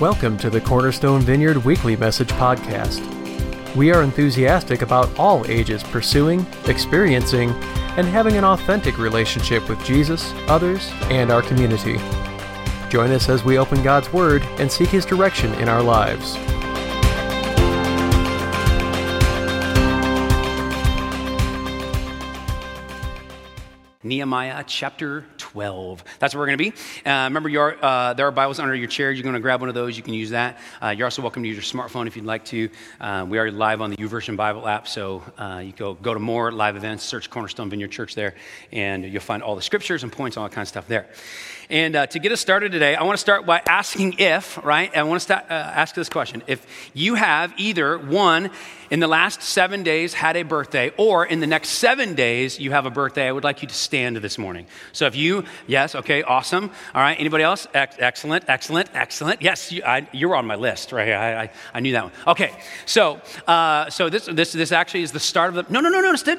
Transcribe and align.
Welcome 0.00 0.36
to 0.38 0.50
the 0.50 0.60
Cornerstone 0.60 1.22
Vineyard 1.22 1.64
Weekly 1.64 1.96
Message 1.96 2.28
Podcast. 2.28 3.00
We 3.74 3.90
are 3.92 4.02
enthusiastic 4.02 4.82
about 4.82 5.18
all 5.18 5.50
ages 5.50 5.82
pursuing, 5.82 6.46
experiencing, 6.66 7.48
and 7.96 8.06
having 8.06 8.36
an 8.36 8.44
authentic 8.44 8.98
relationship 8.98 9.66
with 9.70 9.82
Jesus, 9.86 10.34
others, 10.48 10.90
and 11.04 11.30
our 11.30 11.40
community. 11.40 11.96
Join 12.90 13.10
us 13.10 13.30
as 13.30 13.42
we 13.42 13.56
open 13.56 13.82
God's 13.82 14.12
Word 14.12 14.42
and 14.58 14.70
seek 14.70 14.90
His 14.90 15.06
direction 15.06 15.54
in 15.54 15.68
our 15.70 15.82
lives. 15.82 16.36
Nehemiah 24.26 24.64
chapter 24.66 25.24
12. 25.38 26.02
That's 26.18 26.34
where 26.34 26.40
we're 26.40 26.46
going 26.46 26.58
to 26.58 26.70
be. 26.70 27.08
Uh, 27.08 27.24
remember, 27.26 27.48
your, 27.48 27.76
uh, 27.82 28.12
there 28.14 28.26
are 28.26 28.32
Bibles 28.32 28.58
under 28.58 28.74
your 28.74 28.88
chair. 28.88 29.12
You're 29.12 29.22
going 29.22 29.36
to 29.36 29.40
grab 29.40 29.60
one 29.60 29.68
of 29.68 29.76
those. 29.76 29.96
You 29.96 30.02
can 30.02 30.14
use 30.14 30.30
that. 30.30 30.58
Uh, 30.82 30.88
you're 30.88 31.06
also 31.06 31.22
welcome 31.22 31.44
to 31.44 31.48
use 31.48 31.54
your 31.54 31.62
smartphone 31.62 32.08
if 32.08 32.16
you'd 32.16 32.24
like 32.24 32.44
to. 32.46 32.68
Uh, 33.00 33.24
we 33.28 33.38
are 33.38 33.52
live 33.52 33.80
on 33.80 33.90
the 33.90 33.96
YouVersion 33.96 34.36
Bible 34.36 34.66
app, 34.66 34.88
so 34.88 35.22
uh, 35.38 35.62
you 35.64 35.70
go, 35.70 35.94
go 35.94 36.12
to 36.12 36.18
more 36.18 36.50
live 36.50 36.74
events, 36.74 37.04
search 37.04 37.30
Cornerstone 37.30 37.70
Vineyard 37.70 37.92
Church 37.92 38.16
there, 38.16 38.34
and 38.72 39.04
you'll 39.04 39.20
find 39.20 39.44
all 39.44 39.54
the 39.54 39.62
scriptures 39.62 40.02
and 40.02 40.10
points, 40.10 40.36
all 40.36 40.42
that 40.42 40.52
kind 40.52 40.62
of 40.62 40.68
stuff 40.68 40.88
there. 40.88 41.06
And 41.68 41.96
uh, 41.96 42.06
to 42.06 42.18
get 42.18 42.32
us 42.32 42.40
started 42.40 42.72
today, 42.72 42.94
I 42.94 43.02
want 43.02 43.16
to 43.16 43.20
start 43.20 43.44
by 43.44 43.60
asking 43.66 44.16
if, 44.18 44.64
right? 44.64 44.96
I 44.96 45.02
want 45.02 45.22
to 45.22 45.36
uh, 45.36 45.42
ask 45.48 45.94
this 45.94 46.08
question. 46.08 46.42
If 46.46 46.64
you 46.94 47.14
have 47.14 47.52
either 47.56 47.98
one 47.98 48.50
in 48.88 49.00
the 49.00 49.08
last 49.08 49.42
seven 49.42 49.82
days 49.82 50.14
had 50.14 50.36
a 50.36 50.44
birthday, 50.44 50.92
or 50.96 51.26
in 51.26 51.40
the 51.40 51.46
next 51.46 51.70
seven 51.70 52.14
days 52.14 52.60
you 52.60 52.70
have 52.70 52.86
a 52.86 52.90
birthday, 52.90 53.26
I 53.26 53.32
would 53.32 53.42
like 53.42 53.62
you 53.62 53.68
to 53.68 53.74
stand 53.74 54.16
this 54.18 54.38
morning. 54.38 54.66
So 54.92 55.06
if 55.06 55.16
you, 55.16 55.44
yes, 55.66 55.96
okay, 55.96 56.22
awesome. 56.22 56.70
All 56.94 57.00
right, 57.00 57.18
anybody 57.18 57.42
else? 57.42 57.66
Ex- 57.74 57.96
excellent, 57.98 58.44
excellent, 58.46 58.90
excellent. 58.94 59.42
Yes, 59.42 59.72
you, 59.72 59.82
you're 60.12 60.36
on 60.36 60.46
my 60.46 60.54
list, 60.54 60.92
right? 60.92 61.10
I, 61.10 61.42
I, 61.42 61.50
I 61.74 61.80
knew 61.80 61.92
that 61.92 62.04
one. 62.04 62.12
Okay, 62.28 62.52
so 62.84 63.20
uh, 63.48 63.90
so 63.90 64.08
this, 64.08 64.26
this, 64.26 64.52
this 64.52 64.70
actually 64.70 65.02
is 65.02 65.10
the 65.10 65.20
start 65.20 65.56
of 65.56 65.66
the, 65.66 65.72
no, 65.72 65.80
no, 65.80 65.88
no, 65.88 66.00
no, 66.00 66.14
stay, 66.14 66.36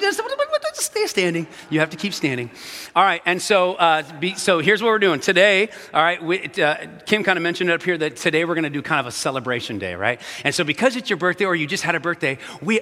stay 0.74 1.06
standing. 1.06 1.46
You 1.70 1.80
have 1.80 1.90
to 1.90 1.96
keep 1.96 2.14
standing. 2.14 2.50
All 2.94 3.04
right, 3.04 3.22
and 3.26 3.40
so, 3.40 3.74
uh, 3.74 4.02
be, 4.18 4.34
so 4.34 4.60
here's 4.60 4.82
what 4.82 4.88
we're 4.88 4.98
doing 4.98 5.20
today. 5.20 5.68
All 5.94 6.02
right, 6.02 6.22
we, 6.22 6.44
uh, 6.62 6.86
Kim 7.06 7.24
kind 7.24 7.36
of 7.36 7.42
mentioned 7.42 7.70
it 7.70 7.74
up 7.74 7.82
here 7.82 7.98
that 7.98 8.16
today 8.16 8.44
we're 8.44 8.54
going 8.54 8.64
to 8.64 8.70
do 8.70 8.82
kind 8.82 9.00
of 9.00 9.06
a 9.06 9.12
celebration 9.12 9.78
day, 9.78 9.94
right? 9.94 10.20
And 10.44 10.54
so 10.54 10.64
because 10.64 10.96
it's 10.96 11.10
your 11.10 11.16
birthday 11.16 11.44
or 11.44 11.54
you 11.54 11.66
just 11.66 11.82
had 11.82 11.94
a 11.94 12.00
birthday, 12.00 12.38
we, 12.62 12.80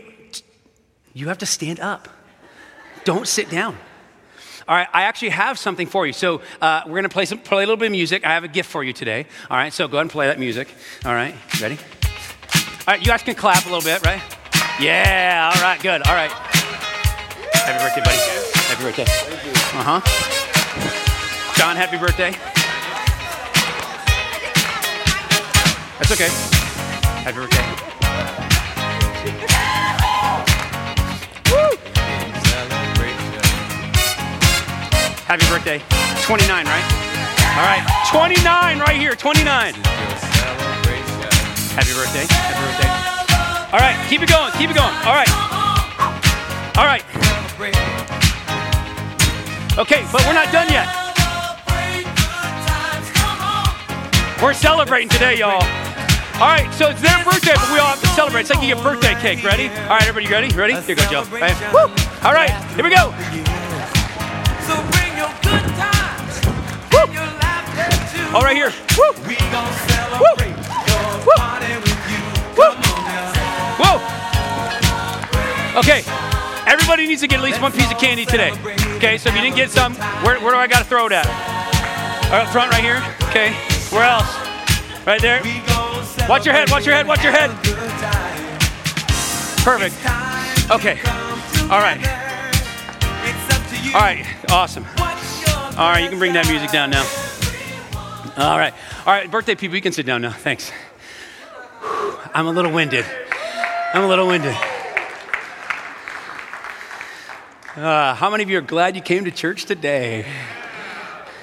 you 1.12 1.28
have 1.28 1.38
to 1.38 1.46
stand 1.46 1.80
up. 1.80 2.08
Don't 3.04 3.26
sit 3.26 3.50
down. 3.50 3.76
All 4.68 4.74
right, 4.74 4.88
I 4.92 5.02
actually 5.02 5.28
have 5.28 5.58
something 5.58 5.86
for 5.86 6.06
you. 6.06 6.12
So 6.12 6.40
uh, 6.60 6.82
we're 6.86 6.92
going 6.92 7.04
to 7.04 7.08
play, 7.08 7.24
some, 7.24 7.38
play 7.38 7.62
a 7.62 7.66
little 7.66 7.76
bit 7.76 7.86
of 7.86 7.92
music. 7.92 8.26
I 8.26 8.34
have 8.34 8.42
a 8.42 8.48
gift 8.48 8.68
for 8.68 8.82
you 8.82 8.92
today. 8.92 9.26
All 9.48 9.56
right, 9.56 9.72
so 9.72 9.86
go 9.86 9.98
ahead 9.98 10.02
and 10.02 10.10
play 10.10 10.26
that 10.26 10.40
music. 10.40 10.68
All 11.04 11.14
right, 11.14 11.34
ready? 11.60 11.76
All 11.76 12.94
right, 12.94 13.00
you 13.00 13.06
guys 13.06 13.22
can 13.22 13.36
clap 13.36 13.64
a 13.64 13.68
little 13.68 13.82
bit, 13.82 14.04
right? 14.04 14.20
Yeah, 14.80 15.52
all 15.54 15.62
right, 15.62 15.80
good. 15.80 16.02
All 16.02 16.14
right. 16.14 16.55
Happy 17.66 17.82
birthday, 17.82 18.00
buddy. 18.00 18.16
Happy 18.70 18.82
birthday. 18.84 19.02
Uh 19.76 19.82
huh. 19.82 20.00
John, 21.58 21.74
happy 21.74 21.98
birthday. 21.98 22.30
That's 25.98 26.12
okay. 26.12 26.30
Happy 27.26 27.42
birthday. 27.42 27.66
Woo! 31.50 31.74
Happy 35.26 35.46
birthday. 35.50 35.82
29, 36.22 36.66
right? 36.66 36.86
All 37.58 37.66
right. 37.66 37.82
29 38.12 38.78
right 38.78 38.96
here. 38.96 39.16
29. 39.16 39.74
Happy 41.74 41.92
birthday. 41.94 42.26
Happy 42.30 42.62
birthday. 42.62 42.90
All 43.72 43.80
right. 43.80 43.96
Keep 44.08 44.22
it 44.22 44.28
going. 44.28 44.52
Keep 44.52 44.70
it 44.70 44.76
going. 44.76 44.94
All 45.02 45.14
right. 45.18 45.28
All 46.78 46.84
right. 46.84 47.15
Okay, 49.78 50.02
but 50.12 50.20
we're 50.26 50.34
not 50.34 50.52
done 50.52 50.68
yet. 50.68 50.86
We're 54.42 54.52
celebrating 54.52 55.08
today, 55.08 55.38
y'all. 55.38 55.62
All 56.34 56.48
right, 56.52 56.68
so 56.74 56.90
it's 56.90 57.00
their 57.00 57.24
birthday, 57.24 57.54
but 57.54 57.70
we 57.72 57.78
all 57.78 57.86
have 57.86 57.98
to 58.00 58.06
celebrate. 58.08 58.42
It's 58.42 58.50
like 58.50 58.60
you 58.62 58.74
get 58.74 58.84
birthday 58.84 59.14
cake. 59.14 59.42
Ready? 59.42 59.68
All 59.68 59.88
right, 59.96 60.06
everybody 60.06 60.26
ready? 60.30 60.50
Ready? 60.54 60.74
Here 60.74 60.82
you 60.90 60.96
go, 60.96 61.02
Joe. 61.10 61.24
Right. 61.32 61.56
Woo. 61.72 61.88
All 62.22 62.34
right, 62.34 62.50
here 62.74 62.84
we 62.84 62.90
go. 62.90 63.10
So 64.68 64.76
bring 64.92 65.16
your 65.16 65.32
good 65.40 65.64
times 65.80 66.44
Woo. 66.92 66.98
and 67.08 67.14
your 67.14 67.24
laughter 67.40 67.88
too. 68.12 68.36
All 68.36 68.42
right 68.42 68.54
here. 68.56 68.70
Woo. 68.98 69.12
We 69.26 69.36
gon' 69.48 69.72
celebrate 69.88 70.60
your 70.60 71.24
Woo. 71.24 71.32
party 71.40 71.72
with 71.80 72.10
you. 72.12 72.20
Woo. 72.52 72.68
Come 72.68 72.84
on 72.84 73.00
now. 73.08 73.32
Whoa. 73.80 73.96
Okay. 75.80 76.04
Everybody 76.66 77.06
needs 77.06 77.20
to 77.20 77.28
get 77.28 77.38
at 77.38 77.44
least 77.44 77.62
one 77.62 77.70
piece 77.72 77.90
of 77.90 77.98
candy 77.98 78.24
today. 78.24 78.50
Okay, 78.96 79.18
so 79.18 79.28
if 79.28 79.36
you 79.36 79.40
didn't 79.40 79.56
get 79.56 79.70
some, 79.70 79.94
where, 80.24 80.40
where 80.40 80.52
do 80.52 80.56
I 80.56 80.66
got 80.66 80.80
to 80.80 80.84
throw 80.84 81.06
it 81.06 81.12
at? 81.12 81.26
Right, 82.30 82.48
front 82.48 82.72
right 82.72 82.82
here. 82.82 83.02
Okay. 83.30 83.52
Where 83.90 84.02
else? 84.02 84.26
Right 85.06 85.22
there. 85.22 85.40
Watch 86.28 86.44
your 86.44 86.54
head, 86.54 86.68
watch 86.70 86.84
your 86.84 86.94
head, 86.94 87.06
watch 87.06 87.22
your 87.22 87.32
head. 87.32 87.50
Perfect. 89.62 89.94
Okay. 90.70 90.98
All 91.70 91.78
right. 91.78 92.00
Up. 92.02 93.94
All 93.94 94.00
right. 94.00 94.26
Awesome. 94.50 94.84
All 95.78 95.90
right, 95.90 96.02
you 96.02 96.08
can 96.08 96.18
bring 96.18 96.32
that 96.32 96.48
music 96.48 96.72
down 96.72 96.90
now. 96.90 97.06
All 98.36 98.58
right. 98.58 98.74
All 99.06 99.12
right, 99.12 99.30
birthday 99.30 99.54
people, 99.54 99.76
you 99.76 99.82
can 99.82 99.92
sit 99.92 100.04
down 100.04 100.20
now. 100.22 100.32
Thanks. 100.32 100.72
I'm 102.34 102.48
a 102.48 102.50
little 102.50 102.72
winded. 102.72 103.04
I'm 103.94 104.02
a 104.02 104.08
little 104.08 104.26
winded. 104.26 104.56
Uh, 107.76 108.14
how 108.14 108.30
many 108.30 108.42
of 108.42 108.48
you 108.48 108.56
are 108.56 108.62
glad 108.62 108.96
you 108.96 109.02
came 109.02 109.26
to 109.26 109.30
church 109.30 109.66
today? 109.66 110.24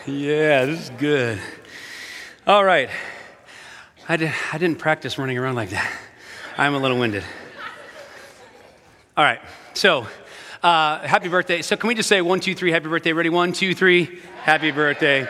Yeah, 0.08 0.66
this 0.66 0.86
is 0.86 0.90
good. 0.98 1.40
All 2.48 2.66
right. 2.66 2.90
I, 4.10 4.18
did, 4.18 4.34
I 4.52 4.58
didn't 4.58 4.80
practice 4.80 5.20
running 5.20 5.38
around 5.38 5.54
like 5.54 5.70
that. 5.70 5.96
I'm 6.58 6.74
a 6.74 6.80
little 6.80 6.98
winded. 6.98 7.24
All 9.16 9.24
right. 9.24 9.42
So, 9.76 10.08
uh, 10.64 11.02
happy 11.02 11.30
birthday. 11.30 11.62
So, 11.62 11.76
can 11.76 11.88
we 11.88 11.94
just 11.94 12.10
say 12.10 12.20
one, 12.20 12.40
two, 12.40 12.56
three, 12.56 12.72
happy 12.72 12.88
birthday? 12.88 13.14
Ready? 13.14 13.30
One, 13.30 13.54
two, 13.54 13.76
three, 13.76 14.20
happy 14.42 14.72
birthday. 14.72 15.28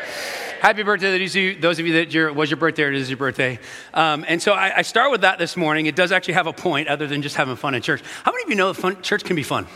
Happy 0.61 0.83
birthday 0.83 1.17
to 1.17 1.59
those 1.59 1.79
of 1.79 1.85
you, 1.85 1.93
that 1.95 2.13
your, 2.13 2.31
was 2.31 2.49
your 2.49 2.55
birthday 2.55 2.83
or 2.83 2.93
it 2.93 2.95
is 2.95 3.09
your 3.09 3.17
birthday. 3.17 3.59
Um, 3.93 4.23
and 4.25 4.41
so 4.41 4.53
I, 4.53 4.77
I 4.77 4.81
start 4.83 5.11
with 5.11 5.19
that 5.21 5.37
this 5.37 5.57
morning. 5.57 5.85
It 5.85 5.97
does 5.97 6.13
actually 6.13 6.35
have 6.35 6.47
a 6.47 6.53
point 6.53 6.87
other 6.87 7.07
than 7.07 7.21
just 7.21 7.35
having 7.35 7.57
fun 7.57 7.75
in 7.75 7.81
church. 7.81 8.01
How 8.23 8.31
many 8.31 8.45
of 8.45 8.49
you 8.49 8.55
know 8.55 8.71
that 8.71 8.79
fun, 8.79 9.01
church 9.01 9.25
can 9.25 9.35
be 9.35 9.43
fun? 9.43 9.67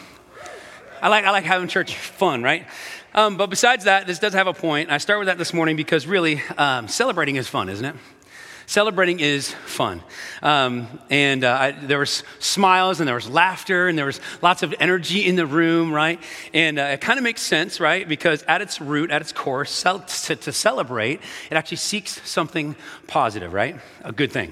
I 1.01 1.09
like, 1.09 1.25
I 1.25 1.31
like 1.31 1.43
having 1.43 1.67
church 1.67 1.95
fun, 1.95 2.41
right? 2.43 2.65
Um, 3.13 3.37
but 3.37 3.49
besides 3.49 3.85
that, 3.85 4.07
this 4.07 4.19
does 4.19 4.33
have 4.33 4.47
a 4.47 4.53
point. 4.53 4.89
I 4.89 4.97
start 4.97 5.19
with 5.19 5.27
that 5.27 5.37
this 5.37 5.53
morning 5.53 5.75
because 5.75 6.07
really, 6.07 6.41
um, 6.57 6.87
celebrating 6.87 7.35
is 7.35 7.47
fun, 7.47 7.69
isn't 7.69 7.85
it? 7.85 7.95
Celebrating 8.65 9.21
is 9.21 9.53
fun. 9.65 10.01
Um, 10.41 10.87
and 11.09 11.43
uh, 11.43 11.57
I, 11.59 11.71
there 11.71 11.99
was 11.99 12.23
smiles 12.39 12.99
and 12.99 13.07
there 13.07 13.15
was 13.15 13.29
laughter 13.29 13.87
and 13.87 13.97
there 13.97 14.05
was 14.05 14.19
lots 14.41 14.61
of 14.61 14.75
energy 14.79 15.25
in 15.25 15.37
the 15.37 15.45
room, 15.45 15.91
right? 15.91 16.19
And 16.53 16.77
uh, 16.77 16.83
it 16.93 17.01
kind 17.01 17.17
of 17.17 17.23
makes 17.23 17.41
sense, 17.41 17.79
right? 17.79 18.07
Because 18.07 18.43
at 18.43 18.61
its 18.61 18.81
root, 18.81 19.09
at 19.09 19.21
its 19.21 19.31
core, 19.31 19.63
cel- 19.63 20.01
to, 20.01 20.35
to 20.35 20.51
celebrate, 20.51 21.21
it 21.49 21.55
actually 21.55 21.77
seeks 21.77 22.21
something 22.29 22.75
positive, 23.07 23.53
right? 23.53 23.79
A 24.03 24.11
good 24.11 24.31
thing. 24.31 24.51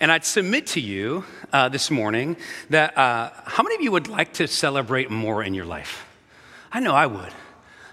And 0.00 0.10
I'd 0.10 0.24
submit 0.24 0.66
to 0.68 0.80
you 0.80 1.24
uh, 1.52 1.68
this 1.68 1.90
morning 1.90 2.38
that 2.70 2.96
uh, 2.96 3.30
how 3.44 3.62
many 3.62 3.74
of 3.74 3.82
you 3.82 3.92
would 3.92 4.08
like 4.08 4.32
to 4.34 4.48
celebrate 4.48 5.10
more 5.10 5.44
in 5.44 5.52
your 5.52 5.66
life? 5.66 6.06
I 6.72 6.80
know 6.80 6.94
I 6.94 7.04
would. 7.04 7.32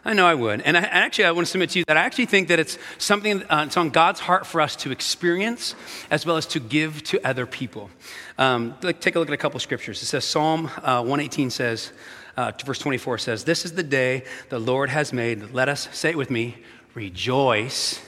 I 0.06 0.14
know 0.14 0.26
I 0.26 0.34
would. 0.34 0.62
And 0.62 0.78
I, 0.78 0.82
actually, 0.84 1.26
I 1.26 1.32
want 1.32 1.48
to 1.48 1.52
submit 1.52 1.72
to 1.72 1.80
you 1.80 1.86
that 1.86 1.98
I 1.98 2.02
actually 2.02 2.28
think 2.28 2.48
that 2.48 2.60
it's 2.60 2.78
something 2.98 3.44
uh, 3.44 3.66
it's 3.68 3.76
on 3.76 3.90
God's 3.90 4.22
heart 4.22 4.48
for 4.48 4.62
us 4.62 4.78
to 4.78 4.92
experience 4.92 5.76
as 6.10 6.26
well 6.26 6.38
as 6.38 6.46
to 6.48 6.62
give 6.62 7.04
to 7.04 7.28
other 7.28 7.46
people. 7.46 7.90
Um, 8.38 8.76
like, 8.82 9.02
take 9.02 9.18
a 9.18 9.20
look 9.20 9.28
at 9.28 9.34
a 9.34 9.38
couple 9.38 9.60
scriptures. 9.60 10.02
It 10.02 10.06
says 10.06 10.24
Psalm 10.24 10.68
uh, 10.78 11.02
118 11.02 11.50
says, 11.50 11.92
uh, 12.38 12.54
verse 12.64 12.80
24 12.80 13.18
says, 13.18 13.44
This 13.44 13.66
is 13.66 13.74
the 13.74 13.84
day 13.84 14.24
the 14.48 14.60
Lord 14.60 14.90
has 14.90 15.12
made. 15.12 15.52
Let 15.52 15.68
us, 15.68 15.90
say 15.92 16.12
it 16.12 16.18
with 16.18 16.32
me, 16.32 16.56
rejoice, 16.94 18.02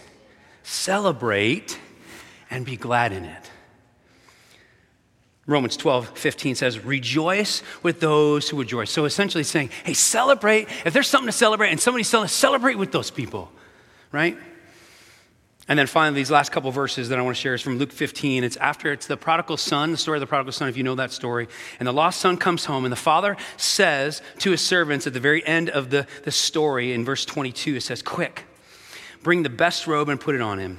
celebrate, 0.64 1.78
and 2.50 2.66
be 2.66 2.78
glad 2.78 3.12
in 3.12 3.26
it. 3.26 3.52
Romans 5.50 5.76
12, 5.78 6.10
15 6.10 6.54
says, 6.54 6.86
Rejoice 6.86 7.64
with 7.82 8.00
those 8.00 8.48
who 8.48 8.60
rejoice. 8.60 8.92
So 8.92 9.06
essentially 9.06 9.44
saying, 9.44 9.72
hey, 9.84 9.94
celebrate. 9.94 10.68
If 10.86 10.94
there's 10.94 11.08
something 11.08 11.26
to 11.26 11.32
celebrate 11.32 11.72
and 11.72 11.80
somebody's 11.80 12.08
selling, 12.08 12.28
celebrate 12.28 12.76
with 12.76 12.92
those 12.92 13.10
people, 13.10 13.52
right? 14.12 14.38
And 15.68 15.78
then 15.78 15.88
finally, 15.88 16.22
these 16.22 16.30
last 16.30 16.52
couple 16.52 16.70
verses 16.72 17.10
that 17.10 17.18
I 17.18 17.24
want 17.24 17.36
to 17.36 17.42
share 17.42 17.56
is 17.56 17.64
from 17.64 17.80
Luke 17.80 17.92
15. 17.92 18.44
It's 18.44 18.58
after 18.58 18.94
it's 18.94 19.08
the 19.08 19.18
prodigal 19.18 19.58
son, 19.58 19.92
the 19.92 19.98
story 19.98 20.18
of 20.18 20.22
the 20.22 20.28
prodigal 20.28 20.52
son, 20.52 20.70
if 20.70 20.78
you 20.78 20.84
know 20.84 20.96
that 20.96 21.12
story. 21.12 21.48
And 21.80 21.88
the 21.88 21.94
lost 21.94 22.20
son 22.20 22.38
comes 22.38 22.66
home, 22.66 22.86
and 22.86 22.92
the 22.92 22.96
father 22.96 23.36
says 23.58 24.22
to 24.40 24.52
his 24.52 24.62
servants 24.62 25.08
at 25.08 25.14
the 25.14 25.20
very 25.20 25.46
end 25.48 25.72
of 25.72 25.90
the, 25.90 26.06
the 26.26 26.32
story 26.32 26.94
in 26.94 27.04
verse 27.04 27.26
22, 27.26 27.78
it 27.78 27.82
says, 27.82 28.04
Quick, 28.04 28.46
bring 29.24 29.42
the 29.42 29.50
best 29.50 29.88
robe 29.88 30.10
and 30.10 30.20
put 30.20 30.36
it 30.36 30.42
on 30.42 30.60
him 30.60 30.78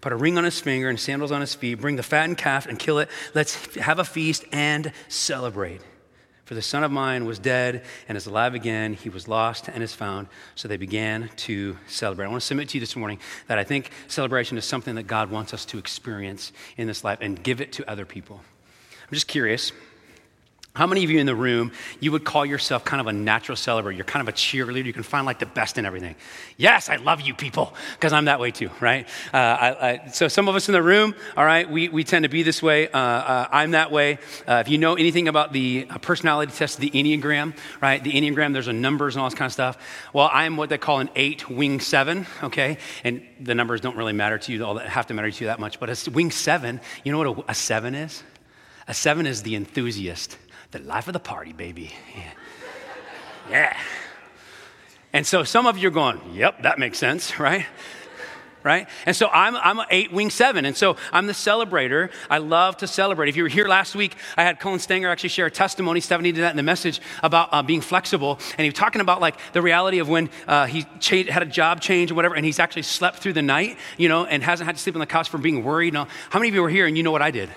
Put 0.00 0.12
a 0.12 0.16
ring 0.16 0.38
on 0.38 0.44
his 0.44 0.60
finger 0.60 0.88
and 0.88 0.98
sandals 0.98 1.30
on 1.30 1.40
his 1.40 1.54
feet. 1.54 1.74
Bring 1.74 1.96
the 1.96 2.02
fattened 2.02 2.38
calf 2.38 2.66
and 2.66 2.78
kill 2.78 2.98
it. 2.98 3.08
Let's 3.34 3.76
have 3.76 3.98
a 3.98 4.04
feast 4.04 4.44
and 4.52 4.92
celebrate. 5.08 5.82
For 6.46 6.54
the 6.54 6.62
son 6.62 6.82
of 6.82 6.90
mine 6.90 7.26
was 7.26 7.38
dead 7.38 7.84
and 8.08 8.18
is 8.18 8.26
alive 8.26 8.54
again. 8.54 8.94
He 8.94 9.08
was 9.08 9.28
lost 9.28 9.68
and 9.68 9.84
is 9.84 9.94
found. 9.94 10.26
So 10.56 10.66
they 10.66 10.78
began 10.78 11.30
to 11.36 11.76
celebrate. 11.86 12.26
I 12.26 12.28
want 12.28 12.40
to 12.40 12.46
submit 12.46 12.70
to 12.70 12.78
you 12.78 12.80
this 12.80 12.96
morning 12.96 13.20
that 13.46 13.58
I 13.58 13.62
think 13.62 13.90
celebration 14.08 14.58
is 14.58 14.64
something 14.64 14.96
that 14.96 15.04
God 15.04 15.30
wants 15.30 15.54
us 15.54 15.64
to 15.66 15.78
experience 15.78 16.50
in 16.76 16.88
this 16.88 17.04
life 17.04 17.18
and 17.20 17.40
give 17.40 17.60
it 17.60 17.70
to 17.74 17.88
other 17.88 18.04
people. 18.04 18.40
I'm 19.02 19.14
just 19.14 19.28
curious. 19.28 19.70
How 20.72 20.86
many 20.86 21.02
of 21.02 21.10
you 21.10 21.18
in 21.18 21.26
the 21.26 21.34
room, 21.34 21.72
you 21.98 22.12
would 22.12 22.24
call 22.24 22.46
yourself 22.46 22.84
kind 22.84 23.00
of 23.00 23.08
a 23.08 23.12
natural 23.12 23.56
celebrator? 23.56 23.96
You're 23.96 24.04
kind 24.04 24.26
of 24.26 24.32
a 24.32 24.36
cheerleader. 24.36 24.84
You 24.84 24.92
can 24.92 25.02
find 25.02 25.26
like 25.26 25.40
the 25.40 25.46
best 25.46 25.78
in 25.78 25.84
everything. 25.84 26.14
Yes, 26.56 26.88
I 26.88 26.94
love 26.94 27.22
you 27.22 27.34
people, 27.34 27.74
because 27.94 28.12
I'm 28.12 28.26
that 28.26 28.38
way 28.38 28.52
too, 28.52 28.70
right? 28.80 29.08
Uh, 29.34 29.36
I, 29.36 29.88
I, 29.90 30.06
so 30.10 30.28
some 30.28 30.48
of 30.48 30.54
us 30.54 30.68
in 30.68 30.72
the 30.72 30.82
room, 30.82 31.16
all 31.36 31.44
right, 31.44 31.68
we, 31.68 31.88
we 31.88 32.04
tend 32.04 32.22
to 32.22 32.28
be 32.28 32.44
this 32.44 32.62
way. 32.62 32.88
Uh, 32.88 32.98
uh, 32.98 33.48
I'm 33.50 33.72
that 33.72 33.90
way. 33.90 34.18
Uh, 34.46 34.62
if 34.64 34.68
you 34.68 34.78
know 34.78 34.94
anything 34.94 35.26
about 35.26 35.52
the 35.52 35.88
uh, 35.90 35.98
personality 35.98 36.52
test, 36.52 36.78
the 36.78 36.90
Enneagram, 36.90 37.56
right? 37.82 38.02
The 38.02 38.12
Enneagram, 38.12 38.52
there's 38.52 38.68
a 38.68 38.72
numbers 38.72 39.16
and 39.16 39.22
all 39.22 39.28
this 39.28 39.36
kind 39.36 39.48
of 39.48 39.52
stuff. 39.52 39.76
Well, 40.12 40.30
I'm 40.32 40.56
what 40.56 40.68
they 40.68 40.78
call 40.78 41.00
an 41.00 41.10
eight 41.16 41.50
wing 41.50 41.80
seven, 41.80 42.26
okay? 42.44 42.78
And 43.02 43.26
the 43.40 43.56
numbers 43.56 43.80
don't 43.80 43.96
really 43.96 44.12
matter 44.12 44.38
to 44.38 44.52
you, 44.52 44.64
all 44.64 44.74
that 44.74 44.88
have 44.88 45.08
to 45.08 45.14
matter 45.14 45.32
to 45.32 45.40
you 45.40 45.48
that 45.48 45.58
much. 45.58 45.80
But 45.80 45.90
a 45.90 46.10
wing 46.12 46.30
seven, 46.30 46.80
you 47.02 47.10
know 47.10 47.18
what 47.18 47.48
a, 47.48 47.50
a 47.50 47.54
seven 47.54 47.96
is? 47.96 48.22
A 48.86 48.94
seven 48.94 49.26
is 49.26 49.42
the 49.42 49.56
enthusiast 49.56 50.38
the 50.70 50.78
life 50.80 51.08
of 51.08 51.12
the 51.12 51.20
party, 51.20 51.52
baby. 51.52 51.92
Yeah. 52.14 52.32
yeah. 53.50 53.76
And 55.12 55.26
so 55.26 55.42
some 55.42 55.66
of 55.66 55.76
you 55.76 55.88
are 55.88 55.92
going, 55.92 56.20
yep, 56.32 56.62
that 56.62 56.78
makes 56.78 56.98
sense, 56.98 57.38
right? 57.38 57.66
right? 58.62 58.88
And 59.06 59.16
so 59.16 59.28
I'm, 59.28 59.56
I'm 59.56 59.84
eight 59.90 60.12
wing 60.12 60.30
seven. 60.30 60.64
And 60.64 60.76
so 60.76 60.96
I'm 61.12 61.26
the 61.26 61.32
celebrator. 61.32 62.10
I 62.28 62.38
love 62.38 62.76
to 62.78 62.86
celebrate. 62.86 63.28
If 63.28 63.36
you 63.36 63.42
were 63.42 63.48
here 63.48 63.66
last 63.66 63.94
week, 63.94 64.16
I 64.36 64.44
had 64.44 64.60
Colin 64.60 64.78
Stanger 64.78 65.08
actually 65.08 65.30
share 65.30 65.46
a 65.46 65.50
testimony. 65.50 66.00
Stephanie 66.00 66.32
did 66.32 66.42
that 66.42 66.50
in 66.50 66.56
the 66.56 66.62
message 66.62 67.00
about 67.22 67.48
uh, 67.52 67.62
being 67.62 67.80
flexible. 67.80 68.38
And 68.50 68.60
he 68.60 68.68
was 68.68 68.74
talking 68.74 69.00
about 69.00 69.20
like 69.20 69.36
the 69.52 69.62
reality 69.62 69.98
of 69.98 70.08
when 70.08 70.30
uh, 70.46 70.66
he 70.66 70.84
had 71.24 71.42
a 71.42 71.46
job 71.46 71.80
change 71.80 72.10
or 72.10 72.14
whatever, 72.14 72.34
and 72.34 72.44
he's 72.44 72.58
actually 72.58 72.82
slept 72.82 73.18
through 73.18 73.32
the 73.32 73.42
night, 73.42 73.78
you 73.96 74.08
know, 74.08 74.26
and 74.26 74.42
hasn't 74.42 74.66
had 74.66 74.76
to 74.76 74.82
sleep 74.82 74.94
on 74.94 75.00
the 75.00 75.06
couch 75.06 75.28
from 75.28 75.42
being 75.42 75.64
worried. 75.64 75.94
Now, 75.94 76.06
how 76.28 76.38
many 76.38 76.50
of 76.50 76.54
you 76.54 76.62
were 76.62 76.70
here 76.70 76.86
and 76.86 76.96
you 76.96 77.02
know 77.02 77.12
what 77.12 77.22
I 77.22 77.30
did? 77.30 77.50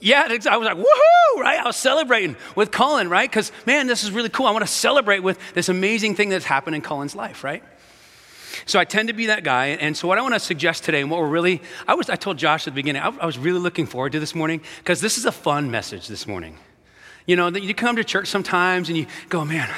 Yeah, 0.00 0.26
I 0.28 0.56
was 0.56 0.66
like, 0.66 0.76
woohoo, 0.76 1.40
right? 1.40 1.58
I 1.58 1.64
was 1.64 1.76
celebrating 1.76 2.36
with 2.54 2.70
Colin, 2.70 3.08
right? 3.08 3.28
Because, 3.28 3.50
man, 3.64 3.86
this 3.86 4.04
is 4.04 4.10
really 4.10 4.28
cool. 4.28 4.46
I 4.46 4.50
want 4.50 4.64
to 4.64 4.70
celebrate 4.70 5.20
with 5.20 5.38
this 5.54 5.68
amazing 5.68 6.16
thing 6.16 6.28
that's 6.28 6.44
happened 6.44 6.76
in 6.76 6.82
Colin's 6.82 7.16
life, 7.16 7.42
right? 7.42 7.62
So 8.66 8.78
I 8.78 8.84
tend 8.84 9.08
to 9.08 9.14
be 9.14 9.26
that 9.26 9.44
guy. 9.44 9.68
And 9.68 9.96
so 9.96 10.08
what 10.08 10.18
I 10.18 10.22
want 10.22 10.34
to 10.34 10.40
suggest 10.40 10.84
today, 10.84 11.00
and 11.00 11.10
what 11.10 11.20
we're 11.20 11.28
really, 11.28 11.62
I 11.86 11.94
was, 11.94 12.08
I 12.08 12.16
told 12.16 12.38
Josh 12.38 12.66
at 12.66 12.72
the 12.72 12.74
beginning, 12.74 13.02
I, 13.02 13.08
I 13.08 13.26
was 13.26 13.38
really 13.38 13.58
looking 13.58 13.86
forward 13.86 14.12
to 14.12 14.20
this 14.20 14.34
morning 14.34 14.60
because 14.78 15.00
this 15.00 15.18
is 15.18 15.24
a 15.24 15.32
fun 15.32 15.70
message 15.70 16.08
this 16.08 16.26
morning. 16.26 16.56
You 17.26 17.36
know, 17.36 17.50
that 17.50 17.62
you 17.62 17.74
come 17.74 17.96
to 17.96 18.04
church 18.04 18.28
sometimes 18.28 18.88
and 18.88 18.96
you 18.96 19.06
go, 19.28 19.44
man, 19.44 19.68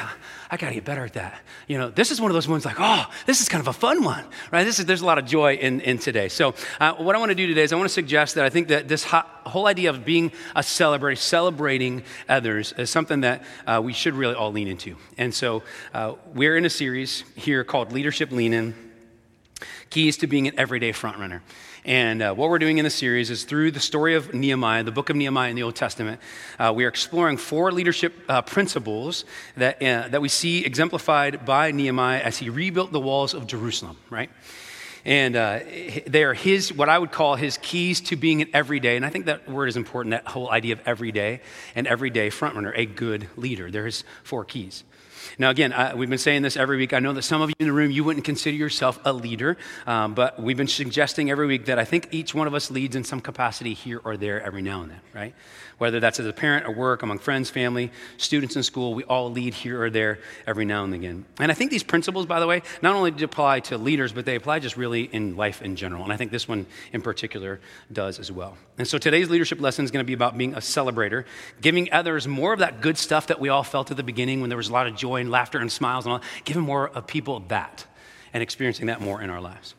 I 0.51 0.57
got 0.57 0.69
to 0.69 0.75
get 0.75 0.85
better 0.85 1.05
at 1.05 1.13
that. 1.13 1.43
You 1.67 1.77
know, 1.77 1.91
this 1.91 2.11
is 2.11 2.21
one 2.21 2.31
of 2.31 2.35
those 2.35 2.49
ones 2.49 2.65
like, 2.65 2.77
oh, 2.79 3.07
this 3.27 3.43
is 3.43 3.49
kind 3.51 3.61
of 3.61 3.69
a 3.69 3.73
fun 3.73 4.03
one, 4.03 4.25
right? 4.51 4.65
This 4.65 4.79
is, 4.79 4.87
there's 4.87 5.03
a 5.03 5.07
lot 5.07 5.19
of 5.19 5.27
joy 5.27 5.55
in, 5.55 5.81
in 5.81 5.99
today. 5.99 6.29
So, 6.29 6.55
uh, 6.81 6.95
what 6.95 7.15
I 7.15 7.19
want 7.19 7.31
to 7.31 7.35
do 7.35 7.47
today 7.47 7.63
is 7.63 7.73
I 7.73 7.77
want 7.77 7.89
to 7.89 7.93
suggest 7.93 8.35
that 8.37 8.45
I 8.47 8.49
think 8.49 8.69
that 8.69 8.89
this 8.89 9.05
whole 9.05 9.67
idea 9.67 9.91
of 9.91 10.07
being 10.07 10.33
a 10.57 10.61
celebrator, 10.61 11.19
celebrating 11.19 12.03
others, 12.29 12.73
is 12.79 12.89
something 12.89 13.21
that 13.21 13.45
uh, 13.67 13.81
we 13.85 13.93
should 13.93 14.15
really 14.15 14.35
all 14.35 14.51
lean 14.51 14.69
into. 14.69 14.97
And 15.19 15.35
so, 15.35 15.63
uh, 15.93 16.15
we're 16.33 16.57
in 16.57 16.65
a 16.65 16.71
series 16.71 17.25
here 17.37 17.63
called 17.63 17.93
Leadership 17.93 18.31
Lean 18.33 18.55
In 18.55 18.75
Keys 19.91 20.17
to 20.19 20.27
Being 20.27 20.49
an 20.49 20.59
Everyday 20.59 20.93
Frontrunner. 20.93 21.43
And 21.89 22.21
uh, 22.21 22.35
what 22.35 22.51
we're 22.51 22.59
doing 22.59 22.77
in 22.77 22.85
the 22.85 22.91
series 22.91 23.31
is 23.31 23.45
through 23.45 23.71
the 23.71 23.81
story 23.81 24.15
of 24.15 24.35
Nehemiah, 24.35 24.85
the 24.85 24.93
book 24.93 25.09
of 25.09 25.17
Nehemiah 25.17 25.49
in 25.49 25.57
the 25.57 25.63
Old 25.63 25.75
Testament, 25.75 26.21
uh, 26.59 26.71
we 26.77 26.85
are 26.85 26.89
exploring 26.89 27.39
four 27.39 27.73
leadership 27.73 28.13
uh, 28.29 28.43
principles 28.43 29.25
that, 29.57 29.83
uh, 29.83 30.07
that 30.09 30.21
we 30.21 30.29
see 30.29 30.67
exemplified 30.67 31.47
by 31.47 31.71
Nehemiah 31.71 32.21
as 32.21 32.37
he 32.37 32.51
rebuilt 32.51 32.93
the 32.93 33.01
walls 33.01 33.33
of 33.33 33.47
Jerusalem, 33.47 33.97
right? 34.11 34.29
And 35.07 35.35
uh, 35.35 35.61
they 36.07 36.25
are 36.25 36.35
his, 36.35 36.75
what 36.75 36.91
I 36.91 36.99
would 36.99 37.11
call 37.11 37.37
his 37.37 37.57
keys 37.63 38.03
to 38.03 38.17
being 38.17 38.43
an 38.43 38.51
everyday, 38.53 38.97
and 38.97 39.07
I 39.07 39.09
think 39.09 39.25
that 39.25 39.49
word 39.49 39.69
is 39.69 39.79
important, 39.79 40.11
that 40.11 40.27
whole 40.27 40.51
idea 40.51 40.75
of 40.75 40.83
everyday, 40.85 41.41
an 41.75 41.87
everyday 41.87 42.29
frontrunner, 42.29 42.73
a 42.77 42.85
good 42.85 43.31
leader. 43.35 43.71
There's 43.71 44.05
four 44.25 44.45
keys. 44.45 44.85
Now, 45.39 45.51
again, 45.51 45.73
I, 45.73 45.95
we've 45.95 46.09
been 46.09 46.19
saying 46.19 46.43
this 46.43 46.57
every 46.57 46.77
week. 46.77 46.93
I 46.93 47.01
know 47.01 47.13
that 47.13 47.23
some 47.23 47.43
of 47.43 47.51
you 47.51 47.57
in 47.59 47.67
the 47.67 47.73
room, 47.73 47.91
you 47.91 48.05
wouldn't 48.05 48.25
consider 48.25 48.57
yourself 48.57 49.01
a 49.05 49.13
leader, 49.13 49.57
um, 49.87 50.15
but 50.15 50.41
we've 50.41 50.57
been 50.57 50.69
suggesting 50.69 51.31
every 51.31 51.47
week 51.47 51.67
that 51.67 51.79
I 51.79 51.85
think 51.85 52.09
each 52.11 52.35
one 52.35 52.47
of 52.47 52.55
us 52.55 52.71
leads 52.71 52.97
in 52.97 53.05
some 53.05 53.21
capacity 53.21 53.75
here 53.75 54.01
or 54.05 54.17
there 54.17 54.43
every 54.43 54.63
now 54.63 54.83
and 54.83 54.91
then, 54.91 55.01
right? 55.15 55.35
Whether 55.79 56.01
that's 56.01 56.19
as 56.19 56.27
a 56.27 56.33
parent 56.33 56.67
or 56.67 56.73
work, 56.73 57.03
among 57.03 57.19
friends, 57.21 57.51
family, 57.51 57.93
students 58.17 58.57
in 58.57 58.63
school, 58.63 58.95
we 58.95 59.05
all 59.05 59.31
lead 59.31 59.55
here 59.55 59.83
or 59.83 59.91
there 59.91 60.19
every 60.47 60.65
now 60.65 60.85
and 60.85 60.93
again. 60.93 61.25
And 61.39 61.53
I 61.53 61.55
think 61.55 61.71
these 61.71 61.85
principles, 61.85 62.27
by 62.27 62.41
the 62.41 62.47
way, 62.47 62.63
not 62.83 62.97
only 62.97 63.11
apply 63.23 63.61
to 63.61 63.79
leaders, 63.79 64.13
but 64.13 64.25
they 64.25 64.35
apply 64.35 64.59
just 64.59 64.77
really 64.77 65.03
in 65.03 65.37
life 65.37 65.63
in 65.63 65.77
general. 65.77 66.03
And 66.03 66.13
I 66.13 66.17
think 66.17 66.33
this 66.33 66.49
one 66.49 66.67
in 66.93 67.03
particular 67.03 67.61
does 67.93 68.19
as 68.19 68.33
well. 68.33 68.57
And 68.77 68.87
so 68.87 68.99
today's 68.99 69.31
leadership 69.31 69.61
lesson 69.61 69.85
is 69.85 69.91
going 69.91 70.05
to 70.05 70.07
be 70.07 70.13
about 70.13 70.37
being 70.37 70.55
a 70.55 70.59
celebrator, 70.59 71.25
giving 71.61 71.93
others 71.93 72.27
more 72.27 72.53
of 72.53 72.61
that 72.61 72.81
good 72.81 72.99
stuff 72.99 73.29
that 73.29 73.41
we 73.41 73.49
all 73.49 73.65
felt 73.65 73.91
at 73.91 73.97
the 73.97 74.03
beginning 74.03 74.41
when 74.41 74.51
there 74.51 74.57
was 74.57 74.69
a 74.69 74.73
lot 74.73 74.87
of 74.87 74.97
joy 74.97 75.18
and 75.21 75.31
laughter 75.31 75.59
and 75.59 75.71
smiles 75.71 76.07
and 76.07 76.15
all, 76.15 76.21
giving 76.45 76.63
more 76.63 76.89
of 76.89 77.07
people 77.07 77.41
that 77.49 77.87
and 78.33 78.43
experiencing 78.43 78.87
that 78.87 79.01
more 79.01 79.23
in 79.23 79.31
our 79.31 79.41
lives. 79.41 79.75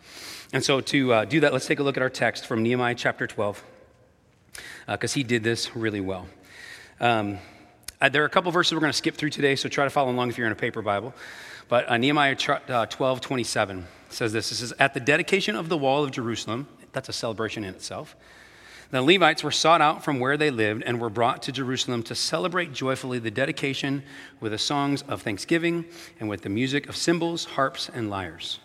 And 0.51 0.63
so 0.63 0.81
to 0.81 1.13
uh, 1.13 1.25
do 1.25 1.41
that, 1.41 1.53
let's 1.53 1.67
take 1.67 1.79
a 1.79 1.83
look 1.83 1.97
at 1.97 2.03
our 2.03 2.09
text 2.09 2.47
from 2.47 2.63
Nehemiah 2.63 2.95
chapter 2.95 3.27
12 3.27 3.63
because 4.87 5.13
uh, 5.13 5.15
he 5.15 5.23
did 5.23 5.43
this 5.43 5.75
really 5.75 6.01
well. 6.01 6.27
Um, 6.99 7.37
uh, 8.01 8.09
there 8.09 8.23
are 8.23 8.25
a 8.25 8.29
couple 8.29 8.51
verses 8.51 8.73
we're 8.73 8.79
going 8.79 8.91
to 8.91 8.97
skip 8.97 9.15
through 9.15 9.29
today, 9.29 9.55
so 9.55 9.69
try 9.69 9.83
to 9.83 9.89
follow 9.89 10.11
along 10.11 10.29
if 10.29 10.37
you're 10.37 10.47
in 10.47 10.53
a 10.53 10.55
paper 10.55 10.81
Bible. 10.81 11.13
But 11.67 11.89
uh, 11.89 11.97
Nehemiah 11.97 12.35
uh, 12.67 12.85
12, 12.87 13.21
27 13.21 13.85
says 14.09 14.33
this. 14.33 14.51
It 14.51 14.55
says, 14.55 14.73
At 14.79 14.93
the 14.93 14.99
dedication 14.99 15.55
of 15.55 15.69
the 15.69 15.77
wall 15.77 16.03
of 16.03 16.11
Jerusalem, 16.11 16.67
that's 16.91 17.09
a 17.09 17.13
celebration 17.13 17.63
in 17.63 17.75
itself, 17.75 18.15
the 18.91 19.01
Levites 19.01 19.43
were 19.43 19.51
sought 19.51 19.81
out 19.81 20.03
from 20.03 20.19
where 20.19 20.37
they 20.37 20.49
lived 20.49 20.83
and 20.83 20.99
were 20.99 21.09
brought 21.09 21.43
to 21.43 21.51
Jerusalem 21.51 22.01
to 22.03 22.15
celebrate 22.15 22.73
joyfully 22.73 23.19
the 23.19 23.31
dedication 23.31 24.03
with 24.39 24.51
the 24.51 24.57
songs 24.57 25.03
of 25.03 25.21
thanksgiving 25.21 25.85
and 26.19 26.27
with 26.27 26.41
the 26.41 26.49
music 26.49 26.89
of 26.89 26.95
cymbals, 26.95 27.45
harps, 27.45 27.89
and 27.93 28.09
lyres. 28.09 28.59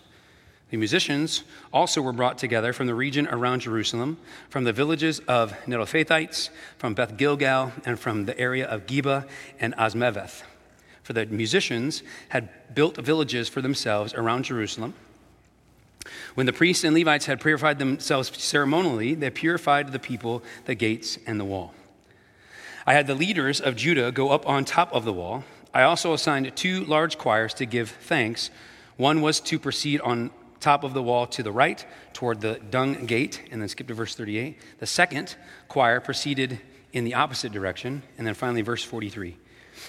The 0.71 0.79
musicians 0.79 1.45
also 1.73 2.01
were 2.01 2.13
brought 2.13 2.39
together 2.39 2.73
from 2.73 2.87
the 2.87 2.95
region 2.95 3.29
around 3.29 3.61
Jerusalem, 3.61 4.17
from 4.49 4.65
the 4.65 4.73
villages 4.73 5.21
of 5.29 5.53
Netophathites, 5.67 6.49
from 6.79 6.95
Beth 6.95 7.17
Gilgal, 7.17 7.73
and 7.85 8.01
from 8.01 8.25
the 8.25 8.37
area 8.39 8.67
of 8.67 8.87
Geba 8.87 9.29
and 9.61 9.75
Azmaveth. 9.77 10.43
For 11.03 11.13
the 11.13 11.27
musicians 11.27 12.03
had 12.31 12.49
built 12.75 12.97
villages 12.97 13.49
for 13.49 13.61
themselves 13.61 14.15
around 14.15 14.47
Jerusalem. 14.47 14.95
When 16.35 16.47
the 16.47 16.53
priests 16.53 16.85
and 16.85 16.95
Levites 16.95 17.27
had 17.27 17.41
purified 17.41 17.79
themselves 17.79 18.31
ceremonially, 18.43 19.15
they 19.15 19.31
purified 19.31 19.93
the 19.93 19.99
people, 19.99 20.43
the 20.67 20.75
gates, 20.75 21.19
and 21.27 21.41
the 21.41 21.45
wall. 21.45 21.75
I 22.87 22.93
had 22.93 23.07
the 23.07 23.15
leaders 23.15 23.61
of 23.61 23.77
Judah 23.77 24.13
go 24.13 24.31
up 24.31 24.47
on 24.47 24.65
top 24.65 24.93
of 24.93 25.05
the 25.05 25.13
wall. 25.13 25.45
I 25.73 25.83
also 25.83 26.13
assigned 26.13 26.55
two 26.55 26.85
large 26.85 27.17
choirs 27.17 27.55
to 27.55 27.67
give 27.67 27.91
thanks. 27.91 28.51
One 28.97 29.23
was 29.23 29.41
to 29.41 29.59
proceed 29.59 30.01
on 30.03 30.31
top 30.61 30.85
of 30.85 30.95
the 30.95 31.03
wall 31.03 31.27
to 31.29 31.43
the 31.43 31.53
right 31.53 31.85
toward 32.13 32.41
the 32.41 32.61
dung 32.71 33.07
gate, 33.07 33.43
and 33.51 33.61
then 33.61 33.69
skip 33.69 33.89
to 33.89 33.95
verse 33.95 34.15
38. 34.15 34.59
The 34.81 34.87
second 34.87 35.37
choir 35.69 36.01
proceeded 36.01 36.61
in 36.93 37.05
the 37.05 37.15
opposite 37.15 37.53
direction, 37.53 38.03
and 38.19 38.27
then 38.27 38.35
finally, 38.35 38.63
verse 38.63 38.85
43. 38.85 39.37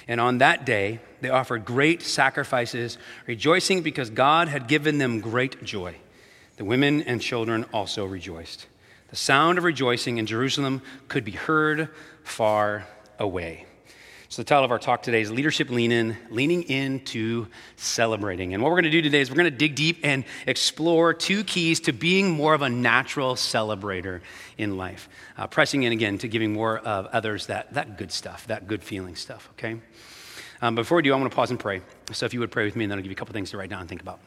And 0.08 0.20
on 0.20 0.40
that 0.40 0.66
day, 0.66 1.00
they 1.22 1.30
offered 1.30 1.66
great 1.66 2.02
sacrifices, 2.02 2.98
rejoicing 3.28 3.84
because 3.84 4.10
God 4.10 4.48
had 4.48 4.68
given 4.68 4.98
them 4.98 5.20
great 5.20 5.64
joy. 5.64 5.96
The 6.58 6.66
women 6.66 7.02
and 7.04 7.22
children 7.22 7.66
also 7.74 8.06
rejoiced. 8.06 8.68
The 9.10 9.16
sound 9.16 9.58
of 9.58 9.64
rejoicing 9.64 10.18
in 10.18 10.26
Jerusalem 10.26 10.82
could 11.08 11.26
be 11.26 11.32
heard 11.32 11.90
far 12.24 12.88
away. 13.20 13.66
So, 14.30 14.42
the 14.42 14.48
title 14.48 14.66
of 14.66 14.72
our 14.72 14.80
talk 14.80 15.04
today 15.04 15.22
is 15.22 15.32
Leadership 15.32 15.70
Lean 15.70 15.92
In, 15.92 16.18
Leaning 16.30 16.64
Into 16.64 17.48
Celebrating. 17.76 18.54
And 18.54 18.64
what 18.64 18.70
we're 18.70 18.82
going 18.82 18.86
to 18.86 18.90
do 18.90 19.02
today 19.02 19.22
is 19.22 19.30
we're 19.30 19.38
going 19.38 19.52
to 19.52 19.58
dig 19.58 19.76
deep 19.76 20.00
and 20.04 20.26
explore 20.48 21.14
two 21.14 21.44
keys 21.44 21.80
to 21.82 21.94
being 21.94 22.32
more 22.32 22.54
of 22.54 22.62
a 22.62 22.70
natural 22.70 23.36
celebrator 23.36 24.22
in 24.58 24.78
life. 24.78 25.08
Uh, 25.38 25.48
pressing 25.48 25.84
in 25.84 25.94
again 25.94 26.18
to 26.18 26.28
giving 26.28 26.52
more 26.52 26.80
of 26.80 27.06
others 27.08 27.48
that, 27.48 27.74
that 27.76 27.98
good 27.98 28.12
stuff, 28.12 28.48
that 28.48 28.68
good 28.68 28.84
feeling 28.84 29.16
stuff, 29.16 29.48
okay? 29.54 29.80
Um, 30.62 30.74
before 30.74 30.98
we 30.98 31.04
do, 31.04 31.14
I 31.14 31.18
want 31.18 31.32
to 31.32 31.36
pause 31.36 31.52
and 31.52 31.60
pray. 31.60 31.82
So, 32.12 32.26
if 32.26 32.34
you 32.34 32.40
would 32.40 32.52
pray 32.52 32.66
with 32.66 32.76
me, 32.76 32.86
and 32.86 32.92
then 32.92 32.98
I'll 32.98 33.04
give 33.04 33.12
you 33.12 33.16
a 33.16 33.20
couple 33.20 33.34
things 33.34 33.52
to 33.52 33.58
write 33.58 33.70
down 33.70 33.82
and 33.82 33.90
think 33.90 34.02
about. 34.02 34.20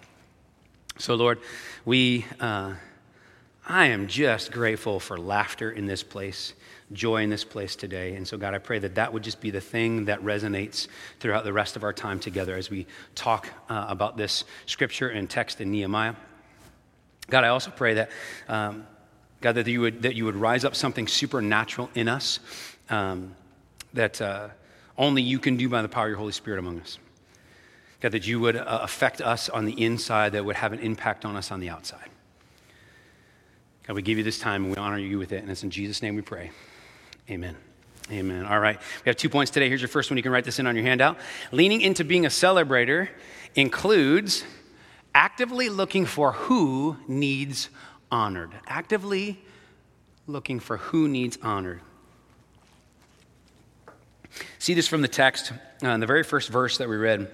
So, 0.99 1.15
Lord, 1.15 1.39
we, 1.85 2.27
uh, 2.41 2.75
I 3.67 3.87
am 3.87 4.09
just 4.09 4.53
grateful 4.53 5.01
for 5.01 5.19
laughter 5.19 5.71
in 5.71 5.87
this 5.87 6.03
place 6.03 6.55
joy 6.93 7.23
in 7.23 7.31
this 7.31 7.45
place 7.45 7.77
today. 7.77 8.15
And 8.15 8.27
so, 8.27 8.37
God, 8.37 8.55
I 8.55 8.59
pray 8.59 8.79
that 8.79 8.95
that 8.95 9.13
would 9.13 9.23
just 9.23 9.41
be 9.41 9.51
the 9.51 9.61
thing 9.61 10.07
that 10.07 10.21
resonates 10.23 10.89
throughout 11.21 11.45
the 11.45 11.53
rest 11.53 11.77
of 11.77 11.85
our 11.85 11.93
time 11.93 12.19
together 12.19 12.57
as 12.57 12.71
we 12.71 12.87
talk 13.15 13.49
uh, 13.69 13.87
about 13.89 14.17
this 14.17 14.45
scripture 14.67 15.09
and 15.09 15.29
text 15.29 15.61
in 15.61 15.71
Nehemiah. 15.71 16.15
God, 17.29 17.45
I 17.45 17.49
also 17.49 17.71
pray 17.71 17.95
that, 17.95 18.11
um, 18.49 18.87
God, 19.41 19.53
that 19.57 19.67
you, 19.67 19.81
would, 19.83 20.03
that 20.03 20.15
you 20.15 20.25
would 20.25 20.37
rise 20.37 20.65
up 20.65 20.75
something 20.75 21.07
supernatural 21.07 21.91
in 21.95 22.09
us 22.09 22.41
um, 22.89 23.35
that 23.93 24.21
uh, 24.23 24.49
only 24.97 25.23
you 25.23 25.39
can 25.39 25.57
do 25.57 25.69
by 25.69 25.83
the 25.83 25.89
power 25.89 26.07
of 26.07 26.11
your 26.11 26.19
Holy 26.19 26.33
Spirit 26.33 26.59
among 26.59 26.81
us. 26.81 26.99
God, 28.01 28.13
that 28.13 28.27
you 28.27 28.39
would 28.41 28.57
uh, 28.57 28.81
affect 28.83 29.21
us 29.21 29.49
on 29.49 29.65
the 29.65 29.85
inside, 29.85 30.33
that 30.33 30.45
would 30.45 30.57
have 30.57 30.73
an 30.73 30.79
impact 30.79 31.25
on 31.25 31.37
us 31.37 31.51
on 31.51 31.61
the 31.61 31.69
outside. 31.69 32.09
God, 33.87 33.97
we 33.97 34.03
give 34.03 34.19
you 34.19 34.25
this 34.25 34.39
time 34.39 34.65
and 34.65 34.75
we 34.75 34.77
honor 34.77 34.99
you 34.99 35.19
with 35.19 35.33
it. 35.33 35.43
And 35.43 35.51
it's 35.51 35.63
in 35.63 35.71
Jesus' 35.71 36.03
name 36.03 36.15
we 36.15 36.23
pray. 36.23 36.51
Amen. 37.31 37.57
Amen. 38.11 38.47
All 38.47 38.61
right. 38.61 38.79
We 39.05 39.09
have 39.09 39.17
two 39.17 39.29
points 39.29 39.51
today. 39.51 39.69
Here's 39.69 39.81
your 39.81 39.89
first 39.89 40.11
one. 40.11 40.17
You 40.17 40.23
can 40.23 40.33
write 40.33 40.45
this 40.45 40.59
in 40.59 40.67
on 40.67 40.77
your 40.77 40.85
handout. 40.85 41.19
Leaning 41.53 41.81
into 41.81 42.05
being 42.05 42.25
a 42.25 42.31
celebrator 42.31 43.09
includes 43.55 44.45
actively 45.15 45.69
looking 45.69 46.07
for 46.07 46.33
who 46.33 46.97
needs 47.09 47.69
honored. 48.11 48.51
Actively 48.67 49.43
looking 50.27 50.61
for 50.61 50.77
who 50.77 51.09
needs 51.09 51.39
honored. 51.43 51.81
See 54.59 54.75
this 54.75 54.87
from 54.87 55.03
the 55.03 55.09
text 55.09 55.53
uh, 55.83 55.89
in 55.89 56.01
the 56.01 56.07
very 56.07 56.23
first 56.23 56.49
verse 56.49 56.79
that 56.79 56.89
we 56.89 56.97
read 56.97 57.31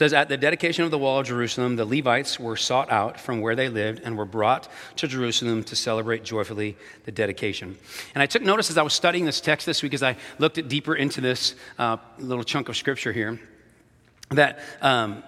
says, 0.00 0.14
At 0.14 0.30
the 0.30 0.38
dedication 0.38 0.82
of 0.82 0.90
the 0.90 0.96
wall 0.96 1.18
of 1.18 1.26
Jerusalem, 1.26 1.76
the 1.76 1.84
Levites 1.84 2.40
were 2.40 2.56
sought 2.56 2.90
out 2.90 3.20
from 3.20 3.42
where 3.42 3.54
they 3.54 3.68
lived 3.68 4.00
and 4.02 4.16
were 4.16 4.24
brought 4.24 4.66
to 4.96 5.06
Jerusalem 5.06 5.62
to 5.64 5.76
celebrate 5.76 6.24
joyfully 6.24 6.78
the 7.04 7.12
dedication. 7.12 7.76
And 8.14 8.22
I 8.22 8.26
took 8.26 8.40
notice 8.40 8.70
as 8.70 8.78
I 8.78 8.82
was 8.82 8.94
studying 8.94 9.26
this 9.26 9.42
text 9.42 9.66
this 9.66 9.82
week, 9.82 9.92
as 9.92 10.02
I 10.02 10.16
looked 10.38 10.56
at 10.56 10.68
deeper 10.68 10.94
into 10.94 11.20
this 11.20 11.54
uh, 11.78 11.98
little 12.18 12.44
chunk 12.44 12.70
of 12.70 12.78
scripture 12.78 13.12
here, 13.12 13.38
that 14.30 14.60
um, 14.80 15.22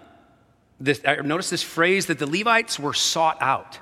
this, 0.80 1.02
I 1.06 1.16
noticed 1.16 1.50
this 1.50 1.62
phrase 1.62 2.06
that 2.06 2.18
the 2.18 2.26
Levites 2.26 2.78
were 2.78 2.94
sought 2.94 3.36
out. 3.42 3.78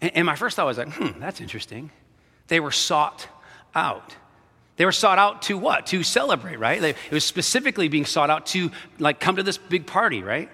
And, 0.00 0.12
and 0.14 0.24
my 0.24 0.36
first 0.36 0.54
thought 0.54 0.66
was 0.66 0.78
like, 0.78 0.92
hmm, 0.92 1.18
that's 1.18 1.40
interesting. 1.40 1.90
They 2.46 2.60
were 2.60 2.70
sought 2.70 3.26
out. 3.74 4.14
They 4.82 4.86
were 4.86 4.90
sought 4.90 5.20
out 5.20 5.42
to 5.42 5.56
what? 5.56 5.86
To 5.86 6.02
celebrate, 6.02 6.58
right? 6.58 6.82
It 6.82 6.96
was 7.12 7.24
specifically 7.24 7.86
being 7.86 8.04
sought 8.04 8.30
out 8.30 8.46
to 8.46 8.72
like 8.98 9.20
come 9.20 9.36
to 9.36 9.44
this 9.44 9.56
big 9.56 9.86
party, 9.86 10.24
right? 10.24 10.50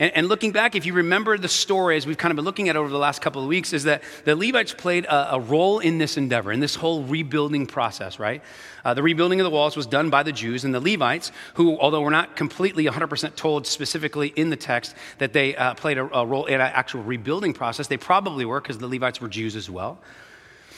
And, 0.00 0.12
and, 0.16 0.28
looking 0.28 0.50
back, 0.50 0.74
if 0.74 0.86
you 0.86 0.94
remember 0.94 1.36
the 1.36 1.46
story 1.46 1.98
as 1.98 2.06
we've 2.06 2.16
kind 2.16 2.30
of 2.32 2.36
been 2.36 2.46
looking 2.46 2.70
at 2.70 2.76
over 2.76 2.88
the 2.88 2.96
last 2.96 3.20
couple 3.20 3.42
of 3.42 3.48
weeks, 3.48 3.74
is 3.74 3.84
that 3.84 4.02
the 4.24 4.34
Levites 4.34 4.72
played 4.72 5.04
a, 5.04 5.34
a 5.34 5.40
role 5.40 5.78
in 5.78 5.98
this 5.98 6.16
endeavor, 6.16 6.52
in 6.52 6.60
this 6.60 6.74
whole 6.74 7.02
rebuilding 7.02 7.66
process, 7.66 8.18
right? 8.18 8.40
Uh, 8.82 8.94
the 8.94 9.02
rebuilding 9.02 9.40
of 9.40 9.44
the 9.44 9.50
walls 9.50 9.76
was 9.76 9.86
done 9.86 10.08
by 10.08 10.22
the 10.22 10.32
Jews, 10.32 10.64
and 10.64 10.74
the 10.74 10.80
Levites, 10.80 11.30
who, 11.52 11.78
although 11.78 12.00
we're 12.00 12.08
not 12.08 12.36
completely 12.36 12.86
100% 12.86 13.36
told 13.36 13.66
specifically 13.66 14.28
in 14.28 14.48
the 14.48 14.56
text 14.56 14.94
that 15.18 15.34
they 15.34 15.54
uh, 15.54 15.74
played 15.74 15.98
a, 15.98 16.18
a 16.18 16.24
role 16.24 16.46
in 16.46 16.54
an 16.54 16.60
actual 16.62 17.02
rebuilding 17.02 17.52
process, 17.52 17.88
they 17.88 17.98
probably 17.98 18.46
were 18.46 18.62
because 18.62 18.78
the 18.78 18.88
Levites 18.88 19.20
were 19.20 19.28
Jews 19.28 19.54
as 19.54 19.68
well. 19.68 19.98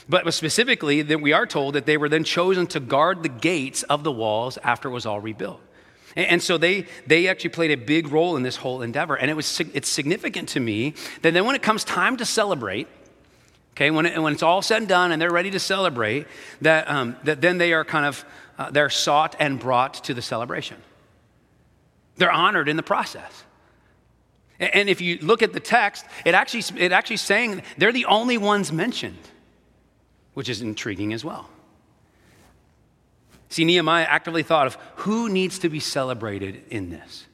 But 0.09 0.33
specifically, 0.35 1.03
that 1.03 1.21
we 1.21 1.33
are 1.33 1.47
told 1.47 1.75
that 1.75 1.87
they 1.87 1.97
were 1.97 2.09
then 2.09 2.23
chosen 2.23 2.67
to 2.69 2.81
guard 2.81 3.23
the 3.23 3.29
gates 3.29 3.83
of 3.85 4.05
the 4.05 4.13
walls 4.13 4.57
after 4.63 4.89
it 4.89 4.93
was 4.93 5.05
all 5.05 5.21
rebuilt. 5.21 5.61
And 6.15 6.43
so 6.43 6.57
they, 6.57 6.87
they 7.07 7.29
actually 7.29 7.51
played 7.51 7.73
a 7.73 7.77
big 7.77 8.09
role 8.09 8.37
in 8.37 8.43
this 8.43 8.57
whole 8.57 8.81
endeavor. 8.83 9.17
And 9.17 9.31
it 9.31 9.35
was, 9.35 9.61
it's 9.75 9.89
significant 9.89 10.49
to 10.51 10.61
me 10.61 10.95
that 11.21 11.35
then 11.35 11.45
when 11.45 11.55
it 11.55 11.63
comes 11.63 11.85
time 11.85 12.17
to 12.17 12.25
celebrate, 12.25 12.89
okay, 13.73 13.91
when, 13.91 14.07
it, 14.07 14.23
when 14.23 14.33
it's 14.33 14.43
all 14.43 14.63
said 14.63 14.79
and 14.79 14.89
done 14.89 15.13
and 15.13 15.21
they're 15.21 15.33
ready 15.33 15.51
to 15.51 15.61
celebrate, 15.61 16.27
that, 16.63 16.89
um, 16.89 17.17
that 17.25 17.43
then 17.43 17.59
they 17.59 17.75
are 17.75 17.85
kind 17.85 18.07
of, 18.07 18.25
uh, 18.59 18.71
they're 18.71 18.89
sought 18.89 19.37
and 19.39 19.61
brought 19.61 20.05
to 20.05 20.15
the 20.15 20.23
celebration. 20.23 20.79
They're 22.17 22.33
honored 22.33 22.71
in 22.71 22.77
the 22.77 22.83
process. 22.83 23.45
And 24.59 24.89
if 24.89 25.03
you 25.03 25.19
look 25.21 25.43
at 25.43 25.53
the 25.53 25.61
text, 25.61 26.07
it 26.25 26.33
actually, 26.33 26.81
it 26.81 26.93
actually 26.93 27.19
saying 27.19 27.63
they're 27.77 27.93
the 27.93 28.07
only 28.07 28.39
ones 28.39 28.73
mentioned 28.73 29.19
which 30.37 30.51
is 30.51 30.61
intriguing 30.61 31.15
as 31.15 31.25
well. 31.25 31.49
See, 33.49 33.65
Nehemiah 33.65 34.05
actively 34.05 34.43
thought 34.43 34.67
of 34.67 34.75
who 34.97 35.31
needs 35.31 35.61
to 35.61 35.71
be 35.71 35.81
celebrated 35.81 36.63
in 36.69 36.91
this. 36.91 37.25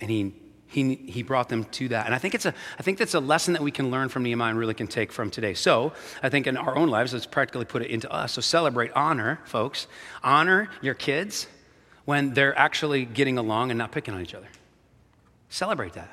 And 0.00 0.10
he, 0.10 0.32
he, 0.68 0.94
he 0.94 1.22
brought 1.22 1.50
them 1.50 1.64
to 1.64 1.88
that. 1.88 2.06
And 2.06 2.14
I 2.14 2.18
think, 2.18 2.34
it's 2.34 2.46
a, 2.46 2.54
I 2.78 2.82
think 2.82 2.96
that's 2.96 3.12
a 3.12 3.20
lesson 3.20 3.52
that 3.52 3.62
we 3.62 3.70
can 3.70 3.90
learn 3.90 4.08
from 4.08 4.22
Nehemiah 4.22 4.48
and 4.48 4.58
really 4.58 4.72
can 4.72 4.86
take 4.86 5.12
from 5.12 5.30
today. 5.30 5.52
So 5.52 5.92
I 6.22 6.30
think 6.30 6.46
in 6.46 6.56
our 6.56 6.74
own 6.74 6.88
lives, 6.88 7.12
let's 7.12 7.26
practically 7.26 7.66
put 7.66 7.82
it 7.82 7.90
into 7.90 8.10
us. 8.10 8.32
So 8.32 8.40
celebrate, 8.40 8.92
honor, 8.92 9.40
folks. 9.44 9.86
Honor 10.24 10.70
your 10.80 10.94
kids 10.94 11.46
when 12.06 12.32
they're 12.32 12.56
actually 12.58 13.04
getting 13.04 13.36
along 13.36 13.70
and 13.70 13.76
not 13.76 13.92
picking 13.92 14.14
on 14.14 14.22
each 14.22 14.34
other. 14.34 14.48
Celebrate 15.50 15.92
that. 15.92 16.08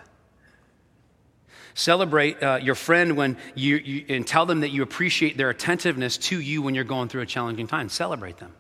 Celebrate 1.75 2.42
uh, 2.42 2.60
your 2.62 2.75
friend 2.75 3.18
when 3.18 3.38
you, 3.56 3.77
you, 3.77 4.06
and 4.10 4.27
tell 4.27 4.46
them 4.46 4.62
that 4.62 4.70
you 4.70 4.84
appreciate 4.84 5.38
their 5.38 5.50
attentiveness 5.50 6.18
to 6.18 6.39
you 6.39 6.62
when 6.62 6.75
you're 6.75 6.84
going 6.84 7.10
through 7.10 7.22
a 7.22 7.25
challenging 7.25 7.68
time. 7.68 7.89
Celebrate 7.89 8.38
them. 8.38 8.53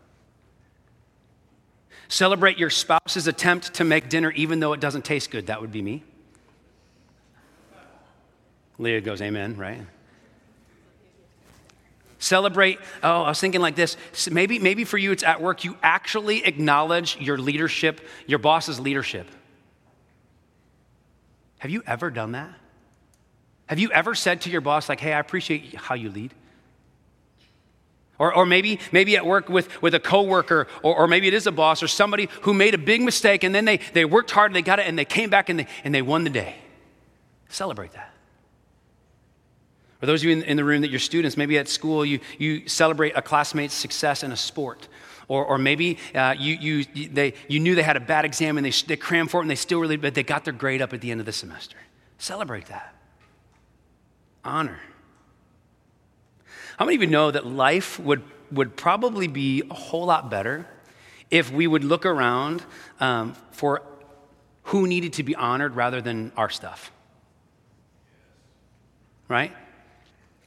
Celebrate 2.07 2.57
your 2.57 2.69
spouse's 2.69 3.27
attempt 3.27 3.75
to 3.75 3.83
make 3.83 4.09
dinner 4.09 4.31
even 4.31 4.59
though 4.59 4.73
it 4.73 4.79
doesn't 4.79 5.05
taste 5.05 5.31
good. 5.31 5.47
That 5.47 5.61
would 5.61 5.71
be 5.71 5.81
me. 5.81 6.03
Leah 8.79 9.01
goes, 9.01 9.21
Amen, 9.21 9.57
right? 9.57 9.81
Celebrate, 12.17 12.79
oh, 13.03 13.23
I 13.23 13.29
was 13.29 13.39
thinking 13.39 13.61
like 13.61 13.75
this. 13.75 13.97
Maybe, 14.31 14.57
maybe 14.57 14.85
for 14.85 14.97
you 14.97 15.11
it's 15.11 15.23
at 15.23 15.41
work, 15.41 15.63
you 15.63 15.77
actually 15.83 16.45
acknowledge 16.45 17.17
your 17.19 17.37
leadership, 17.37 18.01
your 18.27 18.39
boss's 18.39 18.79
leadership. 18.79 19.27
Have 21.59 21.69
you 21.69 21.83
ever 21.85 22.09
done 22.09 22.31
that? 22.31 22.53
Have 23.73 23.79
you 23.79 23.89
ever 23.89 24.13
said 24.13 24.41
to 24.41 24.51
your 24.51 24.61
boss, 24.61 24.87
like, 24.87 24.99
hey, 24.99 25.13
I 25.13 25.19
appreciate 25.19 25.73
how 25.73 25.95
you 25.95 26.11
lead? 26.11 26.31
Or, 28.19 28.31
or 28.31 28.45
maybe, 28.45 28.79
maybe 28.91 29.17
at 29.17 29.25
work 29.25 29.49
with, 29.49 29.81
with 29.81 29.95
a 29.95 29.99
coworker, 29.99 30.67
or, 30.83 30.95
or 30.95 31.07
maybe 31.07 31.27
it 31.27 31.33
is 31.33 31.47
a 31.47 31.51
boss 31.51 31.81
or 31.81 31.87
somebody 31.87 32.29
who 32.43 32.53
made 32.53 32.75
a 32.75 32.77
big 32.77 33.01
mistake 33.01 33.43
and 33.43 33.55
then 33.55 33.65
they, 33.65 33.79
they 33.93 34.05
worked 34.05 34.29
hard 34.29 34.51
and 34.51 34.55
they 34.55 34.61
got 34.61 34.77
it 34.77 34.85
and 34.85 34.95
they 34.95 35.05
came 35.05 35.31
back 35.31 35.49
and 35.49 35.57
they, 35.57 35.67
and 35.83 35.91
they 35.91 36.03
won 36.03 36.23
the 36.23 36.29
day. 36.29 36.53
Celebrate 37.49 37.93
that. 37.93 38.13
For 39.99 40.05
those 40.05 40.21
of 40.21 40.25
you 40.25 40.33
in, 40.33 40.43
in 40.43 40.55
the 40.55 40.63
room 40.63 40.81
that 40.81 40.91
you're 40.91 40.99
students, 40.99 41.35
maybe 41.35 41.57
at 41.57 41.67
school 41.67 42.05
you, 42.05 42.19
you 42.37 42.67
celebrate 42.69 43.13
a 43.15 43.23
classmate's 43.23 43.73
success 43.73 44.21
in 44.21 44.31
a 44.31 44.37
sport. 44.37 44.87
Or, 45.27 45.43
or 45.43 45.57
maybe 45.57 45.97
uh, 46.13 46.35
you, 46.37 46.85
you, 46.93 47.07
they, 47.07 47.33
you 47.47 47.59
knew 47.59 47.73
they 47.73 47.81
had 47.81 47.97
a 47.97 48.01
bad 48.01 48.23
exam 48.23 48.57
and 48.57 48.65
they, 48.67 48.85
they 48.85 48.97
crammed 48.97 49.31
for 49.31 49.39
it 49.39 49.45
and 49.45 49.49
they 49.49 49.55
still 49.55 49.79
really, 49.79 49.97
but 49.97 50.13
they 50.13 50.21
got 50.21 50.43
their 50.43 50.53
grade 50.53 50.83
up 50.83 50.93
at 50.93 51.01
the 51.01 51.09
end 51.09 51.19
of 51.19 51.25
the 51.25 51.33
semester. 51.33 51.77
Celebrate 52.19 52.67
that 52.67 52.92
honor. 54.43 54.79
How 56.77 56.85
many 56.85 56.95
of 56.95 57.01
you 57.01 57.07
know 57.07 57.31
that 57.31 57.45
life 57.45 57.99
would, 57.99 58.23
would 58.51 58.75
probably 58.75 59.27
be 59.27 59.63
a 59.69 59.73
whole 59.73 60.05
lot 60.05 60.29
better 60.29 60.67
if 61.29 61.51
we 61.51 61.67
would 61.67 61.83
look 61.83 62.05
around 62.05 62.63
um, 62.99 63.35
for 63.51 63.81
who 64.63 64.87
needed 64.87 65.13
to 65.13 65.23
be 65.23 65.35
honored 65.35 65.75
rather 65.75 66.01
than 66.01 66.31
our 66.35 66.49
stuff? 66.49 66.91
Right? 69.27 69.55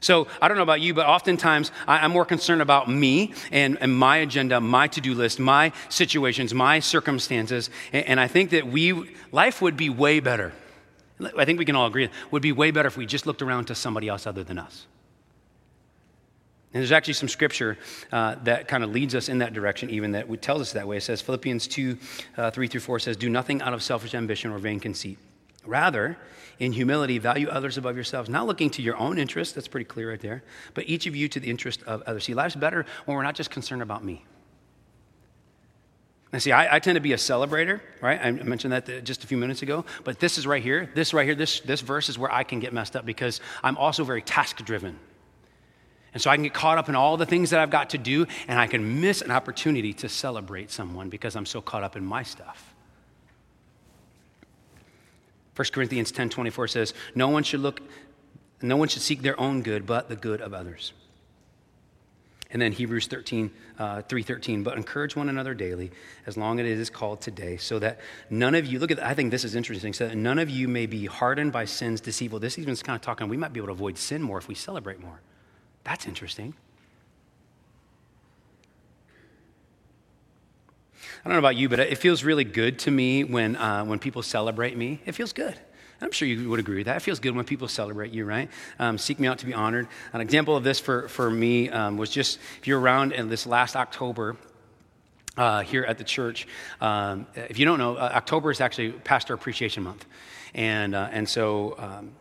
So 0.01 0.29
I 0.41 0.49
don't 0.49 0.57
know 0.57 0.63
about 0.63 0.81
you, 0.81 0.95
but 0.95 1.07
oftentimes 1.07 1.73
I, 1.89 2.05
am 2.05 2.13
more 2.13 2.25
concerned 2.25 2.63
about 2.63 2.89
me 2.89 3.33
and, 3.51 3.79
and 3.81 3.97
my 3.97 4.19
agenda, 4.19 4.61
my 4.61 4.89
to 4.89 5.01
do 5.01 5.15
list, 5.15 5.41
my 5.41 5.73
situations, 5.89 6.53
my 6.53 6.81
circumstances. 6.81 7.71
And, 7.93 8.07
and 8.07 8.21
I 8.21 8.29
think 8.29 8.51
that 8.51 8.67
we, 8.67 9.11
life 9.33 9.63
would 9.63 9.77
be 9.77 9.89
way 9.89 10.21
better 10.21 10.53
I 11.37 11.45
think 11.45 11.59
we 11.59 11.65
can 11.65 11.77
all 11.77 11.87
agree, 11.87 12.09
would 12.31 12.43
be 12.43 12.53
way 12.53 12.71
better 12.71 12.89
if 12.89 12.97
we 12.97 13.07
just 13.07 13.27
looked 13.27 13.43
around 13.43 13.67
to 13.67 13.75
somebody 13.75 14.09
else 14.09 14.27
other 14.27 14.45
than 14.45 14.59
us. 14.59 14.87
And 16.73 16.83
there's 16.83 16.93
actually 16.93 17.15
some 17.15 17.29
scripture 17.29 17.79
uh, 18.13 18.35
that 18.45 18.69
kind 18.69 18.85
of 18.85 18.91
leads 18.91 19.15
us 19.15 19.31
in 19.31 19.39
that 19.39 19.55
direction, 19.55 19.89
even 19.89 20.13
that 20.13 20.43
tells 20.43 20.61
us 20.61 20.73
that 20.73 20.87
way. 20.87 20.99
It 20.99 21.03
says, 21.03 21.23
Philippians 21.23 21.69
2 21.69 21.99
uh, 22.37 22.51
3 22.51 22.69
through 22.69 22.81
4 22.81 22.99
says, 22.99 23.17
Do 23.17 23.31
nothing 23.31 23.63
out 23.63 23.73
of 23.73 23.83
selfish 23.83 24.15
ambition 24.15 24.51
or 24.51 24.59
vain 24.59 24.79
conceit. 24.79 25.17
Rather, 25.65 26.19
in 26.59 26.73
humility, 26.73 27.19
value 27.19 27.49
others 27.49 27.79
above 27.79 27.95
yourselves, 27.95 28.29
not 28.29 28.47
looking 28.47 28.69
to 28.71 28.83
your 28.83 28.97
own 28.99 29.19
interest, 29.19 29.55
that's 29.55 29.69
pretty 29.69 29.87
clear 29.87 30.11
right 30.11 30.21
there, 30.21 30.43
but 30.75 30.87
each 30.87 31.07
of 31.07 31.17
you 31.17 31.29
to 31.29 31.41
the 31.41 31.49
interest 31.49 31.83
of 31.85 32.03
others. 32.03 32.25
See, 32.25 32.35
life's 32.35 32.57
better 32.57 32.85
when 33.07 33.17
we're 33.17 33.23
not 33.23 33.35
just 33.35 33.51
concerned 33.51 33.81
about 33.81 34.05
me. 34.05 34.25
And 36.37 36.43
see, 36.43 36.53
I, 36.53 36.77
I, 36.77 36.81
tend 36.81 36.97
to 36.97 37.01
be 37.01 37.15
a 37.15 37.17
celebrator, 37.17 37.81
right? 38.03 38.21
I 38.23 38.31
mentioned 38.31 38.71
that 38.75 39.05
just 39.05 39.25
a 39.25 39.27
few 39.27 39.39
minutes 39.39 39.63
ago. 39.63 39.87
But 40.05 40.21
this 40.21 40.37
is 40.37 40.47
right 40.47 40.63
here. 40.63 40.91
This 40.95 41.15
right 41.15 41.25
here, 41.25 41.35
this, 41.35 41.61
this 41.61 41.81
verse 41.81 42.11
is 42.11 42.19
where 42.19 42.31
I 42.31 42.45
can 42.45 42.61
get 42.61 42.75
messed 42.75 42.95
up 42.95 43.07
because 43.07 43.41
I'm 43.65 43.79
also 43.79 44.05
very 44.05 44.21
task 44.21 44.63
driven. 44.63 44.99
And 46.13 46.21
so 46.21 46.29
I 46.29 46.37
can 46.37 46.43
get 46.43 46.53
caught 46.53 46.77
up 46.77 46.91
in 46.91 46.95
all 46.95 47.17
the 47.17 47.25
things 47.25 47.49
that 47.49 47.61
I've 47.61 47.71
got 47.71 47.89
to 47.89 47.97
do, 47.97 48.27
and 48.49 48.59
I 48.59 48.67
can 48.67 49.01
miss 49.01 49.23
an 49.23 49.31
opportunity 49.31 49.95
to 49.95 50.11
celebrate 50.11 50.71
someone 50.71 51.09
because 51.09 51.37
I'm 51.37 51.47
so 51.47 51.63
caught 51.63 51.83
up 51.83 51.97
in 51.97 52.05
my 52.05 52.23
stuff. 52.23 52.75
1 55.55 55.69
Corinthians 55.73 56.13
10 56.13 56.29
24 56.29 56.69
says, 56.69 56.93
No 57.15 57.31
one 57.31 57.45
should 57.45 57.61
look, 57.61 57.81
no 58.61 58.77
one 58.77 58.89
should 58.89 59.01
seek 59.01 59.23
their 59.23 59.41
own 59.41 59.63
good, 59.63 59.87
but 59.87 60.11
the 60.11 60.17
good 60.17 60.43
of 60.43 60.53
others. 60.53 60.93
And 62.51 62.61
then 62.61 62.73
Hebrews 62.73 63.07
13, 63.07 63.51
uh, 63.79 64.03
3.13, 64.03 64.65
but 64.65 64.77
encourage 64.77 65.17
one 65.17 65.29
another 65.29 65.55
daily 65.55 65.91
as 66.27 66.37
long 66.37 66.61
as 66.61 66.67
it 66.67 66.79
is 66.79 66.91
called 66.91 67.21
today, 67.21 67.57
so 67.57 67.79
that 67.79 68.01
none 68.31 68.55
of 68.55 68.67
you, 68.67 68.79
look 68.79 68.91
at, 68.91 69.03
I 69.03 69.15
think 69.15 69.31
this 69.31 69.45
is 69.45 69.55
interesting, 69.55 69.93
so 69.93 70.09
that 70.09 70.17
none 70.17 70.39
of 70.39 70.51
you 70.51 70.69
may 70.69 70.87
be 70.87 71.07
hardened 71.07 71.53
by 71.53 71.65
sin's 71.65 72.01
deceitful. 72.01 72.39
This 72.39 72.59
even 72.59 72.73
is 72.73 72.83
kind 72.83 72.97
of 72.97 73.03
talking, 73.03 73.29
we 73.29 73.37
might 73.37 73.53
be 73.53 73.61
able 73.61 73.69
to 73.69 73.73
avoid 73.73 73.99
sin 73.99 74.23
more 74.23 74.39
if 74.39 74.49
we 74.49 74.55
celebrate 74.55 75.01
more. 75.01 75.21
That's 75.85 76.07
interesting. 76.07 76.55
I 81.25 81.29
don't 81.29 81.35
know 81.35 81.39
about 81.39 81.57
you, 81.57 81.69
but 81.69 81.81
it 81.81 81.99
feels 81.99 82.23
really 82.23 82.45
good 82.45 82.79
to 82.81 82.91
me 82.91 83.25
when, 83.25 83.57
uh, 83.57 83.85
when 83.85 83.99
people 83.99 84.23
celebrate 84.23 84.77
me. 84.77 85.01
It 85.07 85.13
feels 85.13 85.33
good. 85.33 85.59
I'm 86.01 86.13
sure 86.13 86.29
you 86.29 86.49
would 86.51 86.61
agree 86.61 86.77
with 86.77 86.87
that. 86.87 86.97
It 86.97 87.01
feels 87.01 87.21
good 87.21 87.35
when 87.35 87.45
people 87.45 87.69
celebrate 87.69 88.13
you, 88.13 88.25
right? 88.25 88.51
Um, 88.79 88.99
seek 88.99 89.19
me 89.19 89.29
out 89.29 89.39
to 89.39 89.47
be 89.47 89.55
honored. 89.55 89.89
An 90.13 90.21
example 90.21 90.57
of 90.57 90.63
this 90.63 90.79
for, 90.79 91.09
for 91.09 91.31
me 91.31 91.71
um, 91.71 91.97
was 91.97 92.11
just 92.11 92.39
if 92.59 92.67
you're 92.67 92.81
around 92.81 93.13
in 93.13 93.29
this 93.29 93.47
last 93.47 93.77
October, 93.77 94.37
uh, 95.37 95.63
here 95.63 95.85
at 95.85 95.99
the 95.99 96.05
church. 96.05 96.47
Um, 96.81 97.27
if 97.35 97.59
you 97.59 97.65
don't 97.65 97.79
know, 97.79 97.97
uh, 97.97 98.11
October 98.15 98.51
is 98.51 98.61
actually 98.61 98.93
Pastor 98.93 99.35
Appreciation 99.35 99.83
Month. 99.83 100.07
And, 100.55 100.95
uh, 100.95 101.09
and 101.13 101.29
so 101.29 101.77
um, 101.79 102.13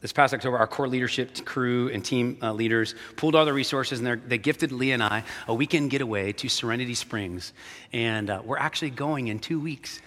this 0.00 0.12
past 0.12 0.34
October, 0.34 0.58
our 0.58 0.66
core 0.66 0.88
leadership 0.88 1.44
crew 1.44 1.90
and 1.90 2.04
team 2.04 2.38
uh, 2.42 2.52
leaders 2.52 2.94
pulled 3.16 3.34
all 3.34 3.44
their 3.44 3.54
resources 3.54 4.00
and 4.00 4.22
they 4.26 4.38
gifted 4.38 4.72
Lee 4.72 4.92
and 4.92 5.02
I 5.02 5.24
a 5.46 5.54
weekend 5.54 5.90
getaway 5.90 6.32
to 6.32 6.48
Serenity 6.48 6.94
Springs. 6.94 7.52
And 7.92 8.30
uh, 8.30 8.42
we're 8.44 8.58
actually 8.58 8.90
going 8.90 9.28
in 9.28 9.38
two 9.38 9.60
weeks. 9.60 10.00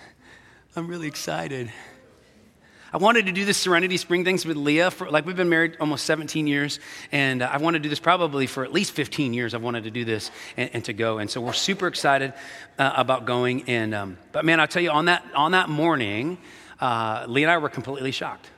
I'm 0.76 0.88
really 0.88 1.08
excited. 1.08 1.72
I 2.94 2.98
wanted 2.98 3.26
to 3.26 3.32
do 3.32 3.44
this 3.44 3.58
Serenity 3.58 3.98
Spring 3.98 4.24
things 4.24 4.46
with 4.46 4.56
Leah 4.56 4.92
for 4.92 5.10
like 5.10 5.26
we've 5.26 5.36
been 5.36 5.50
married 5.50 5.78
almost 5.80 6.06
17 6.06 6.46
years, 6.46 6.80
and 7.12 7.42
uh, 7.42 7.50
I 7.52 7.58
wanted 7.58 7.80
to 7.80 7.84
do 7.84 7.90
this 7.90 8.00
probably 8.00 8.46
for 8.46 8.64
at 8.64 8.72
least 8.72 8.92
15 8.92 9.34
years. 9.34 9.56
I've 9.56 9.64
wanted 9.64 9.86
to 9.86 9.90
do 9.90 10.06
this 10.06 10.30
and, 10.58 10.70
and 10.74 10.86
to 10.86 10.94
go, 10.94 11.18
and 11.18 11.28
so 11.28 11.42
we're 11.42 11.54
super 11.54 11.88
excited 11.88 12.36
uh, 12.78 12.94
about 12.96 13.26
going. 13.26 13.68
And 13.68 13.96
um, 13.96 14.18
but 14.32 14.46
man, 14.46 14.60
I'll 14.60 14.68
tell 14.68 14.84
you 14.84 14.92
on 14.92 15.06
that 15.06 15.26
on 15.34 15.54
that 15.54 15.70
morning, 15.70 16.38
uh, 16.80 17.26
Leah 17.28 17.48
and 17.48 17.52
I 17.52 17.58
were 17.58 17.70
completely 17.70 18.12
shocked. 18.12 18.52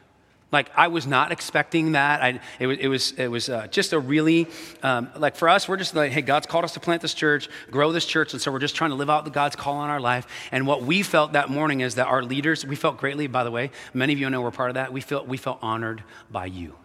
Like 0.51 0.69
I 0.75 0.87
was 0.87 1.05
not 1.07 1.31
expecting 1.31 1.93
that. 1.93 2.21
I, 2.21 2.39
it 2.59 2.67
was, 2.67 2.77
it 2.79 2.87
was, 2.87 3.11
it 3.13 3.27
was 3.27 3.49
uh, 3.49 3.67
just 3.67 3.93
a 3.93 3.99
really, 3.99 4.47
um, 4.83 5.09
like 5.17 5.35
for 5.35 5.49
us, 5.49 5.67
we're 5.67 5.77
just 5.77 5.95
like, 5.95 6.11
hey, 6.11 6.21
God's 6.21 6.47
called 6.47 6.63
us 6.63 6.73
to 6.73 6.79
plant 6.79 7.01
this 7.01 7.13
church, 7.13 7.49
grow 7.71 7.91
this 7.91 8.05
church, 8.05 8.31
and 8.33 8.41
so 8.41 8.51
we're 8.51 8.59
just 8.59 8.75
trying 8.75 8.91
to 8.91 8.95
live 8.95 9.09
out 9.09 9.25
the 9.25 9.31
God's 9.31 9.55
call 9.55 9.75
on 9.77 9.89
our 9.89 9.99
life. 9.99 10.27
And 10.51 10.65
what 10.65 10.83
we 10.83 11.01
felt 11.01 11.33
that 11.33 11.49
morning 11.49 11.81
is 11.81 11.95
that 11.95 12.07
our 12.07 12.23
leaders, 12.23 12.65
we 12.65 12.75
felt 12.75 12.97
greatly, 12.97 13.27
by 13.27 13.43
the 13.43 13.51
way, 13.51 13.71
many 13.93 14.13
of 14.13 14.19
you 14.19 14.29
know 14.29 14.41
we're 14.41 14.51
part 14.51 14.69
of 14.69 14.75
that. 14.75 14.93
We 14.93 15.01
felt, 15.01 15.27
we 15.27 15.37
felt 15.37 15.59
honored 15.61 16.03
by 16.29 16.45
you, 16.45 16.75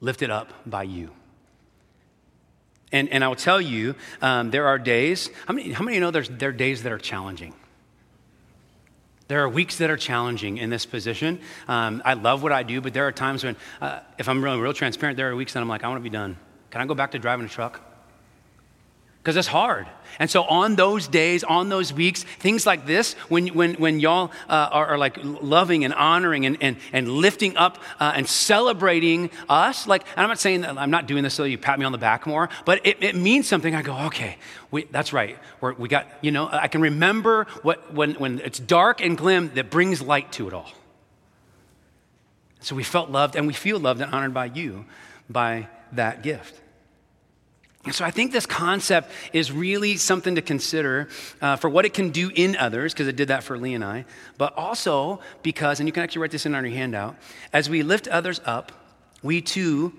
lifted 0.00 0.30
up 0.30 0.52
by 0.64 0.84
you. 0.84 1.10
And, 2.92 3.08
and 3.08 3.24
I 3.24 3.28
will 3.28 3.36
tell 3.36 3.60
you, 3.60 3.96
um, 4.22 4.50
there 4.50 4.66
are 4.66 4.78
days, 4.78 5.28
how 5.46 5.54
many, 5.54 5.72
how 5.72 5.82
many 5.84 5.96
you 5.96 6.00
know 6.00 6.12
there's, 6.12 6.28
there 6.28 6.50
are 6.50 6.52
days 6.52 6.84
that 6.84 6.92
are 6.92 6.98
challenging? 6.98 7.54
There 9.28 9.42
are 9.42 9.48
weeks 9.48 9.78
that 9.78 9.90
are 9.90 9.96
challenging 9.96 10.58
in 10.58 10.70
this 10.70 10.86
position. 10.86 11.40
Um, 11.66 12.00
I 12.04 12.14
love 12.14 12.42
what 12.42 12.52
I 12.52 12.62
do, 12.62 12.80
but 12.80 12.94
there 12.94 13.06
are 13.06 13.12
times 13.12 13.42
when, 13.42 13.56
uh, 13.80 14.00
if 14.18 14.28
I'm 14.28 14.42
really 14.42 14.60
real 14.60 14.72
transparent, 14.72 15.16
there 15.16 15.30
are 15.30 15.36
weeks 15.36 15.52
that 15.54 15.60
I'm 15.60 15.68
like, 15.68 15.82
I 15.82 15.88
want 15.88 15.98
to 15.98 16.04
be 16.04 16.10
done. 16.10 16.36
Can 16.70 16.80
I 16.80 16.86
go 16.86 16.94
back 16.94 17.10
to 17.12 17.18
driving 17.18 17.46
a 17.46 17.48
truck? 17.48 17.80
Because 19.26 19.36
it's 19.36 19.48
hard. 19.48 19.88
And 20.20 20.30
so, 20.30 20.44
on 20.44 20.76
those 20.76 21.08
days, 21.08 21.42
on 21.42 21.68
those 21.68 21.92
weeks, 21.92 22.22
things 22.22 22.64
like 22.64 22.86
this, 22.86 23.14
when, 23.28 23.48
when, 23.48 23.74
when 23.74 23.98
y'all 23.98 24.30
uh, 24.48 24.68
are, 24.70 24.86
are, 24.86 24.98
like 24.98 25.18
loving 25.20 25.84
and 25.84 25.92
honoring 25.92 26.46
and, 26.46 26.56
and, 26.60 26.76
and 26.92 27.08
lifting 27.08 27.56
up 27.56 27.82
uh, 27.98 28.12
and 28.14 28.28
celebrating 28.28 29.30
us, 29.48 29.88
like, 29.88 30.06
I'm 30.16 30.28
not 30.28 30.38
saying 30.38 30.60
that 30.60 30.78
I'm 30.78 30.92
not 30.92 31.08
doing 31.08 31.24
this 31.24 31.34
so 31.34 31.42
you 31.42 31.58
pat 31.58 31.76
me 31.76 31.84
on 31.84 31.90
the 31.90 31.98
back 31.98 32.24
more, 32.24 32.48
but 32.64 32.86
it, 32.86 33.02
it 33.02 33.16
means 33.16 33.48
something. 33.48 33.74
I 33.74 33.82
go, 33.82 33.98
okay, 34.06 34.38
we, 34.70 34.84
that's 34.84 35.12
right. 35.12 35.36
We're, 35.60 35.72
we 35.72 35.88
got, 35.88 36.06
you 36.20 36.30
know, 36.30 36.48
I 36.48 36.68
can 36.68 36.80
remember 36.80 37.48
what, 37.62 37.92
when, 37.92 38.14
when 38.14 38.38
it's 38.38 38.60
dark 38.60 39.00
and 39.00 39.18
glim 39.18 39.52
that 39.54 39.70
brings 39.72 40.00
light 40.00 40.30
to 40.34 40.46
it 40.46 40.54
all. 40.54 40.70
So 42.60 42.76
we 42.76 42.84
felt 42.84 43.10
loved 43.10 43.34
and 43.34 43.48
we 43.48 43.54
feel 43.54 43.80
loved 43.80 44.00
and 44.00 44.14
honored 44.14 44.34
by 44.34 44.44
you 44.44 44.84
by 45.28 45.66
that 45.90 46.22
gift. 46.22 46.60
And 47.86 47.94
so 47.94 48.04
I 48.04 48.10
think 48.10 48.32
this 48.32 48.46
concept 48.46 49.12
is 49.32 49.52
really 49.52 49.96
something 49.96 50.34
to 50.34 50.42
consider 50.42 51.08
uh, 51.40 51.54
for 51.54 51.70
what 51.70 51.84
it 51.84 51.94
can 51.94 52.10
do 52.10 52.32
in 52.34 52.56
others, 52.56 52.92
because 52.92 53.06
it 53.06 53.14
did 53.14 53.28
that 53.28 53.44
for 53.44 53.56
Lee 53.56 53.74
and 53.74 53.84
I, 53.84 54.04
but 54.38 54.52
also 54.58 55.20
because, 55.44 55.78
and 55.78 55.88
you 55.88 55.92
can 55.92 56.02
actually 56.02 56.22
write 56.22 56.32
this 56.32 56.46
in 56.46 56.54
on 56.56 56.64
your 56.64 56.74
handout, 56.74 57.16
as 57.52 57.70
we 57.70 57.84
lift 57.84 58.08
others 58.08 58.40
up, 58.44 58.72
we 59.22 59.40
too 59.40 59.92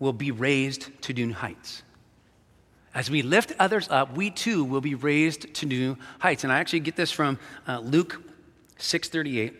will 0.00 0.12
be 0.12 0.32
raised 0.32 0.90
to 1.02 1.12
new 1.12 1.32
heights. 1.32 1.84
As 2.94 3.08
we 3.10 3.22
lift 3.22 3.52
others 3.60 3.88
up, 3.90 4.16
we 4.16 4.30
too 4.30 4.64
will 4.64 4.80
be 4.80 4.96
raised 4.96 5.54
to 5.54 5.66
new 5.66 5.96
heights. 6.18 6.42
And 6.42 6.52
I 6.52 6.58
actually 6.58 6.80
get 6.80 6.96
this 6.96 7.12
from 7.12 7.38
uh, 7.68 7.78
Luke 7.78 8.20
6:38. 8.78 9.50
Can 9.50 9.56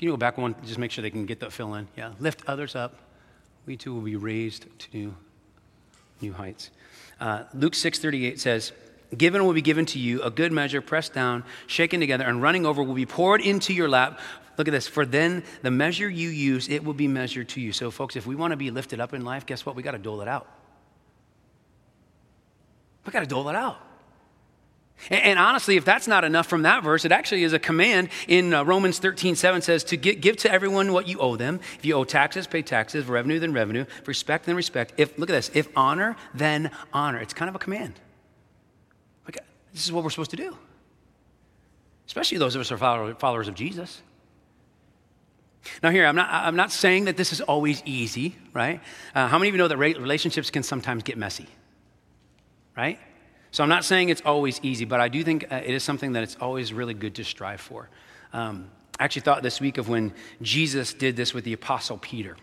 you 0.00 0.10
go 0.10 0.16
back 0.18 0.36
one? 0.36 0.54
Just 0.66 0.78
make 0.78 0.90
sure 0.90 1.00
they 1.00 1.10
can 1.10 1.24
get 1.24 1.40
that 1.40 1.52
fill 1.52 1.74
in. 1.74 1.88
Yeah, 1.96 2.12
lift 2.20 2.42
others 2.46 2.76
up. 2.76 2.96
We 3.64 3.76
too 3.78 3.94
will 3.94 4.02
be 4.02 4.16
raised 4.16 4.66
to 4.78 4.88
new 4.92 5.14
new 6.20 6.32
heights. 6.32 6.70
Uh, 7.20 7.44
Luke 7.54 7.74
6:38 7.74 8.38
says, 8.40 8.72
"Given 9.16 9.44
will 9.44 9.52
be 9.52 9.62
given 9.62 9.86
to 9.86 9.98
you 9.98 10.22
a 10.22 10.30
good 10.30 10.52
measure, 10.52 10.80
pressed 10.80 11.14
down, 11.14 11.44
shaken 11.66 12.00
together, 12.00 12.24
and 12.24 12.42
running 12.42 12.66
over 12.66 12.82
will 12.82 12.94
be 12.94 13.06
poured 13.06 13.40
into 13.40 13.72
your 13.72 13.88
lap." 13.88 14.20
Look 14.56 14.68
at 14.68 14.70
this. 14.70 14.88
For 14.88 15.04
then 15.04 15.42
the 15.62 15.70
measure 15.70 16.08
you 16.08 16.28
use, 16.28 16.68
it 16.68 16.82
will 16.82 16.94
be 16.94 17.08
measured 17.08 17.48
to 17.50 17.60
you. 17.60 17.72
So, 17.72 17.90
folks, 17.90 18.16
if 18.16 18.26
we 18.26 18.34
want 18.34 18.52
to 18.52 18.56
be 18.56 18.70
lifted 18.70 19.00
up 19.00 19.12
in 19.12 19.24
life, 19.24 19.44
guess 19.44 19.66
what? 19.66 19.76
We 19.76 19.82
got 19.82 19.92
to 19.92 19.98
dole 19.98 20.22
it 20.22 20.28
out. 20.28 20.46
We 23.04 23.12
got 23.12 23.20
to 23.20 23.26
dole 23.26 23.48
it 23.48 23.56
out. 23.56 23.78
And, 25.10 25.38
honestly, 25.38 25.76
if 25.76 25.84
that's 25.84 26.08
not 26.08 26.24
enough 26.24 26.46
from 26.46 26.62
that 26.62 26.82
verse, 26.82 27.04
it 27.04 27.12
actually 27.12 27.44
is 27.44 27.52
a 27.52 27.58
command 27.58 28.08
in 28.26 28.52
uh, 28.52 28.64
Romans 28.64 28.98
13, 28.98 29.36
7 29.36 29.62
says 29.62 29.84
to 29.84 29.96
give 29.96 30.36
to 30.38 30.50
everyone 30.50 30.92
what 30.92 31.06
you 31.06 31.18
owe 31.18 31.36
them. 31.36 31.60
If 31.78 31.84
you 31.84 31.94
owe 31.94 32.04
taxes, 32.04 32.46
pay 32.46 32.62
taxes, 32.62 33.04
revenue, 33.06 33.38
then 33.38 33.52
revenue, 33.52 33.84
respect, 34.06 34.46
then 34.46 34.56
respect. 34.56 34.94
If, 34.96 35.18
look 35.18 35.30
at 35.30 35.34
this, 35.34 35.50
if 35.54 35.68
honor, 35.76 36.16
then 36.34 36.70
honor. 36.92 37.20
It's 37.20 37.34
kind 37.34 37.48
of 37.48 37.54
a 37.54 37.58
command. 37.58 38.00
Like, 39.26 39.38
this 39.72 39.84
is 39.84 39.92
what 39.92 40.02
we're 40.02 40.10
supposed 40.10 40.30
to 40.30 40.36
do, 40.36 40.56
especially 42.06 42.38
those 42.38 42.54
of 42.54 42.62
us 42.62 42.70
who 42.70 42.76
are 42.76 43.14
followers 43.14 43.48
of 43.48 43.54
Jesus. 43.54 44.02
Now, 45.82 45.90
here, 45.90 46.06
I'm 46.06 46.16
not, 46.16 46.28
I'm 46.30 46.56
not 46.56 46.72
saying 46.72 47.04
that 47.04 47.16
this 47.16 47.32
is 47.32 47.40
always 47.40 47.82
easy, 47.84 48.36
right? 48.52 48.80
Uh, 49.14 49.28
how 49.28 49.38
many 49.38 49.50
of 49.50 49.54
you 49.54 49.58
know 49.58 49.68
that 49.68 49.76
relationships 49.76 50.50
can 50.50 50.62
sometimes 50.62 51.02
get 51.02 51.18
messy, 51.18 51.46
right? 52.76 52.98
So 53.50 53.62
I'm 53.62 53.68
not 53.68 53.84
saying 53.84 54.08
it's 54.08 54.22
always 54.24 54.60
easy, 54.62 54.84
but 54.84 55.00
I 55.00 55.08
do 55.08 55.22
think 55.22 55.50
uh, 55.50 55.56
it 55.56 55.74
is 55.74 55.82
something 55.82 56.12
that 56.12 56.22
it's 56.22 56.36
always 56.40 56.72
really 56.72 56.94
good 56.94 57.14
to 57.16 57.24
strive 57.24 57.60
for. 57.60 57.88
Um, 58.32 58.70
I 58.98 59.04
actually 59.04 59.22
thought 59.22 59.42
this 59.42 59.60
week 59.60 59.78
of 59.78 59.88
when 59.88 60.12
Jesus 60.42 60.94
did 60.94 61.16
this 61.16 61.34
with 61.34 61.44
the 61.44 61.52
Apostle 61.52 61.98
Peter. 61.98 62.36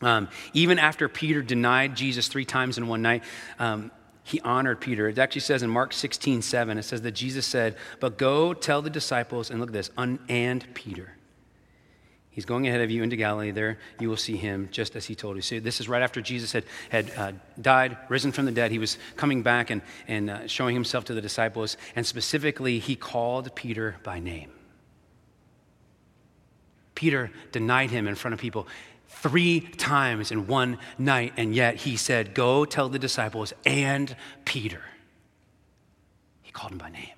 Um, 0.00 0.28
even 0.52 0.78
after 0.78 1.08
Peter 1.08 1.42
denied 1.42 1.96
Jesus 1.96 2.28
three 2.28 2.44
times 2.44 2.78
in 2.78 2.86
one 2.86 3.02
night, 3.02 3.24
um, 3.58 3.90
he 4.22 4.40
honored 4.40 4.80
Peter. 4.80 5.08
It 5.08 5.18
actually 5.18 5.40
says 5.40 5.62
in 5.62 5.70
Mark 5.70 5.92
16, 5.92 6.42
7, 6.42 6.78
it 6.78 6.82
says 6.82 7.02
that 7.02 7.12
Jesus 7.12 7.46
said, 7.46 7.76
But 7.98 8.18
go 8.18 8.52
tell 8.52 8.82
the 8.82 8.90
disciples, 8.90 9.50
and 9.50 9.58
look 9.58 9.70
at 9.70 9.72
this, 9.72 9.90
and 9.96 10.74
Peter 10.74 11.17
He's 12.38 12.44
going 12.44 12.68
ahead 12.68 12.82
of 12.82 12.88
you 12.88 13.02
into 13.02 13.16
Galilee. 13.16 13.50
There 13.50 13.78
you 13.98 14.08
will 14.08 14.16
see 14.16 14.36
him 14.36 14.68
just 14.70 14.94
as 14.94 15.04
he 15.04 15.16
told 15.16 15.34
you. 15.34 15.42
See, 15.42 15.58
this 15.58 15.80
is 15.80 15.88
right 15.88 16.02
after 16.02 16.20
Jesus 16.20 16.52
had, 16.52 16.62
had 16.88 17.10
uh, 17.16 17.32
died, 17.60 17.98
risen 18.08 18.30
from 18.30 18.44
the 18.44 18.52
dead. 18.52 18.70
He 18.70 18.78
was 18.78 18.96
coming 19.16 19.42
back 19.42 19.70
and, 19.70 19.82
and 20.06 20.30
uh, 20.30 20.46
showing 20.46 20.72
himself 20.72 21.04
to 21.06 21.14
the 21.14 21.20
disciples. 21.20 21.76
And 21.96 22.06
specifically, 22.06 22.78
he 22.78 22.94
called 22.94 23.52
Peter 23.56 23.96
by 24.04 24.20
name. 24.20 24.52
Peter 26.94 27.32
denied 27.50 27.90
him 27.90 28.06
in 28.06 28.14
front 28.14 28.34
of 28.34 28.38
people 28.38 28.68
three 29.08 29.58
times 29.58 30.30
in 30.30 30.46
one 30.46 30.78
night, 30.96 31.32
and 31.36 31.56
yet 31.56 31.74
he 31.74 31.96
said, 31.96 32.34
Go 32.34 32.64
tell 32.64 32.88
the 32.88 33.00
disciples 33.00 33.52
and 33.66 34.14
Peter. 34.44 34.82
He 36.42 36.52
called 36.52 36.70
him 36.70 36.78
by 36.78 36.90
name. 36.90 37.17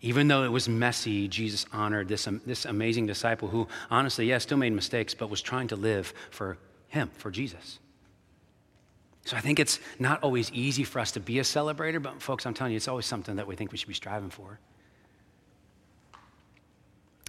Even 0.00 0.28
though 0.28 0.44
it 0.44 0.52
was 0.52 0.68
messy, 0.68 1.26
Jesus 1.28 1.66
honored 1.72 2.08
this, 2.08 2.26
um, 2.26 2.40
this 2.46 2.64
amazing 2.64 3.06
disciple 3.06 3.48
who, 3.48 3.66
honestly, 3.90 4.26
yes, 4.26 4.42
yeah, 4.42 4.46
still 4.46 4.58
made 4.58 4.72
mistakes, 4.72 5.14
but 5.14 5.28
was 5.28 5.42
trying 5.42 5.68
to 5.68 5.76
live 5.76 6.14
for 6.30 6.56
him, 6.88 7.10
for 7.16 7.30
Jesus. 7.30 7.78
So 9.24 9.36
I 9.36 9.40
think 9.40 9.58
it's 9.58 9.78
not 9.98 10.22
always 10.22 10.50
easy 10.52 10.84
for 10.84 11.00
us 11.00 11.12
to 11.12 11.20
be 11.20 11.38
a 11.38 11.42
celebrator, 11.42 12.02
but 12.02 12.22
folks, 12.22 12.46
I'm 12.46 12.54
telling 12.54 12.72
you, 12.72 12.76
it's 12.76 12.88
always 12.88 13.06
something 13.06 13.36
that 13.36 13.46
we 13.46 13.56
think 13.56 13.72
we 13.72 13.78
should 13.78 13.88
be 13.88 13.94
striving 13.94 14.30
for. 14.30 14.58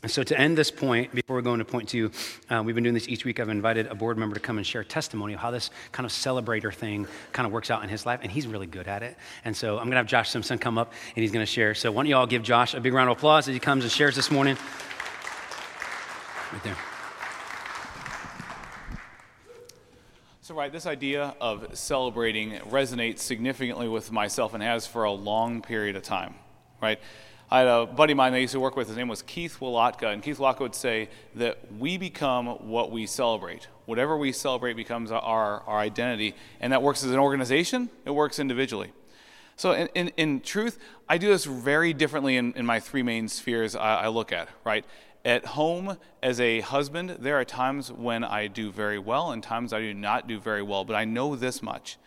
So, 0.08 0.24
to 0.24 0.40
end 0.40 0.58
this 0.58 0.72
point, 0.72 1.14
before 1.14 1.36
we 1.36 1.42
go 1.42 1.52
into 1.52 1.66
point 1.66 1.90
two, 1.90 2.10
uh, 2.50 2.64
we've 2.66 2.74
been 2.74 2.86
doing 2.86 2.94
this 2.94 3.10
each 3.10 3.26
week. 3.26 3.38
I've 3.42 3.50
invited 3.50 3.88
a 3.88 3.96
board 3.96 4.18
member 4.18 4.34
to 4.34 4.40
come 4.40 4.58
and 4.58 4.66
share 4.66 4.82
testimony 4.82 5.34
of 5.34 5.42
how 5.42 5.52
this 5.52 5.72
kind 5.92 6.06
of 6.06 6.14
celebrator 6.14 6.74
thing 6.74 7.06
kind 7.34 7.46
of 7.46 7.52
works 7.52 7.70
out 7.70 7.84
in 7.84 7.90
his 7.90 8.06
life, 8.06 8.22
and 8.24 8.32
he's 8.32 8.48
really 8.48 8.66
good 8.66 8.88
at 8.88 9.04
it. 9.04 9.18
And 9.44 9.56
so, 9.56 9.78
I'm 9.78 9.84
going 9.84 9.92
to 9.92 9.98
have 9.98 10.08
Josh 10.08 10.30
Simpson 10.30 10.58
come 10.58 10.78
up 10.78 10.94
and 11.16 11.22
he's 11.22 11.34
going 11.34 11.46
to 11.46 11.52
share. 11.52 11.76
So, 11.76 11.92
why 11.92 12.04
don't 12.04 12.10
you 12.10 12.16
all 12.16 12.28
give 12.28 12.44
Josh 12.44 12.76
a 12.76 12.80
big 12.80 12.94
round 12.94 13.10
of 13.10 13.18
applause 13.18 13.50
as 13.50 13.54
he 13.54 13.60
comes 13.60 13.84
and 13.84 13.92
shares 13.92 14.16
this 14.16 14.32
morning? 14.32 14.56
Right 16.54 16.64
there. 16.64 16.78
So, 20.42 20.56
right, 20.56 20.72
this 20.72 20.86
idea 20.86 21.36
of 21.42 21.78
celebrating 21.78 22.54
resonates 22.70 23.20
significantly 23.20 23.90
with 23.90 24.14
myself 24.14 24.54
and 24.54 24.64
has 24.64 24.88
for 24.88 25.04
a 25.04 25.12
long 25.12 25.62
period 25.62 25.98
of 25.98 26.04
time, 26.04 26.36
right? 26.82 27.00
I 27.52 27.60
had 27.60 27.68
a 27.68 27.88
buddy 27.88 28.12
of 28.14 28.18
mine 28.18 28.34
that 28.34 28.38
I 28.38 28.42
used 28.42 28.54
to 28.54 28.60
work 28.60 28.76
with, 28.76 28.90
his 28.90 28.98
name 28.98 29.08
was 29.08 29.24
Keith 29.24 29.58
Wolotka, 29.60 30.14
and 30.14 30.22
Keith 30.22 30.38
Wolotka 30.38 30.60
would 30.60 30.76
say 30.76 31.10
that 31.34 31.58
we 31.80 31.98
become 31.98 32.46
what 32.70 32.92
we 32.92 33.08
celebrate. 33.08 33.68
Whatever 33.86 34.16
we 34.18 34.32
celebrate 34.32 34.74
becomes 34.74 35.12
our, 35.12 35.62
our 35.62 35.80
identity, 35.80 36.36
and 36.60 36.72
that 36.72 36.84
works 36.84 37.04
as 37.04 37.10
an 37.10 37.18
organization, 37.18 37.90
it 38.06 38.12
works 38.12 38.38
individually. 38.38 38.92
So, 39.56 39.72
in, 39.72 39.88
in, 39.96 40.10
in 40.10 40.42
truth, 40.42 40.78
I 41.10 41.18
do 41.18 41.30
this 41.30 41.46
very 41.46 41.92
differently 41.92 42.38
in, 42.38 42.54
in 42.54 42.68
my 42.68 42.80
three 42.80 43.02
main 43.02 43.28
spheres 43.28 43.76
I, 43.76 43.96
I 43.96 44.08
look 44.10 44.32
at, 44.32 44.48
right? 44.64 44.86
At 45.26 45.44
home, 45.48 45.98
as 46.22 46.40
a 46.40 46.60
husband, 46.60 47.18
there 47.20 47.40
are 47.40 47.46
times 47.46 47.92
when 47.92 48.24
I 48.24 48.46
do 48.46 48.72
very 48.72 49.00
well 49.00 49.32
and 49.32 49.42
times 49.42 49.74
I 49.74 49.80
do 49.80 49.94
not 49.96 50.28
do 50.28 50.40
very 50.40 50.62
well, 50.62 50.86
but 50.86 50.96
I 50.96 51.04
know 51.04 51.36
this 51.36 51.64
much 51.64 51.98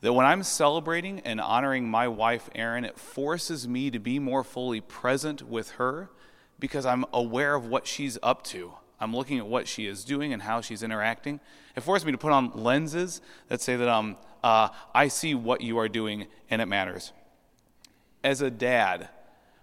that 0.00 0.12
when 0.12 0.26
I'm 0.26 0.42
celebrating 0.42 1.20
and 1.20 1.40
honoring 1.40 1.88
my 1.88 2.06
wife, 2.08 2.48
Erin, 2.54 2.84
it 2.84 2.98
forces 2.98 3.66
me 3.66 3.90
to 3.90 3.98
be 3.98 4.18
more 4.18 4.44
fully 4.44 4.80
present 4.80 5.42
with 5.42 5.72
her 5.72 6.10
because 6.58 6.86
I'm 6.86 7.04
aware 7.12 7.54
of 7.54 7.66
what 7.66 7.86
she's 7.86 8.18
up 8.22 8.42
to. 8.44 8.74
I'm 9.00 9.14
looking 9.14 9.38
at 9.38 9.46
what 9.46 9.68
she 9.68 9.86
is 9.86 10.04
doing 10.04 10.32
and 10.32 10.42
how 10.42 10.60
she's 10.60 10.82
interacting. 10.82 11.40
It 11.76 11.82
forces 11.82 12.04
me 12.04 12.12
to 12.12 12.18
put 12.18 12.32
on 12.32 12.50
lenses 12.54 13.20
that 13.48 13.60
say 13.60 13.76
that 13.76 13.88
um, 13.88 14.16
uh, 14.42 14.68
I 14.94 15.08
see 15.08 15.34
what 15.34 15.60
you 15.60 15.78
are 15.78 15.88
doing 15.88 16.26
and 16.50 16.60
it 16.60 16.66
matters. 16.66 17.12
As 18.24 18.40
a 18.40 18.50
dad, 18.50 19.08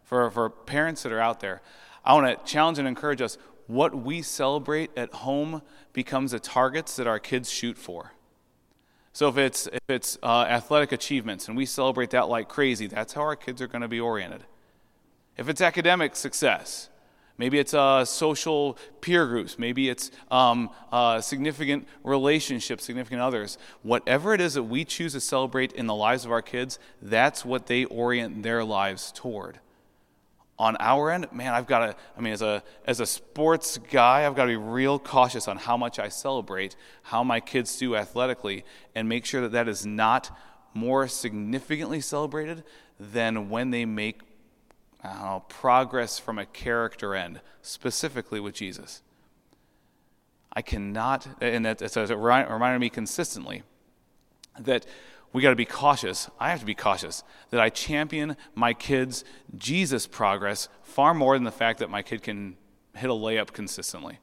for, 0.04 0.30
for 0.32 0.50
parents 0.50 1.04
that 1.04 1.12
are 1.12 1.19
out 1.19 1.39
there, 1.39 1.62
I 2.04 2.13
want 2.13 2.28
to 2.28 2.52
challenge 2.52 2.78
and 2.78 2.88
encourage 2.88 3.21
us 3.21 3.38
what 3.67 3.95
we 3.95 4.21
celebrate 4.21 4.91
at 4.95 5.12
home 5.12 5.62
becomes 5.91 6.32
the 6.32 6.39
targets 6.39 6.95
that 6.98 7.08
our 7.08 7.19
kids 7.19 7.50
shoot 7.50 7.78
for. 7.78 8.14
So 9.15 9.30
if 9.30 9.38
it's 9.38 9.67
if 9.67 9.80
it's 9.88 10.17
uh, 10.21 10.41
athletic 10.41 10.91
achievements 10.91 11.47
and 11.47 11.56
we 11.56 11.65
celebrate 11.65 12.10
that 12.10 12.28
like 12.28 12.49
crazy, 12.49 12.88
that's 12.88 13.13
how 13.13 13.21
our 13.21 13.38
kids 13.38 13.62
are 13.62 13.67
going 13.67 13.82
to 13.82 13.88
be 13.88 14.01
oriented. 14.01 14.43
If 15.38 15.47
it's 15.47 15.62
academic 15.62 16.17
success, 16.17 16.89
maybe 17.38 17.58
it's 17.58 17.73
uh, 17.73 18.04
social 18.04 18.78
peer 18.99 19.25
groups, 19.25 19.58
maybe 19.58 19.88
it's 19.88 20.12
um, 20.30 20.69
uh, 20.91 21.21
significant 21.21 21.88
relationships, 22.04 22.84
significant 22.84 23.21
others. 23.21 23.58
Whatever 23.84 24.34
it 24.34 24.41
is 24.41 24.56
that 24.56 24.63
we 24.63 24.84
choose 24.84 25.13
to 25.13 25.21
celebrate 25.21 25.71
in 25.71 25.88
the 25.88 25.95
lives 25.95 26.25
of 26.25 26.32
our 26.34 26.41
kids, 26.41 26.78
that's 27.01 27.45
what 27.45 27.67
they 27.67 27.86
orient 27.86 28.43
their 28.43 28.65
lives 28.65 29.13
toward 29.15 29.62
on 30.58 30.78
our 30.80 31.12
end, 31.12 31.28
man, 31.34 31.54
I've 31.54 31.68
got 31.68 31.80
to, 31.80 31.96
I 32.18 32.22
mean, 32.22 32.34
as 32.34 32.41
a, 32.41 32.63
as 32.86 33.00
a 33.00 33.06
sports 33.06 33.78
guy, 33.91 34.26
I've 34.26 34.36
got 34.36 34.44
to 34.44 34.50
be 34.50 34.56
real 34.56 35.00
cautious 35.00 35.48
on 35.48 35.58
how 35.58 35.76
much 35.76 36.00
I 36.00 36.08
celebrate, 36.08 36.76
how 37.04 37.24
my 37.24 37.39
kids 37.39 37.78
do 37.78 37.96
athletically, 37.96 38.63
and 38.94 39.10
make 39.10 39.26
sure 39.26 39.41
that 39.41 39.52
that 39.52 39.68
is 39.68 39.86
not 39.86 40.32
more 40.74 41.08
significantly 41.08 42.00
celebrated 42.00 42.63
than 43.00 43.50
when 43.50 43.72
they 43.72 43.86
make 43.86 44.22
know, 45.04 45.44
progress 45.48 46.18
from 46.20 46.39
a 46.39 46.46
character 46.46 47.15
end, 47.15 47.41
specifically 47.62 48.39
with 48.39 48.56
Jesus. 48.56 49.02
I 50.54 50.62
cannot, 50.62 51.28
and 51.41 51.65
that's 51.65 51.98
a 51.98 52.15
reminder 52.15 52.80
me 52.80 52.89
consistently 52.89 53.63
that 54.58 54.86
we 55.36 55.41
got 55.41 55.50
to 55.50 55.58
be 55.58 55.65
cautious. 55.65 56.30
I 56.39 56.50
have 56.50 56.62
to 56.62 56.65
be 56.65 56.76
cautious 56.76 57.21
that 57.50 57.60
I 57.60 57.67
champion 57.67 58.38
my 58.56 58.74
kids' 58.74 59.26
Jesus 59.58 60.08
progress 60.08 60.69
far 60.82 61.13
more 61.13 61.36
than 61.36 61.43
the 61.43 61.52
fact 61.52 61.80
that 61.80 61.89
my 61.89 62.02
kid 62.04 62.24
can 62.24 62.56
hit 62.95 63.10
a 63.10 63.13
layup 63.13 63.52
consistently. 63.52 64.19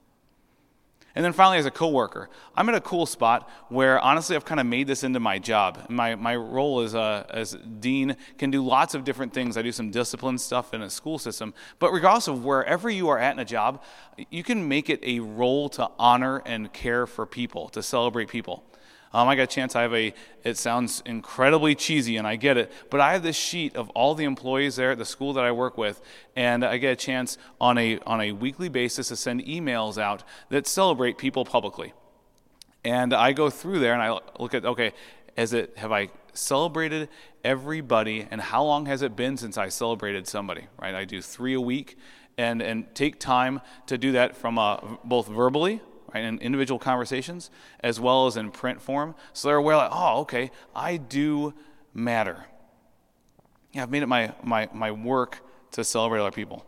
And 1.14 1.22
then 1.22 1.35
finally, 1.35 1.59
as 1.59 1.66
a 1.66 1.70
coworker, 1.70 2.31
I'm 2.57 2.66
at 2.70 2.75
a 2.75 2.81
cool 2.81 3.05
spot 3.05 3.51
where 3.68 4.01
honestly 4.01 4.37
I've 4.37 4.46
kind 4.46 4.59
of 4.59 4.64
made 4.64 4.87
this 4.87 5.05
into 5.05 5.20
my 5.20 5.38
job. 5.38 5.85
My, 5.90 6.14
my 6.14 6.35
role 6.35 6.81
as, 6.81 6.94
a, 6.94 6.98
uh, 6.98 7.25
as 7.29 7.59
dean 7.81 8.16
can 8.38 8.51
do 8.51 8.64
lots 8.64 8.94
of 8.94 9.05
different 9.05 9.35
things. 9.35 9.59
I 9.59 9.61
do 9.61 9.70
some 9.70 9.90
discipline 9.90 10.38
stuff 10.38 10.72
in 10.72 10.81
a 10.81 10.88
school 10.88 11.18
system. 11.18 11.53
But 11.79 11.92
regardless 11.92 12.27
of 12.27 12.42
wherever 12.42 12.88
you 12.88 13.11
are 13.11 13.18
at 13.18 13.35
in 13.35 13.38
a 13.38 13.44
job, 13.44 13.83
you 14.31 14.42
can 14.42 14.66
make 14.66 14.88
it 14.88 15.01
a 15.03 15.20
role 15.20 15.68
to 15.70 15.90
honor 15.98 16.40
and 16.46 16.72
care 16.72 17.07
for 17.07 17.27
people, 17.27 17.68
to 17.68 17.83
celebrate 17.83 18.31
people. 18.31 18.64
Um, 19.14 19.29
I 19.29 19.37
got 19.37 19.42
a 19.42 19.46
chance, 19.46 19.77
I 19.77 19.83
have 19.83 19.94
a, 19.94 20.14
it 20.42 20.57
sounds 20.57 21.03
incredibly 21.05 21.75
cheesy 21.75 22.16
and 22.16 22.27
I 22.27 22.37
get 22.37 22.57
it, 22.57 22.72
but 22.88 23.01
I 23.01 23.12
have 23.12 23.22
this 23.22 23.37
sheet 23.37 23.77
of 23.77 23.90
all 23.90 24.14
the 24.14 24.25
employees 24.25 24.77
there 24.77 24.90
at 24.90 24.98
the 24.98 25.05
school 25.05 25.35
that 25.35 25.44
I 25.44 25.53
work 25.53 25.77
with, 25.77 26.01
and 26.35 26.64
I 26.64 26.79
get 26.79 26.92
a 26.92 26.96
chance 26.96 27.37
on 27.61 27.77
a, 27.77 27.98
on 28.07 28.20
a 28.22 28.33
weekly 28.33 28.70
basis 28.70 29.09
to 29.09 29.16
send 29.16 29.44
emails 29.44 29.98
out 29.98 30.25
that 30.48 30.66
celebrate 30.66 31.18
people 31.18 31.44
publicly. 31.44 31.92
And 32.85 33.12
I 33.12 33.33
go 33.33 33.51
through 33.51 33.81
there 33.81 33.92
and 33.92 34.03
I 34.03 34.18
look 34.38 34.55
at, 34.55 34.64
okay, 34.64 34.92
has 35.37 35.53
it, 35.53 35.77
have 35.77 35.92
I 35.92 36.09
celebrated 36.33 37.09
everybody 37.44 38.27
and 38.31 38.40
how 38.40 38.64
long 38.64 38.87
has 38.87 39.03
it 39.03 39.14
been 39.14 39.37
since 39.37 39.59
I 39.59 39.68
celebrated 39.68 40.27
somebody, 40.27 40.66
right? 40.81 40.94
I 40.94 41.05
do 41.05 41.20
three 41.20 41.55
a 41.55 41.61
week 41.61 41.96
and, 42.38 42.62
and 42.62 42.92
take 42.94 43.20
time 43.20 43.61
to 43.87 43.98
do 43.98 44.12
that 44.12 44.37
from 44.37 44.59
uh, 44.59 44.79
both 45.05 45.29
verbally, 45.29 45.81
right, 46.14 46.25
in 46.25 46.38
individual 46.38 46.79
conversations 46.79 47.51
as 47.81 48.01
well 48.01 48.27
as 48.27 48.37
in 48.37 48.51
print 48.51 48.81
form. 48.81 49.14
So 49.33 49.48
they're 49.48 49.57
aware, 49.57 49.77
like, 49.77 49.90
oh, 49.92 50.20
okay, 50.20 50.51
I 50.75 50.96
do 50.96 51.55
matter. 51.94 52.46
Yeah, 53.72 53.83
I've 53.83 53.90
made 53.90 54.03
it 54.03 54.09
my, 54.09 54.33
my, 54.42 54.68
my 54.72 54.90
work 54.90 55.40
to 55.72 55.85
celebrate 55.85 56.20
other 56.20 56.31
people. 56.31 56.66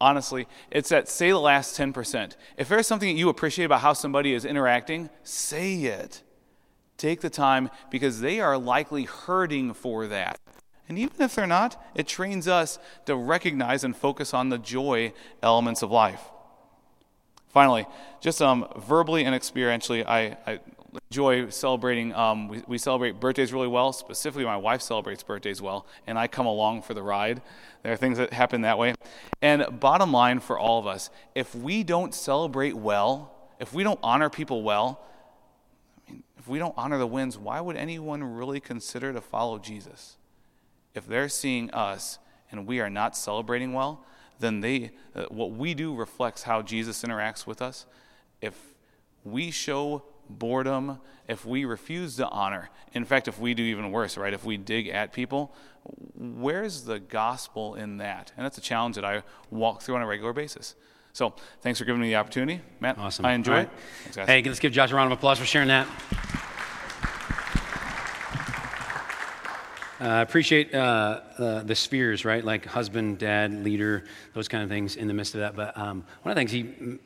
Honestly, 0.00 0.46
it's 0.70 0.88
that 0.88 1.08
say 1.08 1.30
the 1.30 1.38
last 1.38 1.78
10%. 1.78 2.36
If 2.56 2.68
there's 2.68 2.86
something 2.86 3.08
that 3.14 3.18
you 3.18 3.28
appreciate 3.28 3.66
about 3.66 3.80
how 3.80 3.92
somebody 3.92 4.32
is 4.32 4.44
interacting, 4.44 5.10
say 5.22 5.76
it. 5.76 6.22
Take 6.96 7.20
the 7.20 7.30
time 7.30 7.70
because 7.90 8.20
they 8.20 8.40
are 8.40 8.58
likely 8.58 9.04
hurting 9.04 9.74
for 9.74 10.06
that. 10.06 10.38
And 10.88 10.98
even 10.98 11.22
if 11.22 11.34
they're 11.34 11.46
not, 11.46 11.82
it 11.94 12.06
trains 12.06 12.48
us 12.48 12.78
to 13.06 13.14
recognize 13.14 13.84
and 13.84 13.96
focus 13.96 14.34
on 14.34 14.48
the 14.48 14.58
joy 14.58 15.12
elements 15.42 15.82
of 15.82 15.90
life. 15.90 16.30
Finally, 17.50 17.84
just 18.20 18.40
um, 18.40 18.66
verbally 18.76 19.24
and 19.24 19.34
experientially, 19.34 20.06
I, 20.06 20.36
I 20.46 20.60
enjoy 21.10 21.48
celebrating. 21.50 22.14
Um, 22.14 22.48
we, 22.48 22.62
we, 22.66 22.78
celebrate 22.78 23.18
birthdays 23.18 23.52
really 23.52 23.66
well. 23.66 23.92
Specifically, 23.92 24.44
my 24.44 24.56
wife 24.56 24.82
celebrates 24.82 25.22
birthdays 25.24 25.60
well, 25.60 25.84
and 26.06 26.16
I 26.16 26.28
come 26.28 26.46
along 26.46 26.82
for 26.82 26.94
the 26.94 27.02
ride. 27.02 27.42
There 27.82 27.92
are 27.92 27.96
things 27.96 28.18
that 28.18 28.32
happen 28.32 28.60
that 28.62 28.78
way. 28.78 28.94
And 29.42 29.80
bottom 29.80 30.12
line 30.12 30.38
for 30.38 30.58
all 30.58 30.78
of 30.78 30.86
us 30.86 31.10
if 31.34 31.54
we 31.54 31.82
don't 31.82 32.14
celebrate 32.14 32.76
well, 32.76 33.34
if 33.58 33.72
we 33.72 33.82
don't 33.82 34.00
honor 34.02 34.30
people 34.30 34.62
well, 34.62 35.00
I 36.08 36.12
mean, 36.12 36.22
if 36.38 36.46
we 36.46 36.58
don't 36.58 36.74
honor 36.76 36.98
the 36.98 37.06
wins, 37.06 37.36
why 37.36 37.60
would 37.60 37.76
anyone 37.76 38.22
really 38.22 38.60
consider 38.60 39.12
to 39.12 39.20
follow 39.20 39.58
Jesus? 39.58 40.16
If 40.94 41.06
they're 41.06 41.28
seeing 41.28 41.70
us 41.72 42.18
and 42.50 42.66
we 42.66 42.80
are 42.80 42.90
not 42.90 43.16
celebrating 43.16 43.72
well, 43.72 44.04
then 44.40 44.60
they, 44.60 44.90
uh, 45.14 45.24
what 45.28 45.52
we 45.52 45.74
do 45.74 45.94
reflects 45.94 46.42
how 46.42 46.62
Jesus 46.62 47.02
interacts 47.02 47.46
with 47.46 47.62
us. 47.62 47.86
If 48.40 48.58
we 49.24 49.50
show 49.50 50.02
boredom, 50.28 51.00
if 51.28 51.44
we 51.44 51.64
refuse 51.64 52.16
to 52.16 52.28
honor, 52.28 52.70
in 52.92 53.04
fact, 53.04 53.28
if 53.28 53.38
we 53.38 53.54
do 53.54 53.62
even 53.62 53.92
worse, 53.92 54.16
right, 54.16 54.32
if 54.32 54.44
we 54.44 54.56
dig 54.56 54.88
at 54.88 55.12
people, 55.12 55.54
where's 56.14 56.82
the 56.82 56.98
gospel 56.98 57.74
in 57.74 57.98
that? 57.98 58.32
And 58.36 58.44
that's 58.44 58.58
a 58.58 58.62
challenge 58.62 58.96
that 58.96 59.04
I 59.04 59.22
walk 59.50 59.82
through 59.82 59.96
on 59.96 60.02
a 60.02 60.06
regular 60.06 60.32
basis. 60.32 60.74
So 61.12 61.34
thanks 61.60 61.78
for 61.78 61.84
giving 61.84 62.00
me 62.00 62.08
the 62.08 62.16
opportunity, 62.16 62.60
Matt. 62.78 62.98
Awesome. 62.98 63.24
I 63.24 63.32
enjoy 63.32 63.52
right. 63.52 63.62
it. 63.62 64.12
Thanks, 64.12 64.30
hey, 64.30 64.42
let's 64.42 64.60
give 64.60 64.72
Josh 64.72 64.92
a 64.92 64.94
round 64.94 65.12
of 65.12 65.18
applause 65.18 65.38
for 65.38 65.44
sharing 65.44 65.68
that. 65.68 65.86
I 70.00 70.20
uh, 70.20 70.22
appreciate 70.22 70.74
uh, 70.74 71.20
uh, 71.36 71.62
the 71.62 71.74
spheres, 71.74 72.24
right? 72.24 72.42
Like 72.42 72.64
husband, 72.64 73.18
dad, 73.18 73.52
leader, 73.62 74.04
those 74.32 74.48
kind 74.48 74.64
of 74.64 74.70
things 74.70 74.96
in 74.96 75.06
the 75.08 75.12
midst 75.12 75.34
of 75.34 75.40
that. 75.40 75.54
But 75.54 75.76
um, 75.76 76.04
one 76.22 76.30
of 76.30 76.36
the 76.36 76.40
things 76.40 76.50
he 76.50 76.64
mm, 76.64 76.98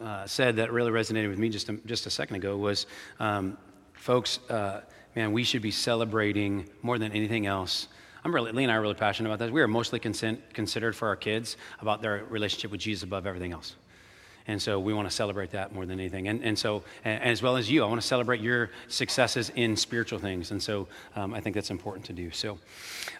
uh, 0.00 0.26
said 0.26 0.56
that 0.56 0.72
really 0.72 0.90
resonated 0.90 1.28
with 1.28 1.38
me 1.38 1.50
just 1.50 1.68
a, 1.68 1.74
just 1.84 2.06
a 2.06 2.10
second 2.10 2.36
ago 2.36 2.56
was, 2.56 2.86
um, 3.20 3.58
folks, 3.92 4.38
uh, 4.48 4.80
man, 5.14 5.32
we 5.32 5.44
should 5.44 5.60
be 5.60 5.70
celebrating 5.70 6.66
more 6.80 6.98
than 6.98 7.12
anything 7.12 7.44
else. 7.44 7.88
I'm 8.24 8.34
really, 8.34 8.52
Lee 8.52 8.62
and 8.62 8.72
I 8.72 8.76
are 8.76 8.80
really 8.80 8.94
passionate 8.94 9.28
about 9.28 9.40
that. 9.40 9.52
We 9.52 9.60
are 9.60 9.68
mostly 9.68 9.98
consent, 9.98 10.40
considered 10.54 10.96
for 10.96 11.08
our 11.08 11.16
kids 11.16 11.58
about 11.82 12.00
their 12.00 12.24
relationship 12.30 12.70
with 12.70 12.80
Jesus 12.80 13.02
above 13.02 13.26
everything 13.26 13.52
else. 13.52 13.76
And 14.46 14.60
so 14.60 14.78
we 14.78 14.92
want 14.92 15.08
to 15.08 15.14
celebrate 15.14 15.52
that 15.52 15.74
more 15.74 15.86
than 15.86 15.98
anything. 15.98 16.28
And, 16.28 16.44
and 16.44 16.58
so, 16.58 16.84
and 17.02 17.22
as 17.22 17.40
well 17.40 17.56
as 17.56 17.70
you, 17.70 17.82
I 17.82 17.86
want 17.86 18.00
to 18.00 18.06
celebrate 18.06 18.40
your 18.40 18.70
successes 18.88 19.50
in 19.54 19.74
spiritual 19.74 20.18
things. 20.18 20.50
And 20.50 20.62
so 20.62 20.86
um, 21.16 21.32
I 21.32 21.40
think 21.40 21.54
that's 21.54 21.70
important 21.70 22.04
to 22.06 22.12
do. 22.12 22.30
So, 22.30 22.58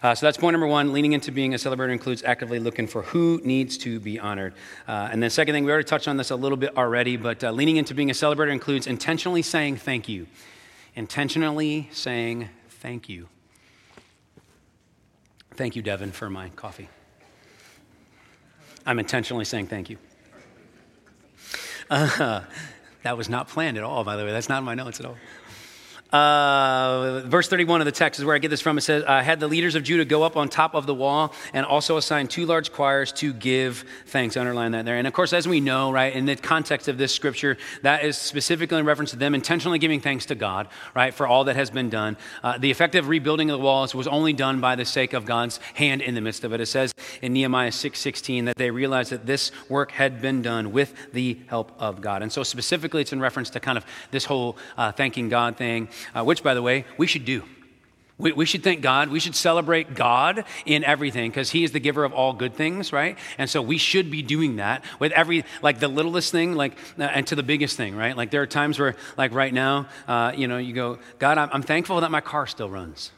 uh, 0.03 0.13
so 0.13 0.27
that's 0.27 0.37
point 0.37 0.53
number 0.53 0.67
one. 0.67 0.93
Leaning 0.93 1.13
into 1.13 1.31
being 1.31 1.55
a 1.55 1.57
celebrator 1.57 1.91
includes 1.91 2.21
actively 2.23 2.59
looking 2.59 2.85
for 2.85 3.01
who 3.01 3.41
needs 3.43 3.75
to 3.79 3.99
be 3.99 4.19
honored. 4.19 4.53
Uh, 4.87 5.09
and 5.11 5.21
then, 5.21 5.31
second 5.31 5.55
thing, 5.55 5.65
we 5.65 5.71
already 5.71 5.87
touched 5.87 6.07
on 6.07 6.17
this 6.17 6.29
a 6.29 6.35
little 6.35 6.57
bit 6.57 6.77
already, 6.77 7.17
but 7.17 7.43
uh, 7.43 7.49
leaning 7.51 7.77
into 7.77 7.95
being 7.95 8.11
a 8.11 8.13
celebrator 8.13 8.51
includes 8.51 8.85
intentionally 8.85 9.41
saying 9.41 9.77
thank 9.77 10.07
you. 10.07 10.27
Intentionally 10.95 11.89
saying 11.91 12.49
thank 12.69 13.09
you. 13.09 13.27
Thank 15.55 15.75
you, 15.75 15.81
Devin, 15.81 16.11
for 16.11 16.29
my 16.29 16.49
coffee. 16.49 16.87
I'm 18.85 18.99
intentionally 18.99 19.45
saying 19.45 19.67
thank 19.67 19.89
you. 19.89 19.97
That 23.05 23.17
was 23.17 23.29
not 23.29 23.47
planned 23.47 23.77
at 23.77 23.83
all, 23.83 24.03
by 24.03 24.15
the 24.15 24.25
way. 24.25 24.31
That's 24.31 24.49
not 24.49 24.57
in 24.57 24.63
my 24.63 24.73
notes 24.73 24.99
at 24.99 25.05
all. 25.05 25.15
Uh, 26.11 27.21
verse 27.25 27.47
31 27.47 27.81
of 27.81 27.85
the 27.85 27.91
text 27.91 28.19
is 28.19 28.25
where 28.25 28.35
I 28.35 28.39
get 28.39 28.49
this 28.49 28.61
from. 28.61 28.77
It 28.77 28.81
says, 28.81 29.03
I 29.05 29.21
had 29.21 29.39
the 29.39 29.47
leaders 29.47 29.75
of 29.75 29.83
Judah 29.83 30.05
go 30.05 30.23
up 30.23 30.37
on 30.37 30.49
top 30.49 30.75
of 30.75 30.85
the 30.85 30.93
wall 30.93 31.33
and 31.51 31.65
also 31.65 31.97
assign 31.97 32.27
two 32.27 32.45
large 32.45 32.71
choirs 32.71 33.11
to 33.13 33.33
give 33.33 33.83
thanks. 34.07 34.37
Underline 34.37 34.71
that 34.73 34.85
there. 34.85 34.97
And 34.97 35.07
of 35.07 35.13
course, 35.13 35.33
as 35.33 35.47
we 35.47 35.59
know, 35.59 35.91
right, 35.91 36.13
in 36.13 36.25
the 36.25 36.35
context 36.35 36.87
of 36.87 36.97
this 36.97 37.13
scripture, 37.13 37.57
that 37.81 38.05
is 38.05 38.17
specifically 38.17 38.77
in 38.77 38.85
reference 38.85 39.11
to 39.11 39.17
them 39.17 39.33
intentionally 39.33 39.79
giving 39.79 39.99
thanks 39.99 40.27
to 40.27 40.35
God, 40.35 40.67
right, 40.93 41.13
for 41.13 41.27
all 41.27 41.45
that 41.45 41.55
has 41.55 41.69
been 41.69 41.89
done. 41.89 42.17
Uh, 42.43 42.57
the 42.57 42.69
effective 42.69 43.07
rebuilding 43.07 43.49
of 43.49 43.59
the 43.59 43.65
walls 43.65 43.95
was 43.95 44.07
only 44.07 44.33
done 44.33 44.61
by 44.61 44.75
the 44.75 44.85
sake 44.85 45.13
of 45.13 45.25
God's 45.25 45.59
hand 45.73 46.01
in 46.01 46.15
the 46.15 46.21
midst 46.21 46.43
of 46.43 46.53
it. 46.53 46.61
It 46.61 46.67
says 46.67 46.93
in 47.21 47.33
Nehemiah 47.33 47.71
6:16 47.71 48.45
that 48.45 48.57
they 48.57 48.69
realized 48.69 49.11
that 49.11 49.25
this 49.25 49.51
work 49.69 49.91
had 49.91 50.21
been 50.21 50.41
done 50.41 50.71
with 50.71 50.93
the 51.13 51.39
help 51.47 51.71
of 51.79 52.01
God. 52.01 52.21
And 52.21 52.31
so 52.31 52.43
specifically, 52.43 53.01
it's 53.01 53.13
in 53.13 53.19
reference 53.19 53.49
to 53.51 53.59
kind 53.59 53.77
of 53.77 53.85
this 54.11 54.25
whole 54.25 54.57
uh, 54.77 54.91
thanking 54.91 55.29
God 55.29 55.57
thing 55.57 55.89
uh, 56.13 56.23
which, 56.23 56.43
by 56.43 56.53
the 56.53 56.61
way, 56.61 56.85
we 56.97 57.07
should 57.07 57.25
do. 57.25 57.43
We, 58.17 58.31
we, 58.31 58.45
should 58.45 58.63
thank 58.63 58.81
God. 58.81 59.09
We 59.09 59.19
should 59.19 59.35
celebrate 59.35 59.93
God 59.93 60.45
in 60.65 60.85
everything 60.85 61.29
because 61.29 61.51
He 61.51 61.65
is 61.65 61.73
the 61.73 61.81
giver 61.81 62.05
of 62.05 62.13
all 62.13 62.31
good 62.31 62.53
things, 62.53 62.93
right? 62.93 63.17
And 63.37 63.49
so 63.49 63.61
we 63.61 63.77
should 63.77 64.09
be 64.09 64.21
doing 64.21 64.55
that 64.55 64.85
with 64.99 65.11
every, 65.11 65.43
like 65.61 65.79
the 65.79 65.89
littlest 65.89 66.31
thing, 66.31 66.53
like, 66.53 66.77
uh, 66.97 67.03
and 67.03 67.27
to 67.27 67.35
the 67.35 67.43
biggest 67.43 67.75
thing, 67.75 67.95
right? 67.95 68.15
Like 68.15 68.31
there 68.31 68.41
are 68.41 68.47
times 68.47 68.79
where, 68.79 68.95
like 69.17 69.33
right 69.33 69.53
now, 69.53 69.87
uh, 70.07 70.31
you 70.33 70.47
know, 70.47 70.57
you 70.57 70.73
go, 70.73 70.99
God, 71.19 71.37
I'm, 71.37 71.49
I'm 71.51 71.61
thankful 71.61 71.99
that 72.01 72.11
my 72.11 72.21
car 72.21 72.47
still 72.47 72.69
runs, 72.69 73.11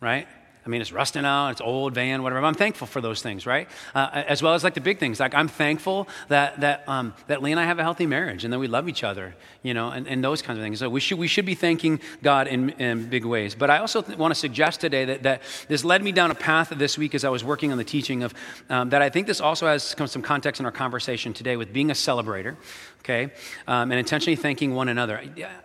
right? 0.00 0.26
I 0.64 0.70
mean, 0.70 0.80
it's 0.80 0.92
rusting 0.92 1.24
out, 1.26 1.50
it's 1.50 1.60
old 1.60 1.94
van, 1.94 2.22
whatever. 2.22 2.44
I'm 2.44 2.54
thankful 2.54 2.86
for 2.86 3.02
those 3.02 3.20
things, 3.20 3.46
right? 3.46 3.68
Uh, 3.94 4.22
as 4.26 4.42
well 4.42 4.54
as 4.54 4.64
like 4.64 4.74
the 4.74 4.80
big 4.80 4.98
things. 4.98 5.20
Like 5.20 5.34
I'm 5.34 5.48
thankful 5.48 6.08
that 6.28 6.60
that 6.60 6.88
um, 6.88 7.12
that 7.26 7.42
Lee 7.42 7.50
and 7.50 7.60
I 7.60 7.64
have 7.64 7.78
a 7.78 7.82
healthy 7.82 8.06
marriage 8.06 8.44
and 8.44 8.52
that 8.52 8.58
we 8.58 8.66
love 8.66 8.88
each 8.88 9.04
other, 9.04 9.34
you 9.62 9.74
know, 9.74 9.90
and, 9.90 10.08
and 10.08 10.24
those 10.24 10.40
kinds 10.40 10.58
of 10.58 10.64
things. 10.64 10.78
So 10.78 10.88
we 10.88 11.00
should 11.00 11.18
we 11.18 11.28
should 11.28 11.44
be 11.44 11.54
thanking 11.54 12.00
God 12.22 12.46
in, 12.46 12.70
in 12.70 13.10
big 13.10 13.26
ways. 13.26 13.54
But 13.54 13.68
I 13.68 13.78
also 13.78 14.00
th- 14.00 14.16
want 14.16 14.32
to 14.32 14.40
suggest 14.40 14.80
today 14.80 15.04
that 15.04 15.22
that 15.24 15.42
this 15.68 15.84
led 15.84 16.02
me 16.02 16.12
down 16.12 16.30
a 16.30 16.34
path 16.34 16.70
this 16.70 16.96
week 16.96 17.14
as 17.14 17.24
I 17.24 17.28
was 17.28 17.44
working 17.44 17.70
on 17.70 17.78
the 17.78 17.84
teaching 17.84 18.22
of 18.22 18.32
um, 18.70 18.88
that 18.90 19.02
I 19.02 19.10
think 19.10 19.26
this 19.26 19.40
also 19.40 19.66
has 19.66 19.94
some 20.06 20.22
context 20.22 20.60
in 20.60 20.66
our 20.66 20.72
conversation 20.72 21.34
today 21.34 21.56
with 21.56 21.72
being 21.72 21.90
a 21.90 21.94
celebrator, 21.94 22.56
okay, 23.00 23.32
um, 23.66 23.90
and 23.90 23.98
intentionally 23.98 24.36
thanking 24.36 24.74
one 24.74 24.88
another. 24.88 25.22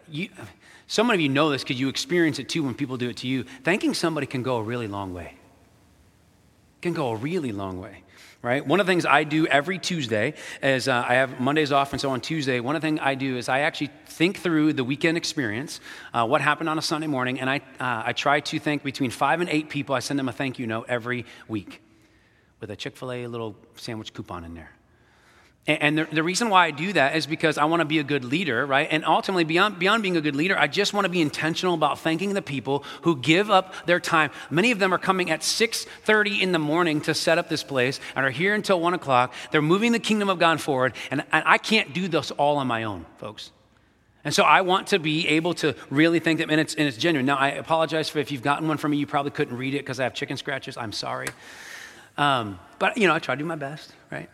You, 0.10 0.30
some 0.90 1.10
of 1.10 1.22
you 1.22 1.30
know 1.30 1.52
this 1.52 1.64
because 1.64 1.80
you 1.80 1.88
experience 1.88 2.40
it 2.40 2.50
too 2.50 2.64
when 2.64 2.74
people 2.74 2.98
do 2.98 3.10
it 3.10 3.18
to 3.18 3.28
you. 3.28 3.46
Thanking 3.64 3.94
somebody 3.94 4.28
can 4.28 4.44
go 4.44 4.58
a 4.58 4.64
really 4.64 4.88
long 4.88 5.14
way. 5.14 5.36
Can 6.82 6.94
go 6.94 7.12
a 7.12 7.16
really 7.16 7.52
long 7.52 7.80
way 7.80 8.04
right? 8.42 8.66
One 8.66 8.80
of 8.80 8.86
the 8.86 8.92
things 8.92 9.06
I 9.06 9.24
do 9.24 9.48
every 9.48 9.80
Tuesday 9.80 10.34
is 10.64 10.88
uh, 10.88 11.06
I 11.06 11.16
have 11.16 11.40
Mondays 11.40 11.72
off, 11.72 11.92
and 11.92 12.00
so 12.00 12.10
on 12.12 12.22
Tuesday, 12.22 12.60
one 12.60 12.76
of 12.76 12.82
the 12.82 12.88
things 12.88 13.00
I 13.02 13.16
do 13.16 13.38
is 13.38 13.50
I 13.50 13.60
actually 13.60 13.92
think 14.06 14.38
through 14.38 14.74
the 14.74 14.84
weekend 14.84 15.18
experience, 15.18 15.82
uh, 16.14 16.26
what 16.26 16.40
happened 16.40 16.70
on 16.70 16.78
a 16.78 16.82
Sunday 16.82 17.08
morning, 17.08 17.40
and 17.40 17.50
I, 17.50 17.58
uh, 17.80 18.04
I 18.06 18.14
try 18.14 18.40
to 18.40 18.60
thank 18.60 18.84
between 18.84 19.12
five 19.12 19.42
and 19.42 19.50
eight 19.50 19.70
people. 19.70 19.94
I 19.94 20.00
send 20.00 20.18
them 20.18 20.30
a 20.30 20.32
thank 20.32 20.58
you 20.58 20.68
note 20.68 20.86
every 20.88 21.26
week 21.50 21.82
with 22.62 22.72
a 22.72 22.78
Chick 22.78 22.96
fil 22.96 23.12
A 23.12 23.28
little 23.28 23.58
sandwich 23.76 24.14
coupon 24.14 24.46
in 24.46 24.54
there. 24.54 24.72
And 25.68 26.00
the, 26.00 26.06
the, 26.06 26.24
reason 26.24 26.50
why 26.50 26.66
I 26.66 26.72
do 26.72 26.94
that 26.94 27.16
is 27.16 27.28
because 27.28 27.60
I 27.60 27.66
want 27.66 27.82
to 27.82 27.86
be 27.86 28.00
a 28.00 28.04
good 28.04 28.26
leader, 28.26 28.66
right? 28.66 28.88
And 28.90 29.06
ultimately, 29.06 29.44
beyond, 29.44 29.78
beyond 29.78 30.02
being 30.02 30.18
a 30.18 30.22
good 30.22 30.36
leader, 30.36 30.58
I 30.58 30.66
just 30.66 30.94
want 30.96 31.06
to 31.06 31.10
be 31.10 31.22
intentional 31.22 31.76
about 31.76 32.00
thanking 32.00 32.34
the 32.34 32.42
people 32.42 32.84
who 33.04 33.18
give 33.18 33.52
up 33.52 33.76
their 33.86 34.00
time. 34.00 34.32
Many 34.50 34.72
of 34.72 34.80
them 34.80 34.94
are 34.94 34.98
coming 34.98 35.30
at 35.30 35.42
6.30 35.42 36.42
in 36.42 36.54
the 36.54 36.60
morning 36.60 37.02
to 37.02 37.14
set 37.14 37.38
up 37.38 37.50
this 37.50 37.64
place 37.64 38.00
and 38.16 38.26
are 38.26 38.32
here 38.32 38.56
until 38.56 38.80
1 38.80 38.96
o'clock. 38.96 39.32
They're 39.52 39.62
moving 39.62 39.92
the 39.92 40.00
kingdom 40.00 40.28
of 40.28 40.40
God 40.40 40.60
forward, 40.60 40.94
and, 41.12 41.24
and 41.32 41.44
I 41.46 41.60
can't 41.60 41.94
do 41.94 42.08
this 42.08 42.32
all 42.32 42.58
on 42.58 42.66
my 42.66 42.86
own, 42.86 43.06
folks. 43.18 43.52
And 44.24 44.34
so 44.34 44.44
I 44.44 44.62
want 44.62 44.88
to 44.88 45.00
be 45.00 45.28
able 45.28 45.54
to 45.56 45.76
really 45.92 46.20
thank 46.20 46.40
them, 46.40 46.50
and 46.50 46.60
it's, 46.60 46.74
and 46.74 46.88
it's 46.88 46.98
genuine. 46.98 47.28
Now, 47.28 47.38
I 47.38 47.50
apologize 47.50 48.10
for 48.10 48.18
if 48.18 48.32
you've 48.32 48.42
gotten 48.42 48.68
one 48.68 48.78
from 48.78 48.92
me, 48.92 48.98
you 48.98 49.06
probably 49.06 49.32
couldn't 49.32 49.56
read 49.56 49.76
it 49.76 49.80
because 49.80 50.00
I 50.00 50.04
have 50.04 50.16
chicken 50.16 50.36
scratches. 50.36 50.78
I'm 50.78 50.94
sorry. 50.94 51.28
Um, 52.18 52.60
but, 52.80 52.98
you 52.98 53.08
know, 53.08 53.14
I 53.14 53.20
try 53.20 53.36
to 53.36 53.40
do 53.40 53.46
my 53.46 53.56
best, 53.56 53.94
right? 54.12 54.30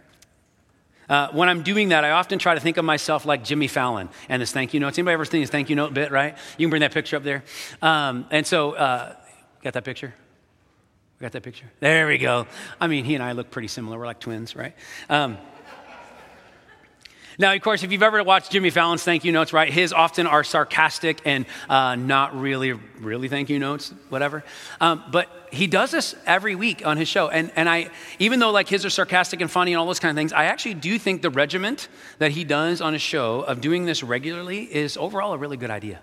Uh, 1.09 1.29
when 1.31 1.49
I'm 1.49 1.61
doing 1.61 1.89
that, 1.89 2.03
I 2.03 2.11
often 2.11 2.39
try 2.39 2.55
to 2.55 2.59
think 2.59 2.77
of 2.77 2.85
myself 2.85 3.25
like 3.25 3.43
Jimmy 3.43 3.67
Fallon 3.67 4.09
and 4.29 4.41
this 4.41 4.51
thank 4.51 4.73
you 4.73 4.79
notes. 4.79 4.97
Anybody 4.97 5.13
ever 5.13 5.25
seen 5.25 5.41
his 5.41 5.49
thank 5.49 5.69
you 5.69 5.75
note 5.75 5.93
bit, 5.93 6.11
right? 6.11 6.37
You 6.57 6.65
can 6.65 6.69
bring 6.69 6.81
that 6.81 6.93
picture 6.93 7.17
up 7.17 7.23
there. 7.23 7.43
Um, 7.81 8.25
and 8.31 8.45
so, 8.45 8.73
uh, 8.73 9.15
got 9.63 9.73
that 9.73 9.83
picture? 9.83 10.13
We 11.19 11.23
got 11.23 11.31
that 11.31 11.43
picture? 11.43 11.71
There 11.79 12.07
we 12.07 12.17
go. 12.17 12.45
I 12.79 12.87
mean, 12.87 13.05
he 13.05 13.15
and 13.15 13.23
I 13.23 13.31
look 13.31 13.49
pretty 13.49 13.69
similar. 13.69 13.97
We're 13.97 14.05
like 14.05 14.19
twins, 14.19 14.55
right? 14.55 14.75
Um, 15.09 15.37
now, 17.37 17.53
of 17.53 17.61
course, 17.61 17.83
if 17.83 17.91
you've 17.91 18.03
ever 18.03 18.23
watched 18.23 18.51
Jimmy 18.51 18.69
Fallon's 18.69 19.03
thank 19.03 19.25
you 19.25 19.31
notes, 19.31 19.53
right, 19.53 19.71
his 19.71 19.91
often 19.93 20.27
are 20.27 20.43
sarcastic 20.43 21.21
and 21.25 21.45
uh, 21.69 21.95
not 21.95 22.39
really, 22.39 22.73
really 22.99 23.27
thank 23.27 23.49
you 23.49 23.59
notes, 23.59 23.93
whatever. 24.09 24.43
Um, 24.79 25.03
but 25.11 25.29
he 25.51 25.67
does 25.67 25.91
this 25.91 26.15
every 26.25 26.55
week 26.55 26.85
on 26.85 26.97
his 26.97 27.07
show. 27.07 27.29
And, 27.29 27.51
and 27.55 27.67
I, 27.69 27.89
even 28.19 28.39
though 28.39 28.51
like 28.51 28.69
his 28.69 28.85
are 28.85 28.89
sarcastic 28.89 29.41
and 29.41 29.49
funny 29.51 29.73
and 29.73 29.79
all 29.79 29.87
those 29.87 29.99
kind 29.99 30.11
of 30.11 30.15
things, 30.15 30.33
I 30.33 30.45
actually 30.45 30.75
do 30.75 30.97
think 30.97 31.21
the 31.21 31.29
regiment 31.29 31.87
that 32.19 32.31
he 32.31 32.43
does 32.43 32.81
on 32.81 32.93
his 32.93 33.01
show 33.01 33.41
of 33.41 33.61
doing 33.61 33.85
this 33.85 34.03
regularly 34.03 34.63
is 34.63 34.97
overall 34.97 35.33
a 35.33 35.37
really 35.37 35.57
good 35.57 35.71
idea 35.71 35.99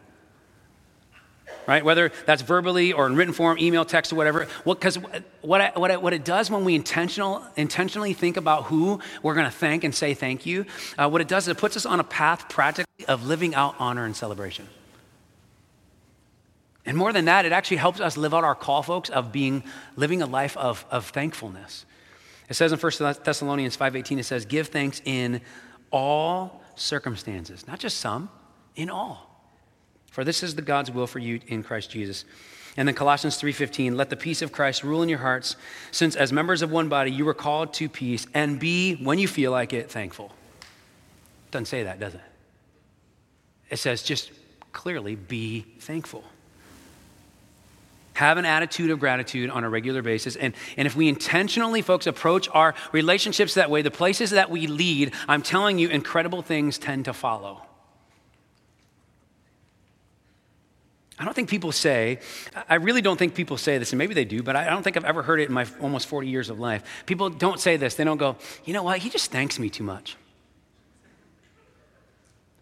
right? 1.66 1.84
Whether 1.84 2.12
that's 2.26 2.42
verbally 2.42 2.92
or 2.92 3.06
in 3.06 3.16
written 3.16 3.34
form, 3.34 3.58
email, 3.58 3.84
text, 3.84 4.12
or 4.12 4.16
whatever. 4.16 4.46
Because 4.64 4.98
what, 4.98 5.24
what, 5.42 5.78
what, 5.78 6.02
what, 6.02 6.12
it 6.12 6.24
does 6.24 6.50
when 6.50 6.64
we 6.64 6.74
intentional, 6.74 7.44
intentionally 7.56 8.12
think 8.14 8.36
about 8.36 8.64
who 8.64 9.00
we're 9.22 9.34
going 9.34 9.46
to 9.46 9.56
thank 9.56 9.84
and 9.84 9.94
say 9.94 10.14
thank 10.14 10.46
you, 10.46 10.66
uh, 10.98 11.08
what 11.08 11.20
it 11.20 11.28
does 11.28 11.44
is 11.44 11.48
it 11.48 11.58
puts 11.58 11.76
us 11.76 11.86
on 11.86 12.00
a 12.00 12.04
path 12.04 12.48
practically 12.48 13.06
of 13.06 13.26
living 13.26 13.54
out 13.54 13.74
honor 13.78 14.04
and 14.04 14.16
celebration. 14.16 14.68
And 16.84 16.96
more 16.96 17.12
than 17.12 17.26
that, 17.26 17.44
it 17.44 17.52
actually 17.52 17.76
helps 17.76 18.00
us 18.00 18.16
live 18.16 18.34
out 18.34 18.42
our 18.42 18.56
call, 18.56 18.82
folks, 18.82 19.08
of 19.08 19.30
being 19.30 19.62
living 19.94 20.20
a 20.20 20.26
life 20.26 20.56
of, 20.56 20.84
of 20.90 21.06
thankfulness. 21.10 21.86
It 22.48 22.54
says 22.54 22.72
in 22.72 22.78
1 22.78 22.92
Thessalonians 23.24 23.76
5:18, 23.76 24.18
it 24.18 24.24
says, 24.24 24.44
give 24.44 24.68
thanks 24.68 25.00
in 25.04 25.40
all 25.90 26.62
circumstances, 26.74 27.66
not 27.66 27.78
just 27.78 27.98
some, 27.98 28.30
in 28.74 28.90
all. 28.90 29.31
For 30.12 30.24
this 30.24 30.42
is 30.42 30.54
the 30.54 30.62
God's 30.62 30.90
will 30.90 31.06
for 31.06 31.18
you 31.18 31.40
in 31.48 31.62
Christ 31.62 31.90
Jesus. 31.90 32.24
And 32.76 32.86
then 32.86 32.94
Colossians 32.94 33.38
3:15, 33.38 33.96
let 33.96 34.10
the 34.10 34.16
peace 34.16 34.42
of 34.42 34.52
Christ 34.52 34.84
rule 34.84 35.02
in 35.02 35.08
your 35.08 35.18
hearts, 35.18 35.56
since 35.90 36.14
as 36.14 36.32
members 36.32 36.62
of 36.62 36.70
one 36.70 36.88
body 36.88 37.10
you 37.10 37.24
were 37.24 37.34
called 37.34 37.72
to 37.74 37.88
peace, 37.88 38.26
and 38.32 38.60
be, 38.60 38.94
when 38.96 39.18
you 39.18 39.26
feel 39.26 39.50
like 39.50 39.72
it, 39.72 39.90
thankful. 39.90 40.32
Doesn't 41.50 41.66
say 41.66 41.82
that, 41.82 41.98
does 41.98 42.14
it? 42.14 42.20
It 43.70 43.78
says 43.78 44.02
just 44.02 44.30
clearly 44.72 45.16
be 45.16 45.66
thankful. 45.80 46.24
Have 48.14 48.36
an 48.36 48.44
attitude 48.44 48.90
of 48.90 49.00
gratitude 49.00 49.48
on 49.48 49.64
a 49.64 49.70
regular 49.70 50.02
basis. 50.02 50.36
And, 50.36 50.54
and 50.76 50.86
if 50.86 50.94
we 50.94 51.08
intentionally, 51.08 51.80
folks, 51.80 52.06
approach 52.06 52.48
our 52.52 52.74
relationships 52.92 53.54
that 53.54 53.70
way, 53.70 53.80
the 53.80 53.90
places 53.90 54.30
that 54.30 54.50
we 54.50 54.66
lead, 54.66 55.14
I'm 55.26 55.40
telling 55.40 55.78
you, 55.78 55.88
incredible 55.88 56.42
things 56.42 56.76
tend 56.76 57.06
to 57.06 57.14
follow. 57.14 57.62
I 61.18 61.24
don't 61.24 61.34
think 61.34 61.48
people 61.48 61.72
say, 61.72 62.20
I 62.68 62.76
really 62.76 63.02
don't 63.02 63.18
think 63.18 63.34
people 63.34 63.56
say 63.56 63.78
this, 63.78 63.92
and 63.92 63.98
maybe 63.98 64.14
they 64.14 64.24
do, 64.24 64.42
but 64.42 64.56
I 64.56 64.68
don't 64.70 64.82
think 64.82 64.96
I've 64.96 65.04
ever 65.04 65.22
heard 65.22 65.40
it 65.40 65.48
in 65.48 65.52
my 65.52 65.66
almost 65.80 66.08
40 66.08 66.26
years 66.26 66.48
of 66.48 66.58
life. 66.58 67.04
People 67.06 67.28
don't 67.30 67.60
say 67.60 67.76
this. 67.76 67.94
They 67.94 68.04
don't 68.04 68.16
go, 68.16 68.36
you 68.64 68.72
know 68.72 68.82
what? 68.82 68.98
He 68.98 69.10
just 69.10 69.30
thanks 69.30 69.58
me 69.58 69.68
too 69.68 69.84
much. 69.84 70.16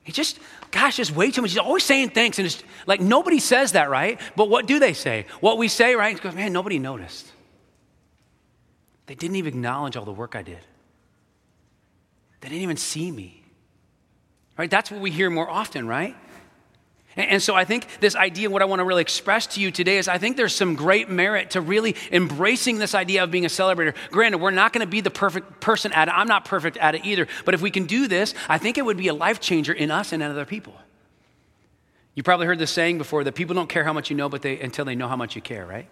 He 0.02 0.12
just, 0.12 0.40
gosh, 0.72 0.96
just 0.96 1.12
way 1.12 1.30
too 1.30 1.42
much. 1.42 1.52
He's 1.52 1.58
always 1.58 1.84
saying 1.84 2.10
thanks. 2.10 2.38
And 2.38 2.46
it's 2.46 2.62
like 2.86 3.00
nobody 3.00 3.38
says 3.38 3.72
that, 3.72 3.90
right? 3.90 4.20
But 4.34 4.48
what 4.48 4.66
do 4.66 4.78
they 4.78 4.92
say? 4.92 5.26
What 5.40 5.56
we 5.56 5.68
say, 5.68 5.94
right? 5.94 6.16
He 6.16 6.20
goes, 6.20 6.34
man, 6.34 6.52
nobody 6.52 6.78
noticed. 6.78 7.30
They 9.06 9.14
didn't 9.14 9.36
even 9.36 9.54
acknowledge 9.54 9.96
all 9.96 10.04
the 10.04 10.12
work 10.12 10.34
I 10.34 10.42
did. 10.42 10.60
They 12.40 12.48
didn't 12.48 12.62
even 12.62 12.76
see 12.76 13.10
me. 13.10 13.44
Right? 14.56 14.70
That's 14.70 14.90
what 14.90 15.00
we 15.00 15.10
hear 15.10 15.30
more 15.30 15.48
often, 15.48 15.86
right? 15.86 16.16
And 17.16 17.42
so 17.42 17.56
I 17.56 17.64
think 17.64 17.86
this 18.00 18.14
idea, 18.14 18.48
what 18.48 18.62
I 18.62 18.66
want 18.66 18.78
to 18.78 18.84
really 18.84 19.02
express 19.02 19.48
to 19.48 19.60
you 19.60 19.72
today 19.72 19.98
is 19.98 20.06
I 20.06 20.18
think 20.18 20.36
there's 20.36 20.54
some 20.54 20.76
great 20.76 21.10
merit 21.10 21.50
to 21.50 21.60
really 21.60 21.96
embracing 22.12 22.78
this 22.78 22.94
idea 22.94 23.24
of 23.24 23.32
being 23.32 23.44
a 23.44 23.48
celebrator. 23.48 23.94
Granted, 24.10 24.38
we're 24.38 24.52
not 24.52 24.72
going 24.72 24.86
to 24.86 24.90
be 24.90 25.00
the 25.00 25.10
perfect 25.10 25.60
person 25.60 25.92
at 25.92 26.06
it. 26.06 26.12
I'm 26.12 26.28
not 26.28 26.44
perfect 26.44 26.76
at 26.76 26.94
it 26.94 27.04
either. 27.04 27.26
But 27.44 27.54
if 27.54 27.60
we 27.60 27.70
can 27.70 27.86
do 27.86 28.06
this, 28.06 28.32
I 28.48 28.58
think 28.58 28.78
it 28.78 28.84
would 28.84 28.96
be 28.96 29.08
a 29.08 29.14
life 29.14 29.40
changer 29.40 29.72
in 29.72 29.90
us 29.90 30.12
and 30.12 30.22
in 30.22 30.30
other 30.30 30.44
people. 30.44 30.74
You 32.14 32.22
probably 32.22 32.46
heard 32.46 32.60
this 32.60 32.70
saying 32.70 32.98
before 32.98 33.24
that 33.24 33.34
people 33.34 33.54
don't 33.54 33.68
care 33.68 33.82
how 33.82 33.92
much 33.92 34.10
you 34.10 34.16
know 34.16 34.28
but 34.28 34.42
they, 34.42 34.60
until 34.60 34.84
they 34.84 34.94
know 34.94 35.08
how 35.08 35.16
much 35.16 35.34
you 35.34 35.42
care, 35.42 35.66
right? 35.66 35.88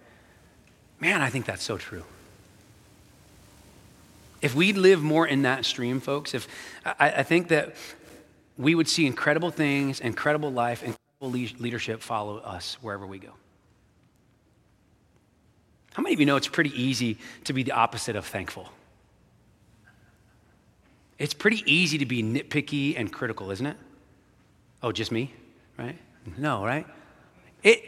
Man, 1.00 1.20
I 1.20 1.30
think 1.30 1.46
that's 1.46 1.64
so 1.64 1.78
true. 1.78 2.04
If 4.40 4.54
we 4.54 4.72
live 4.72 5.02
more 5.02 5.26
in 5.26 5.42
that 5.42 5.64
stream, 5.64 5.98
folks, 6.00 6.32
if 6.32 6.46
I, 6.84 7.10
I 7.10 7.22
think 7.24 7.48
that 7.48 7.74
we 8.56 8.76
would 8.76 8.88
see 8.88 9.04
incredible 9.06 9.50
things, 9.50 9.98
incredible 9.98 10.52
life, 10.52 10.84
leadership 11.20 12.00
follow 12.00 12.38
us 12.38 12.78
wherever 12.80 13.06
we 13.06 13.18
go. 13.18 13.32
How 15.94 16.02
many 16.02 16.14
of 16.14 16.20
you 16.20 16.26
know 16.26 16.36
it's 16.36 16.48
pretty 16.48 16.80
easy 16.80 17.18
to 17.44 17.52
be 17.52 17.64
the 17.64 17.72
opposite 17.72 18.14
of 18.14 18.24
thankful? 18.24 18.70
It's 21.18 21.34
pretty 21.34 21.64
easy 21.66 21.98
to 21.98 22.06
be 22.06 22.22
nitpicky 22.22 22.94
and 22.96 23.12
critical, 23.12 23.50
isn't 23.50 23.66
it? 23.66 23.76
Oh, 24.80 24.92
just 24.92 25.10
me? 25.10 25.34
Right? 25.76 25.98
No, 26.36 26.64
right? 26.64 26.86
It, 27.64 27.82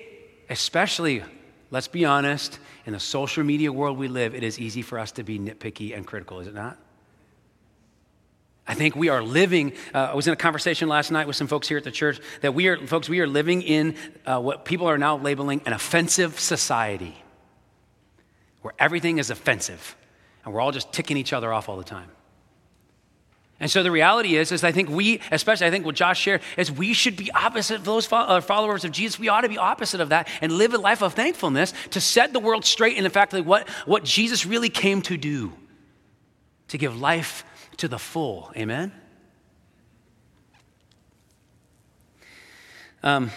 especially, 0.49 1.23
let's 1.71 1.87
be 1.87 2.05
honest, 2.05 2.59
in 2.87 2.95
the 2.95 3.01
social 3.01 3.45
media 3.45 3.73
world 3.73 3.97
we 3.97 4.09
live, 4.09 4.35
it 4.35 4.43
is 4.43 4.59
easy 4.59 4.83
for 4.83 4.99
us 4.99 5.13
to 5.13 5.23
be 5.23 5.39
nitpicky 5.39 5.97
and 5.97 6.05
critical, 6.05 6.41
is 6.41 6.49
it 6.49 6.55
not? 6.55 6.77
I 8.71 8.75
think 8.75 8.95
we 8.95 9.09
are 9.09 9.21
living. 9.21 9.73
Uh, 9.93 10.11
I 10.13 10.15
was 10.15 10.29
in 10.29 10.33
a 10.33 10.37
conversation 10.37 10.89
last 10.89 11.11
night 11.11 11.27
with 11.27 11.35
some 11.35 11.49
folks 11.49 11.67
here 11.67 11.77
at 11.77 11.83
the 11.83 11.91
church 11.91 12.21
that 12.41 12.55
we 12.55 12.69
are, 12.69 12.77
folks, 12.87 13.09
we 13.09 13.19
are 13.19 13.27
living 13.27 13.63
in 13.63 13.97
uh, 14.25 14.41
what 14.41 14.65
people 14.65 14.87
are 14.87 14.97
now 14.97 15.19
labeling 15.19 15.61
an 15.67 15.73
offensive 15.73 16.39
society, 16.39 17.17
where 18.63 18.73
everything 18.79 19.19
is 19.19 19.29
offensive, 19.29 19.97
and 20.45 20.55
we're 20.55 20.61
all 20.61 20.71
just 20.71 20.93
ticking 20.93 21.17
each 21.17 21.33
other 21.33 21.53
off 21.53 21.69
all 21.69 21.79
the 21.79 21.83
time. 21.83 22.09
And 23.59 23.69
so 23.69 23.83
the 23.83 23.91
reality 23.91 24.37
is, 24.37 24.53
is 24.53 24.63
I 24.63 24.71
think 24.71 24.89
we, 24.89 25.21
especially 25.33 25.67
I 25.67 25.73
think 25.73 25.85
what 25.85 25.97
Josh 25.97 26.21
shared, 26.21 26.41
is 26.57 26.71
we 26.71 26.93
should 26.93 27.17
be 27.17 27.29
opposite 27.33 27.79
of 27.79 27.85
those 27.85 28.09
uh, 28.13 28.41
followers 28.41 28.85
of 28.85 28.93
Jesus. 28.93 29.19
We 29.19 29.29
ought 29.29 29.41
to 29.41 29.49
be 29.49 29.59
opposite 29.59 30.01
of 30.01 30.11
that 30.11 30.29
and 30.41 30.53
live 30.53 30.75
a 30.75 30.79
life 30.79 31.03
of 31.03 31.15
thankfulness 31.15 31.75
to 31.91 32.01
set 32.01 32.33
the 32.33 32.39
world 32.39 32.65
straight 32.65 32.97
in 32.97 33.03
the 33.03 33.11
fact 33.11 33.33
that 33.33 33.45
what, 33.45 33.69
what 33.85 34.05
Jesus 34.05 34.47
really 34.47 34.69
came 34.69 35.03
to 35.03 35.17
do, 35.17 35.53
to 36.69 36.79
give 36.79 37.01
life 37.01 37.45
to 37.81 37.89
the 37.89 37.99
full. 37.99 38.53
Amen? 38.57 38.93
Um, 43.03 43.31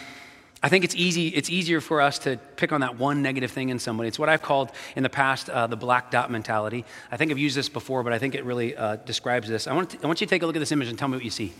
I 0.61 0.69
think 0.69 0.83
it's 0.83 0.95
easy. 0.95 1.29
It's 1.29 1.49
easier 1.49 1.81
for 1.81 2.01
us 2.01 2.19
to 2.19 2.37
pick 2.57 2.71
on 2.71 2.81
that 2.81 2.97
one 2.97 3.21
negative 3.21 3.51
thing 3.51 3.69
in 3.69 3.79
somebody. 3.79 4.07
It's 4.07 4.19
what 4.19 4.29
I've 4.29 4.41
called 4.41 4.71
in 4.95 5.03
the 5.03 5.09
past 5.09 5.49
uh, 5.49 5.67
the 5.67 5.77
black 5.77 6.11
dot 6.11 6.29
mentality. 6.29 6.85
I 7.11 7.17
think 7.17 7.31
I've 7.31 7.37
used 7.37 7.55
this 7.55 7.69
before, 7.69 8.03
but 8.03 8.13
I 8.13 8.19
think 8.19 8.35
it 8.35 8.43
really 8.43 8.75
uh, 8.75 8.97
describes 8.97 9.47
this. 9.47 9.67
I 9.67 9.73
want, 9.73 9.91
to, 9.91 10.03
I 10.03 10.07
want 10.07 10.19
you 10.21 10.27
to 10.27 10.29
take 10.29 10.41
a 10.41 10.45
look 10.45 10.55
at 10.55 10.59
this 10.59 10.71
image 10.71 10.89
and 10.89 10.99
tell 10.99 11.07
me 11.07 11.15
what 11.15 11.25
you 11.25 11.31
see. 11.31 11.53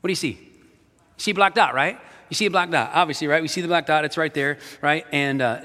What 0.00 0.08
do 0.08 0.12
you 0.12 0.16
see? 0.16 0.38
You 0.38 1.18
see 1.18 1.32
black 1.32 1.54
dot, 1.54 1.74
right? 1.74 1.98
You 2.28 2.34
see 2.34 2.46
a 2.46 2.50
black 2.50 2.70
dot, 2.70 2.90
obviously, 2.92 3.26
right? 3.26 3.40
We 3.40 3.48
see 3.48 3.62
the 3.62 3.68
black 3.68 3.86
dot. 3.86 4.04
It's 4.04 4.18
right 4.18 4.32
there, 4.32 4.58
right? 4.82 5.06
And 5.12 5.40
uh, 5.40 5.60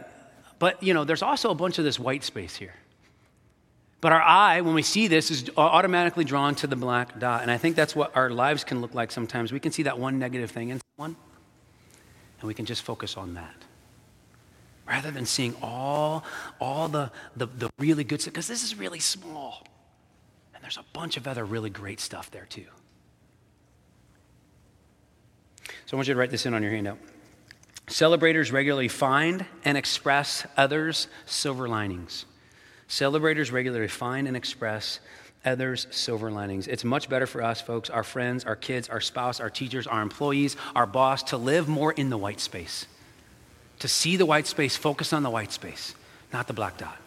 but 0.59 0.81
you 0.81 0.93
know, 0.93 1.03
there's 1.03 1.23
also 1.23 1.51
a 1.51 1.55
bunch 1.55 1.77
of 1.77 1.83
this 1.83 1.99
white 1.99 2.23
space 2.23 2.55
here. 2.55 2.73
But 4.01 4.13
our 4.13 4.21
eye, 4.21 4.61
when 4.61 4.73
we 4.73 4.81
see 4.81 5.07
this, 5.07 5.29
is 5.29 5.49
automatically 5.57 6.23
drawn 6.23 6.55
to 6.55 6.67
the 6.67 6.75
black 6.75 7.19
dot. 7.19 7.41
And 7.41 7.51
I 7.51 7.57
think 7.57 7.75
that's 7.75 7.95
what 7.95 8.15
our 8.15 8.29
lives 8.29 8.63
can 8.63 8.79
look 8.79 8.93
like 8.93 9.11
sometimes. 9.11 9.51
We 9.51 9.59
can 9.59 9.71
see 9.71 9.83
that 9.83 9.99
one 9.99 10.19
negative 10.19 10.51
thing 10.51 10.69
in 10.69 10.79
someone 10.97 11.17
and 12.39 12.47
we 12.47 12.53
can 12.53 12.65
just 12.65 12.83
focus 12.83 13.17
on 13.17 13.33
that 13.33 13.55
rather 14.87 15.11
than 15.11 15.25
seeing 15.25 15.55
all, 15.61 16.23
all 16.59 16.87
the, 16.87 17.11
the, 17.35 17.45
the 17.45 17.69
really 17.77 18.03
good 18.03 18.21
stuff, 18.21 18.33
because 18.33 18.47
this 18.47 18.63
is 18.63 18.75
really 18.75 18.99
small. 18.99 19.63
And 20.55 20.63
there's 20.63 20.77
a 20.77 20.85
bunch 20.93 21.15
of 21.15 21.27
other 21.27 21.45
really 21.45 21.69
great 21.69 21.99
stuff 21.99 22.31
there 22.31 22.47
too. 22.49 22.65
So 25.85 25.93
I 25.93 25.95
want 25.95 26.07
you 26.07 26.15
to 26.15 26.19
write 26.19 26.31
this 26.31 26.45
in 26.47 26.55
on 26.55 26.63
your 26.63 26.71
handout. 26.71 26.97
Celebrators 27.87 28.51
regularly 28.51 28.87
find 28.87 29.45
and 29.63 29.77
express 29.77 30.45
others' 30.57 31.07
silver 31.25 31.67
linings. 31.67 32.25
Celebrators 32.89 33.51
regularly 33.51 33.87
find 33.87 34.27
and 34.27 34.35
express 34.35 34.99
others' 35.45 35.85
silver 35.91 36.31
linings. 36.31 36.67
It's 36.67 36.83
much 36.83 37.07
better 37.07 37.27
for 37.27 37.43
us, 37.43 37.61
folks, 37.61 37.89
our 37.89 38.03
friends, 38.03 38.43
our 38.45 38.55
kids, 38.55 38.89
our 38.89 38.99
spouse, 38.99 39.39
our 39.39 39.49
teachers, 39.49 39.85
our 39.85 40.01
employees, 40.01 40.57
our 40.75 40.87
boss, 40.87 41.21
to 41.23 41.37
live 41.37 41.67
more 41.67 41.93
in 41.93 42.09
the 42.09 42.17
white 42.17 42.39
space, 42.39 42.87
to 43.77 43.87
see 43.87 44.17
the 44.17 44.25
white 44.25 44.47
space, 44.47 44.75
focus 44.75 45.13
on 45.13 45.21
the 45.21 45.29
white 45.29 45.51
space, 45.51 45.93
not 46.33 46.47
the 46.47 46.53
black 46.53 46.77
dot. 46.77 46.97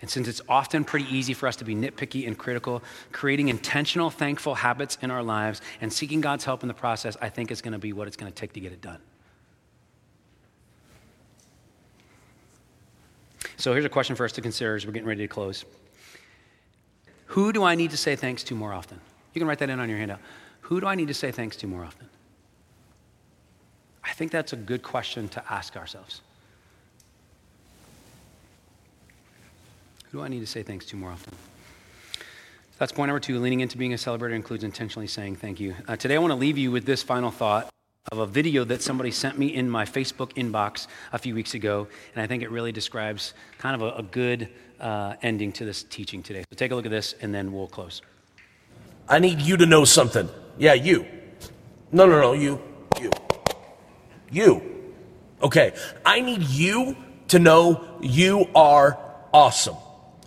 And 0.00 0.10
since 0.10 0.26
it's 0.26 0.42
often 0.48 0.84
pretty 0.84 1.06
easy 1.14 1.32
for 1.32 1.46
us 1.46 1.56
to 1.56 1.64
be 1.64 1.76
nitpicky 1.76 2.26
and 2.26 2.36
critical, 2.36 2.82
creating 3.12 3.48
intentional, 3.48 4.10
thankful 4.10 4.56
habits 4.56 4.98
in 5.00 5.12
our 5.12 5.22
lives 5.22 5.62
and 5.80 5.92
seeking 5.92 6.20
God's 6.20 6.44
help 6.44 6.62
in 6.62 6.68
the 6.68 6.74
process, 6.74 7.16
I 7.22 7.28
think 7.28 7.52
is 7.52 7.62
going 7.62 7.72
to 7.72 7.78
be 7.78 7.92
what 7.92 8.08
it's 8.08 8.16
going 8.16 8.30
to 8.30 8.36
take 8.36 8.52
to 8.54 8.60
get 8.60 8.72
it 8.72 8.82
done. 8.82 8.98
So 13.56 13.72
here's 13.72 13.84
a 13.84 13.90
question 13.90 14.16
for 14.16 14.24
us 14.24 14.32
to 14.32 14.40
consider 14.40 14.74
as 14.74 14.86
we're 14.86 14.92
getting 14.92 15.08
ready 15.08 15.22
to 15.22 15.28
close. 15.28 15.64
Who 17.26 17.52
do 17.52 17.64
I 17.64 17.74
need 17.74 17.90
to 17.90 17.96
say 17.96 18.16
thanks 18.16 18.44
to 18.44 18.54
more 18.54 18.72
often? 18.72 19.00
You 19.32 19.40
can 19.40 19.48
write 19.48 19.58
that 19.58 19.70
in 19.70 19.80
on 19.80 19.88
your 19.88 19.98
handout. 19.98 20.20
Who 20.62 20.80
do 20.80 20.86
I 20.86 20.94
need 20.94 21.08
to 21.08 21.14
say 21.14 21.30
thanks 21.30 21.56
to 21.56 21.66
more 21.66 21.84
often? 21.84 22.08
I 24.04 24.12
think 24.12 24.30
that's 24.30 24.52
a 24.52 24.56
good 24.56 24.82
question 24.82 25.28
to 25.30 25.42
ask 25.52 25.76
ourselves. 25.76 26.20
Who 30.10 30.18
do 30.18 30.24
I 30.24 30.28
need 30.28 30.40
to 30.40 30.46
say 30.46 30.62
thanks 30.62 30.86
to 30.86 30.96
more 30.96 31.10
often? 31.10 31.34
That's 32.78 32.92
point 32.92 33.08
number 33.08 33.20
two. 33.20 33.38
Leaning 33.40 33.60
into 33.60 33.78
being 33.78 33.92
a 33.92 33.96
celebrator 33.96 34.34
includes 34.34 34.62
intentionally 34.62 35.06
saying 35.06 35.36
thank 35.36 35.58
you. 35.58 35.74
Uh, 35.88 35.96
today, 35.96 36.16
I 36.16 36.18
want 36.18 36.32
to 36.32 36.36
leave 36.36 36.58
you 36.58 36.70
with 36.70 36.84
this 36.84 37.02
final 37.02 37.30
thought 37.30 37.73
of 38.14 38.20
a 38.20 38.26
video 38.26 38.64
that 38.64 38.80
somebody 38.80 39.10
sent 39.10 39.38
me 39.38 39.48
in 39.48 39.68
my 39.68 39.84
Facebook 39.84 40.32
inbox 40.34 40.86
a 41.12 41.18
few 41.18 41.34
weeks 41.34 41.54
ago, 41.54 41.88
and 42.14 42.22
I 42.22 42.26
think 42.26 42.42
it 42.42 42.50
really 42.50 42.70
describes 42.70 43.34
kind 43.58 43.74
of 43.74 43.82
a, 43.82 43.98
a 43.98 44.02
good 44.02 44.48
uh, 44.78 45.14
ending 45.22 45.52
to 45.52 45.64
this 45.64 45.82
teaching 45.82 46.22
today. 46.22 46.44
So 46.50 46.56
take 46.56 46.70
a 46.70 46.76
look 46.76 46.84
at 46.84 46.92
this, 46.92 47.14
and 47.20 47.34
then 47.34 47.52
we'll 47.52 47.66
close. 47.66 48.02
I 49.08 49.18
need 49.18 49.40
you 49.40 49.56
to 49.56 49.66
know 49.66 49.84
something. 49.84 50.28
Yeah, 50.58 50.74
you. 50.74 51.06
No, 51.90 52.06
no, 52.06 52.20
no, 52.20 52.32
you. 52.32 52.60
You. 53.00 53.10
You. 54.30 54.92
Okay. 55.42 55.74
I 56.06 56.20
need 56.20 56.42
you 56.42 56.96
to 57.28 57.38
know 57.38 57.84
you 58.00 58.48
are 58.54 58.98
awesome. 59.32 59.76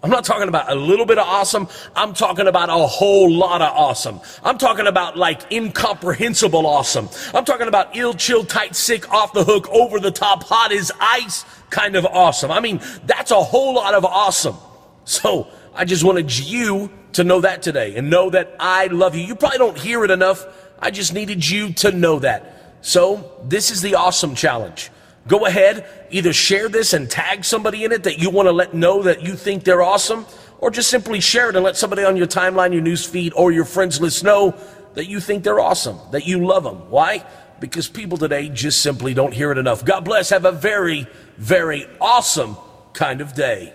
I'm 0.07 0.11
not 0.11 0.23
talking 0.23 0.47
about 0.47 0.71
a 0.71 0.75
little 0.75 1.05
bit 1.05 1.17
of 1.17 1.27
awesome. 1.27 1.67
I'm 1.93 2.13
talking 2.13 2.47
about 2.47 2.69
a 2.69 2.87
whole 2.87 3.29
lot 3.29 3.61
of 3.61 3.75
awesome. 3.75 4.21
I'm 4.41 4.57
talking 4.57 4.87
about 4.87 5.17
like 5.17 5.51
incomprehensible 5.51 6.65
awesome. 6.65 7.09
I'm 7.33 7.43
talking 7.43 7.67
about 7.67 7.93
ill, 7.93 8.13
chill, 8.13 8.45
tight, 8.45 8.73
sick, 8.73 9.11
off 9.11 9.33
the 9.33 9.43
hook, 9.43 9.67
over 9.67 9.99
the 9.99 10.09
top, 10.09 10.43
hot 10.43 10.71
as 10.71 10.93
ice 11.01 11.43
kind 11.69 11.97
of 11.97 12.05
awesome. 12.05 12.51
I 12.51 12.61
mean, 12.61 12.79
that's 13.03 13.31
a 13.31 13.43
whole 13.43 13.75
lot 13.75 13.95
of 13.95 14.05
awesome. 14.05 14.55
So 15.03 15.49
I 15.75 15.83
just 15.83 16.05
wanted 16.05 16.31
you 16.39 16.89
to 17.11 17.25
know 17.25 17.41
that 17.41 17.61
today 17.61 17.97
and 17.97 18.09
know 18.09 18.29
that 18.29 18.55
I 18.61 18.87
love 18.87 19.13
you. 19.13 19.23
You 19.23 19.35
probably 19.35 19.57
don't 19.57 19.77
hear 19.77 20.05
it 20.05 20.11
enough. 20.11 20.41
I 20.79 20.89
just 20.89 21.13
needed 21.13 21.45
you 21.45 21.73
to 21.73 21.91
know 21.91 22.19
that. 22.19 22.77
So 22.79 23.29
this 23.43 23.71
is 23.71 23.81
the 23.81 23.95
awesome 23.95 24.35
challenge. 24.35 24.89
Go 25.27 25.45
ahead, 25.45 25.85
either 26.09 26.33
share 26.33 26.69
this 26.69 26.93
and 26.93 27.09
tag 27.09 27.43
somebody 27.43 27.83
in 27.83 27.91
it 27.91 28.03
that 28.03 28.19
you 28.19 28.29
want 28.29 28.47
to 28.47 28.51
let 28.51 28.73
know 28.73 29.03
that 29.03 29.21
you 29.21 29.35
think 29.35 29.63
they're 29.63 29.81
awesome, 29.81 30.25
or 30.59 30.71
just 30.71 30.89
simply 30.89 31.19
share 31.19 31.49
it 31.49 31.55
and 31.55 31.63
let 31.63 31.77
somebody 31.77 32.03
on 32.03 32.17
your 32.17 32.27
timeline, 32.27 32.73
your 32.73 32.81
news 32.81 33.05
feed, 33.05 33.33
or 33.33 33.51
your 33.51 33.65
friends 33.65 33.99
list 34.01 34.23
know 34.23 34.55
that 34.95 35.07
you 35.07 35.19
think 35.19 35.43
they're 35.43 35.59
awesome, 35.59 35.99
that 36.11 36.25
you 36.25 36.45
love 36.45 36.63
them. 36.63 36.89
Why? 36.89 37.25
Because 37.59 37.87
people 37.89 38.17
today 38.17 38.49
just 38.49 38.81
simply 38.81 39.13
don't 39.13 39.33
hear 39.33 39.51
it 39.51 39.57
enough. 39.57 39.83
God 39.83 40.05
bless. 40.05 40.29
Have 40.29 40.45
a 40.45 40.51
very, 40.51 41.07
very 41.37 41.85
awesome 41.99 42.55
kind 42.93 43.21
of 43.21 43.33
day. 43.33 43.73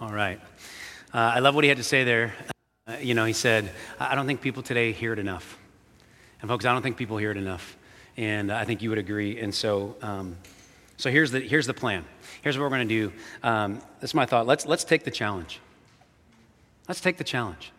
All 0.00 0.12
right. 0.12 0.40
Uh, 1.14 1.18
I 1.18 1.38
love 1.38 1.54
what 1.54 1.64
he 1.64 1.68
had 1.68 1.78
to 1.78 1.84
say 1.84 2.04
there. 2.04 2.34
Uh, 2.86 2.96
you 3.00 3.14
know, 3.14 3.24
he 3.24 3.32
said, 3.32 3.70
I 4.00 4.14
don't 4.14 4.26
think 4.26 4.40
people 4.40 4.62
today 4.62 4.92
hear 4.92 5.12
it 5.12 5.18
enough. 5.18 5.58
And 6.40 6.50
folks, 6.50 6.64
I 6.64 6.72
don't 6.72 6.82
think 6.82 6.96
people 6.96 7.18
hear 7.18 7.30
it 7.30 7.36
enough. 7.36 7.76
And 8.16 8.50
I 8.50 8.64
think 8.64 8.82
you 8.82 8.90
would 8.90 8.98
agree. 8.98 9.40
And 9.40 9.54
so, 9.54 9.96
um, 10.02 10.36
so 10.96 11.10
here's 11.10 11.30
the, 11.30 11.40
here's 11.40 11.66
the 11.66 11.74
plan. 11.74 12.04
Here's 12.42 12.56
what 12.58 12.64
we're 12.64 12.76
going 12.76 12.88
to 12.88 13.08
do. 13.08 13.12
Um, 13.42 13.82
that's 14.00 14.14
my 14.14 14.26
thought. 14.26 14.46
Let's, 14.46 14.66
let's 14.66 14.84
take 14.84 15.04
the 15.04 15.10
challenge. 15.10 15.60
Let's 16.88 17.00
take 17.00 17.16
the 17.16 17.24
challenge. 17.24 17.72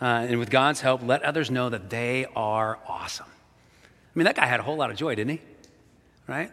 Uh, 0.00 0.26
and 0.28 0.38
with 0.38 0.50
God's 0.50 0.80
help, 0.80 1.02
let 1.02 1.22
others 1.22 1.50
know 1.50 1.68
that 1.68 1.90
they 1.90 2.26
are 2.34 2.78
awesome. 2.86 3.26
I 3.28 4.18
mean, 4.18 4.24
that 4.24 4.36
guy 4.36 4.46
had 4.46 4.60
a 4.60 4.62
whole 4.62 4.76
lot 4.76 4.90
of 4.90 4.96
joy, 4.96 5.14
didn't 5.14 5.32
he? 5.32 5.40
Right? 6.26 6.50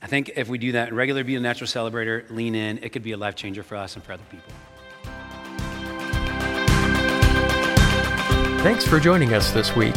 I 0.00 0.06
think 0.06 0.32
if 0.36 0.48
we 0.48 0.58
do 0.58 0.72
that 0.72 0.88
and 0.88 0.96
regularly 0.96 1.24
be 1.24 1.34
a 1.36 1.40
natural 1.40 1.66
celebrator, 1.66 2.28
lean 2.30 2.54
in, 2.54 2.78
it 2.82 2.90
could 2.90 3.02
be 3.02 3.12
a 3.12 3.16
life 3.16 3.36
changer 3.36 3.62
for 3.62 3.76
us 3.76 3.94
and 3.94 4.04
for 4.04 4.12
other 4.12 4.22
people. 4.30 4.52
Thanks 8.62 8.86
for 8.86 8.98
joining 8.98 9.34
us 9.34 9.50
this 9.52 9.74
week. 9.76 9.94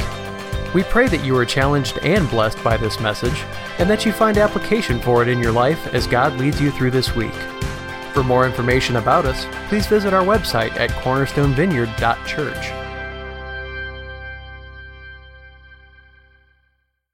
We 0.73 0.83
pray 0.83 1.07
that 1.07 1.23
you 1.23 1.35
are 1.37 1.45
challenged 1.45 1.97
and 1.99 2.29
blessed 2.29 2.63
by 2.63 2.77
this 2.77 2.99
message, 2.99 3.43
and 3.79 3.89
that 3.89 4.05
you 4.05 4.11
find 4.11 4.37
application 4.37 4.99
for 4.99 5.21
it 5.21 5.27
in 5.27 5.39
your 5.39 5.51
life 5.51 5.93
as 5.93 6.07
God 6.07 6.37
leads 6.37 6.61
you 6.61 6.71
through 6.71 6.91
this 6.91 7.15
week. 7.15 7.33
For 8.13 8.23
more 8.23 8.45
information 8.45 8.95
about 8.97 9.25
us, 9.25 9.45
please 9.69 9.87
visit 9.87 10.13
our 10.13 10.23
website 10.23 10.75
at 10.77 10.89
cornerstonevineyard.church. 10.89 12.86